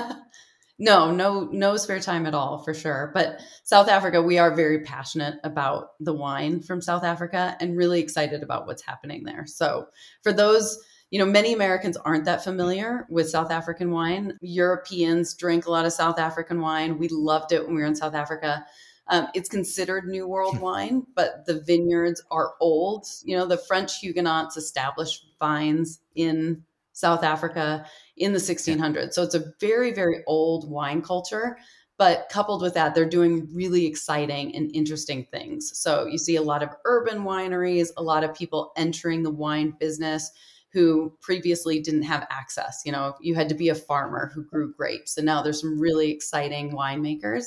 no, 0.80 1.12
no, 1.12 1.50
no 1.52 1.78
spare 1.78 2.00
time 2.00 2.26
at 2.26 2.34
all 2.34 2.64
for 2.64 2.74
sure. 2.74 3.12
But 3.14 3.40
South 3.64 3.88
Africa, 3.88 4.22
we 4.22 4.38
are 4.38 4.54
very 4.54 4.84
passionate 4.84 5.36
about 5.44 5.90
the 6.00 6.14
wine 6.14 6.62
from 6.62 6.82
South 6.82 7.04
Africa 7.04 7.56
and 7.62 7.78
really 7.78 8.02
excited 8.02 8.44
about 8.44 8.68
what's 8.68 8.86
happening 8.86 9.24
there. 9.24 9.46
So 9.48 9.88
for 10.22 10.34
those 10.34 10.78
you 11.16 11.20
know, 11.20 11.32
many 11.32 11.54
Americans 11.54 11.96
aren't 11.96 12.26
that 12.26 12.44
familiar 12.44 13.08
with 13.10 13.30
South 13.30 13.50
African 13.50 13.90
wine. 13.90 14.38
Europeans 14.42 15.34
drink 15.34 15.66
a 15.66 15.72
lot 15.72 15.86
of 15.86 15.94
South 15.94 16.20
African 16.20 16.60
wine. 16.60 16.98
We 16.98 17.08
loved 17.08 17.54
it 17.54 17.66
when 17.66 17.74
we 17.74 17.82
were 17.82 17.88
in 17.88 17.96
South 17.96 18.16
Africa. 18.16 18.66
Um, 19.08 19.30
it's 19.34 19.48
considered 19.48 20.10
New 20.10 20.28
World 20.28 20.60
wine, 20.60 21.08
but 21.16 21.46
the 21.46 21.62
vineyards 21.62 22.22
are 22.32 22.56
old. 22.60 23.08
You 23.24 23.38
know, 23.38 23.46
the 23.46 23.56
French 23.56 23.98
Huguenots 24.00 24.58
established 24.58 25.28
vines 25.40 26.02
in 26.16 26.66
South 26.92 27.24
Africa 27.24 27.86
in 28.18 28.34
the 28.34 28.40
1600s. 28.40 29.14
So 29.14 29.24
it's 29.24 29.36
a 29.36 29.54
very, 29.62 29.94
very 29.94 30.22
old 30.28 30.70
wine 30.70 31.02
culture. 31.02 31.58
But 31.98 32.28
coupled 32.30 32.62
with 32.62 32.74
that, 32.74 32.94
they're 32.94 33.08
doing 33.08 33.48
really 33.54 33.86
exciting 33.86 34.54
and 34.54 34.70
interesting 34.76 35.28
things. 35.32 35.80
So 35.80 36.08
you 36.08 36.18
see 36.18 36.36
a 36.36 36.42
lot 36.42 36.62
of 36.62 36.76
urban 36.84 37.20
wineries, 37.20 37.88
a 37.96 38.04
lot 38.04 38.26
of 38.26 38.36
people 38.36 38.74
entering 38.76 39.24
the 39.24 39.32
wine 39.32 39.78
business 39.80 40.32
who 40.76 41.18
previously 41.22 41.80
didn't 41.80 42.04
have 42.04 42.28
access. 42.30 42.82
You 42.86 42.92
know, 42.92 43.16
you 43.22 43.34
had 43.34 43.48
to 43.48 43.56
be 43.56 43.70
a 43.70 43.76
farmer 43.76 44.30
who 44.36 44.44
grew 44.44 44.74
grapes. 44.74 45.16
And 45.16 45.26
now 45.26 45.42
there's 45.42 45.62
some 45.62 45.80
really 45.80 46.12
exciting 46.12 46.74
winemakers. 46.74 47.46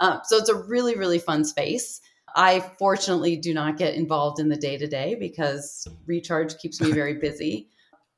Um, 0.00 0.20
so 0.24 0.36
it's 0.36 0.48
a 0.48 0.56
really, 0.56 0.96
really 0.96 1.20
fun 1.20 1.44
space. 1.44 2.00
I 2.34 2.68
fortunately 2.80 3.36
do 3.36 3.54
not 3.54 3.78
get 3.78 3.94
involved 3.94 4.40
in 4.40 4.48
the 4.48 4.56
day 4.56 4.76
to 4.76 4.88
day 4.88 5.14
because 5.14 5.86
ReCharge 6.10 6.58
keeps 6.58 6.80
me 6.80 6.90
very 6.90 7.14
busy. 7.20 7.68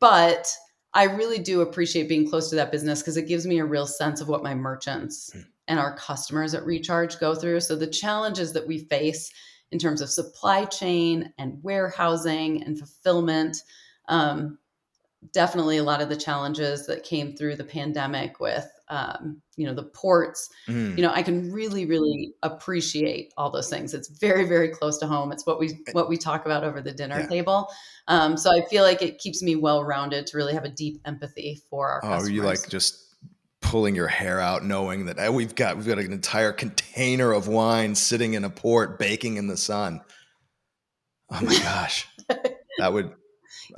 But 0.01 0.51
I 0.95 1.05
really 1.05 1.39
do 1.39 1.61
appreciate 1.61 2.09
being 2.09 2.27
close 2.27 2.49
to 2.49 2.57
that 2.57 2.73
business 2.73 3.03
because 3.03 3.19
it 3.19 3.29
gives 3.29 3.47
me 3.47 3.59
a 3.59 3.65
real 3.67 3.87
sense 3.87 4.23
of 4.23 4.29
what 4.29 4.43
my 4.43 4.55
merchants 4.55 5.33
mm. 5.37 5.45
and 5.69 5.79
our 5.79 5.95
customers 5.97 6.55
at 6.55 6.65
ReCharge 6.65 7.21
go 7.21 7.35
through. 7.35 7.61
So 7.61 7.77
the 7.77 7.87
challenges 7.87 8.55
that 8.55 8.67
we 8.67 8.79
face 8.79 9.31
in 9.71 9.79
terms 9.79 10.01
of 10.01 10.09
supply 10.09 10.65
chain 10.65 11.35
and 11.37 11.63
warehousing 11.63 12.63
and 12.63 12.79
fulfillment, 12.79 13.59
um, 14.09 14.59
definitely 15.33 15.79
a 15.79 15.83
lot 15.83 16.01
of 16.01 16.09
the 16.09 16.17
challenges 16.17 16.87
that 16.87 17.03
came 17.03 17.35
through 17.35 17.57
the 17.57 17.65
pandemic 17.65 18.39
with 18.41 18.69
um, 18.89 19.41
you 19.57 19.67
know 19.67 19.75
the 19.75 19.83
ports. 19.83 20.49
Mm. 20.69 20.97
you 20.97 21.03
know 21.03 21.11
i 21.11 21.23
can 21.23 21.51
really 21.53 21.87
really 21.87 22.35
appreciate 22.43 23.33
all 23.37 23.51
those 23.51 23.69
things. 23.69 23.95
It's 23.95 24.09
very 24.09 24.47
very 24.47 24.69
close 24.69 24.99
to 24.99 25.07
home. 25.07 25.33
It's 25.33 25.47
what 25.47 25.59
we 25.59 25.71
eh. 25.89 25.93
what 25.93 26.09
we 26.09 26.17
talk 26.17 26.47
about 26.47 26.65
over 26.65 26.81
the 26.81 26.93
dinner 26.93 27.21
yeah. 27.21 27.27
table. 27.27 27.69
Um, 28.09 28.37
so 28.37 28.51
i 28.51 28.65
feel 28.67 28.85
like 28.85 29.03
it 29.03 29.19
keeps 29.19 29.43
me 29.43 29.57
well 29.57 29.85
rounded 29.85 30.27
to 30.29 30.37
really 30.37 30.55
have 30.55 30.65
a 30.65 30.69
deep 30.69 31.01
empathy 31.05 31.61
for 31.69 31.89
our 31.89 32.05
oh 32.05 32.09
customers. 32.09 32.31
you 32.31 32.43
like 32.43 32.69
just 32.69 33.07
pulling 33.61 33.97
your 33.97 34.07
hair 34.07 34.39
out 34.39 34.65
knowing 34.65 35.07
that 35.07 35.33
we've 35.35 35.55
got 35.57 35.77
we've 35.77 35.87
got 35.89 35.99
an 35.99 36.13
entire 36.13 36.53
container 36.53 37.33
of 37.33 37.49
wine 37.49 37.95
sitting 37.97 38.35
in 38.35 38.45
a 38.45 38.51
port 38.51 38.99
baking 38.99 39.37
in 39.37 39.49
the 39.49 39.57
sun. 39.57 40.01
Oh 41.31 41.41
my 41.43 41.59
gosh. 41.63 42.07
That 42.79 42.93
would 42.93 43.13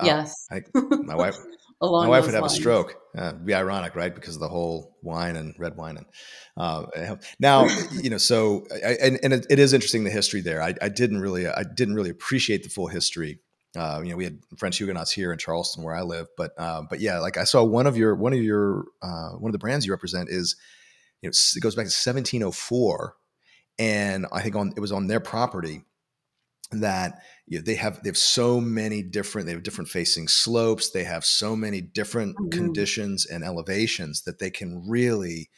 yes 0.02 0.46
I, 0.50 0.62
my 0.74 1.14
wife 1.14 1.36
my 1.80 2.08
wife 2.08 2.24
would 2.24 2.34
have 2.34 2.42
lines. 2.42 2.54
a 2.54 2.56
stroke. 2.56 2.96
Uh, 3.16 3.32
be 3.32 3.54
ironic, 3.54 3.94
right? 3.94 4.14
Because 4.14 4.34
of 4.34 4.40
the 4.40 4.48
whole 4.48 4.96
wine 5.02 5.36
and 5.36 5.54
red 5.58 5.76
wine. 5.76 5.96
And 5.96 6.06
uh, 6.56 7.16
now, 7.38 7.66
you 8.02 8.10
know, 8.10 8.18
so 8.18 8.66
I, 8.84 8.96
and, 9.00 9.18
and 9.22 9.32
it, 9.32 9.46
it 9.48 9.58
is 9.58 9.72
interesting 9.72 10.04
the 10.04 10.10
history 10.10 10.40
there. 10.40 10.60
I, 10.60 10.74
I, 10.82 10.88
didn't 10.88 11.20
really, 11.20 11.46
I 11.46 11.62
didn't 11.62 11.94
really 11.94 12.10
appreciate 12.10 12.64
the 12.64 12.68
full 12.68 12.88
history. 12.88 13.38
Uh, 13.76 14.00
you 14.02 14.10
know, 14.10 14.16
we 14.16 14.24
had 14.24 14.40
French 14.56 14.78
Huguenots 14.78 15.12
here 15.12 15.30
in 15.30 15.38
Charleston, 15.38 15.84
where 15.84 15.94
I 15.94 16.02
live, 16.02 16.26
but 16.36 16.52
uh, 16.58 16.82
but 16.88 17.00
yeah, 17.00 17.18
like 17.18 17.36
I 17.36 17.44
saw 17.44 17.62
one 17.62 17.86
of 17.86 17.96
your 17.96 18.14
one 18.14 18.32
of 18.32 18.42
your 18.42 18.86
uh, 19.02 19.32
one 19.32 19.50
of 19.50 19.52
the 19.52 19.58
brands 19.58 19.84
you 19.84 19.92
represent 19.92 20.30
is, 20.30 20.56
you 21.20 21.28
know, 21.28 21.32
it 21.54 21.60
goes 21.60 21.74
back 21.74 21.84
to 21.84 21.92
1704, 21.92 23.14
and 23.78 24.26
I 24.32 24.40
think 24.40 24.56
on 24.56 24.72
it 24.74 24.80
was 24.80 24.90
on 24.90 25.06
their 25.06 25.20
property 25.20 25.82
that 26.70 27.20
you 27.46 27.58
know, 27.58 27.64
they 27.64 27.74
have 27.76 28.02
they 28.02 28.08
have 28.08 28.16
so 28.16 28.60
many 28.60 29.02
different 29.02 29.46
they 29.46 29.52
have 29.52 29.62
different 29.62 29.88
facing 29.88 30.28
slopes 30.28 30.90
they 30.90 31.04
have 31.04 31.24
so 31.24 31.56
many 31.56 31.80
different 31.80 32.36
mm-hmm. 32.36 32.50
conditions 32.50 33.24
and 33.24 33.42
elevations 33.42 34.22
that 34.22 34.38
they 34.38 34.50
can 34.50 34.84
really 34.86 35.48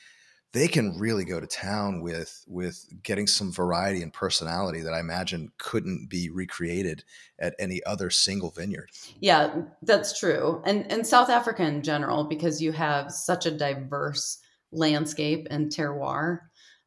they 0.52 0.66
can 0.66 0.98
really 0.98 1.24
go 1.24 1.38
to 1.38 1.46
town 1.46 2.00
with 2.00 2.44
with 2.48 2.84
getting 3.02 3.26
some 3.26 3.52
variety 3.52 4.02
and 4.02 4.12
personality 4.12 4.80
that 4.80 4.92
I 4.92 5.00
imagine 5.00 5.52
couldn't 5.58 6.08
be 6.11 6.28
recreated 6.28 7.04
at 7.38 7.54
any 7.58 7.80
other 7.84 8.11
single 8.11 8.50
vineyard. 8.50 8.90
Yeah, 9.20 9.62
that's 9.82 10.18
true. 10.18 10.61
And 10.64 10.90
and 10.90 11.06
South 11.06 11.30
Africa 11.30 11.64
in 11.64 11.82
general, 11.82 12.24
because 12.24 12.61
you 12.61 12.72
have 12.72 13.12
such 13.12 13.46
a 13.46 13.50
diverse 13.50 14.38
landscape 14.72 15.46
and 15.50 15.70
terroir. 15.70 16.40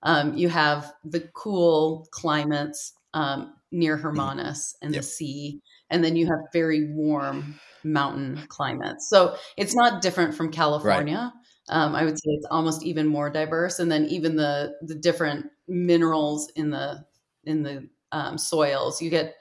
Um, 0.06 0.36
you 0.36 0.50
have 0.50 0.94
the 1.06 1.22
cool 1.34 2.08
climates 2.12 2.94
um, 3.14 3.54
near 3.74 3.98
mm-hmm. 3.98 4.08
Hermanus 4.08 4.76
and 4.82 4.94
yep. 4.94 5.02
the 5.02 5.08
sea. 5.08 5.62
And 5.90 6.04
then 6.04 6.16
you 6.16 6.28
have 6.28 6.40
very 6.54 6.94
warm 6.94 7.60
mountain 7.84 8.42
climates. 8.48 9.10
So 9.10 9.36
it's 9.58 9.76
not 9.76 10.02
different 10.02 10.34
from 10.36 10.52
California. 10.52 11.34
Right. 11.70 11.76
Um, 11.76 11.96
I 11.96 12.06
would 12.06 12.18
say 12.18 12.30
it's 12.32 12.48
almost 12.50 12.84
even 12.84 13.08
more 13.08 13.30
diverse. 13.30 13.80
And 13.80 13.92
then 13.92 14.06
even 14.06 14.36
the 14.36 14.74
the 14.82 14.96
different 14.96 15.48
minerals 15.68 16.52
in 16.56 16.70
the 16.70 17.04
in 17.44 17.64
the 17.64 17.90
um, 18.12 18.38
soils, 18.38 19.02
you 19.02 19.10
get 19.10 19.36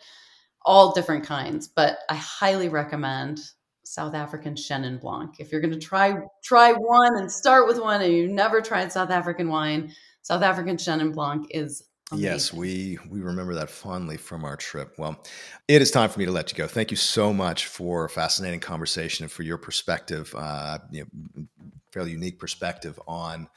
all 0.65 0.93
different 0.93 1.25
kinds. 1.25 1.69
But 1.69 1.99
I 2.09 2.15
highly 2.15 2.69
recommend 2.69 3.41
South 3.85 4.15
African 4.15 4.55
Chenin 4.55 5.01
Blanc. 5.01 5.35
If 5.39 5.53
you're 5.53 5.61
going 5.61 5.75
to 5.75 5.79
try 5.79 6.15
try 6.43 6.73
one 6.73 7.19
and 7.19 7.31
start 7.31 7.67
with 7.67 7.81
one, 7.81 8.01
and 8.01 8.13
you've 8.13 8.31
never 8.31 8.61
tried 8.61 8.93
South 8.93 9.11
African 9.11 9.49
wine, 9.49 9.93
South 10.23 10.43
African 10.43 10.77
Chenin 10.77 11.13
Blanc 11.13 11.47
is 11.51 11.85
Amazing. 12.13 12.31
Yes, 12.31 12.53
we 12.53 12.99
we 13.09 13.21
remember 13.21 13.55
that 13.55 13.71
fondly 13.71 14.19
from 14.19 14.45
our 14.45 14.57
trip. 14.57 14.95
Well, 14.99 15.25
it 15.67 15.81
is 15.81 15.91
time 15.91 16.11
for 16.11 16.19
me 16.19 16.27
to 16.27 16.33
let 16.33 16.53
you 16.53 16.59
go. 16.59 16.67
Thank 16.67 16.91
you 16.91 16.97
so 16.97 17.33
much 17.33 17.67
for 17.67 18.05
a 18.05 18.09
fascinating 18.11 18.61
conversation 18.61 19.25
and 19.25 19.33
for 19.33 19.43
your 19.43 19.57
perspective, 19.57 20.35
uh, 20.37 20.79
you 20.91 21.07
know, 21.37 21.47
fairly 21.91 22.11
unique 22.11 22.39
perspective 22.39 23.01
on 23.09 23.49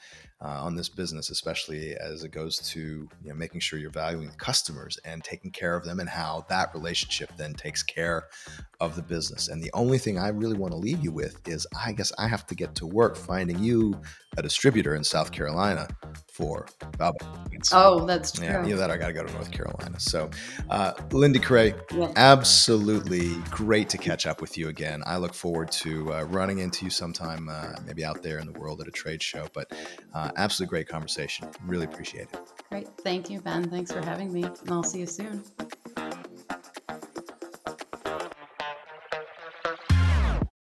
uh, 0.42 0.64
on 0.64 0.76
this 0.76 0.88
business, 0.88 1.30
especially 1.30 1.96
as 1.96 2.24
it 2.24 2.30
goes 2.32 2.60
to 2.60 2.80
you 3.24 3.30
know, 3.30 3.36
making 3.36 3.60
sure 3.60 3.78
you're 3.78 3.90
valuing 3.90 4.30
the 4.30 4.38
customers 4.38 4.98
and 5.04 5.24
taking 5.24 5.52
care 5.52 5.76
of 5.76 5.84
them, 5.84 6.00
and 6.00 6.08
how 6.08 6.46
that 6.48 6.74
relationship 6.74 7.32
then 7.38 7.54
takes 7.54 7.84
care 7.84 8.28
of 8.80 8.96
the 8.96 9.02
business. 9.02 9.48
And 9.48 9.62
the 9.62 9.72
only 9.74 9.98
thing 9.98 10.18
I 10.18 10.30
really 10.30 10.58
want 10.58 10.74
to 10.74 10.78
leave 10.78 11.04
you 11.04 11.12
with 11.12 11.48
is, 11.48 11.66
I 11.84 11.92
guess 11.92 12.12
I 12.18 12.28
have 12.28 12.46
to 12.48 12.56
get 12.56 12.76
to 12.76 12.86
work 12.86 13.16
finding 13.16 13.60
you 13.60 14.00
a 14.38 14.42
distributor 14.42 14.96
in 14.96 15.04
South 15.04 15.32
Carolina 15.32 15.88
for 16.28 16.68
Baobab. 16.98 17.16
Oh, 17.72 18.06
that's 18.06 18.34
true. 18.34 18.46
Yeah, 18.46 18.66
either 18.66 18.76
that 18.78 18.92
I 18.92 18.98
got 18.98 19.08
to 19.08 19.14
go 19.14 19.24
to 19.24 19.34
North 19.34 19.52
Carolina. 19.52 20.00
So, 20.00 20.30
uh, 20.70 20.94
Lindy 21.12 21.40
Crea, 21.40 21.74
yeah. 21.94 22.12
absolutely 22.16 23.36
great 23.50 23.90
to 23.90 23.98
catch 23.98 24.28
up 24.28 24.42
with 24.42 24.58
you 24.58 24.68
again. 24.68 25.02
I 25.06 25.18
look 25.18 25.34
forward 25.34 25.72
to 25.74 26.14
uh, 26.14 26.24
running 26.24 26.60
into 26.60 26.86
you 26.86 26.92
sometime, 26.92 27.50
uh, 27.50 27.74
maybe 27.86 28.04
out 28.04 28.22
there 28.22 28.40
in 28.40 28.52
the 28.52 28.60
world 28.60 28.82
at 28.82 28.88
a 28.88 28.92
trade 28.92 29.24
show. 29.24 29.48
But 29.54 29.72
uh, 30.14 30.32
absolutely 30.36 30.72
great 30.72 30.90
conversation. 30.90 31.48
Really 31.66 31.86
appreciate 31.86 32.28
it. 32.34 32.40
Great. 32.70 32.88
Thank 33.00 33.30
you, 33.30 33.40
Ben. 33.40 33.70
Thanks 33.70 33.92
for 33.92 34.02
having 34.02 34.34
me. 34.34 34.44
And 34.44 34.72
I'll 34.72 34.84
see 34.84 35.00
you 35.00 35.08
soon. 35.08 35.44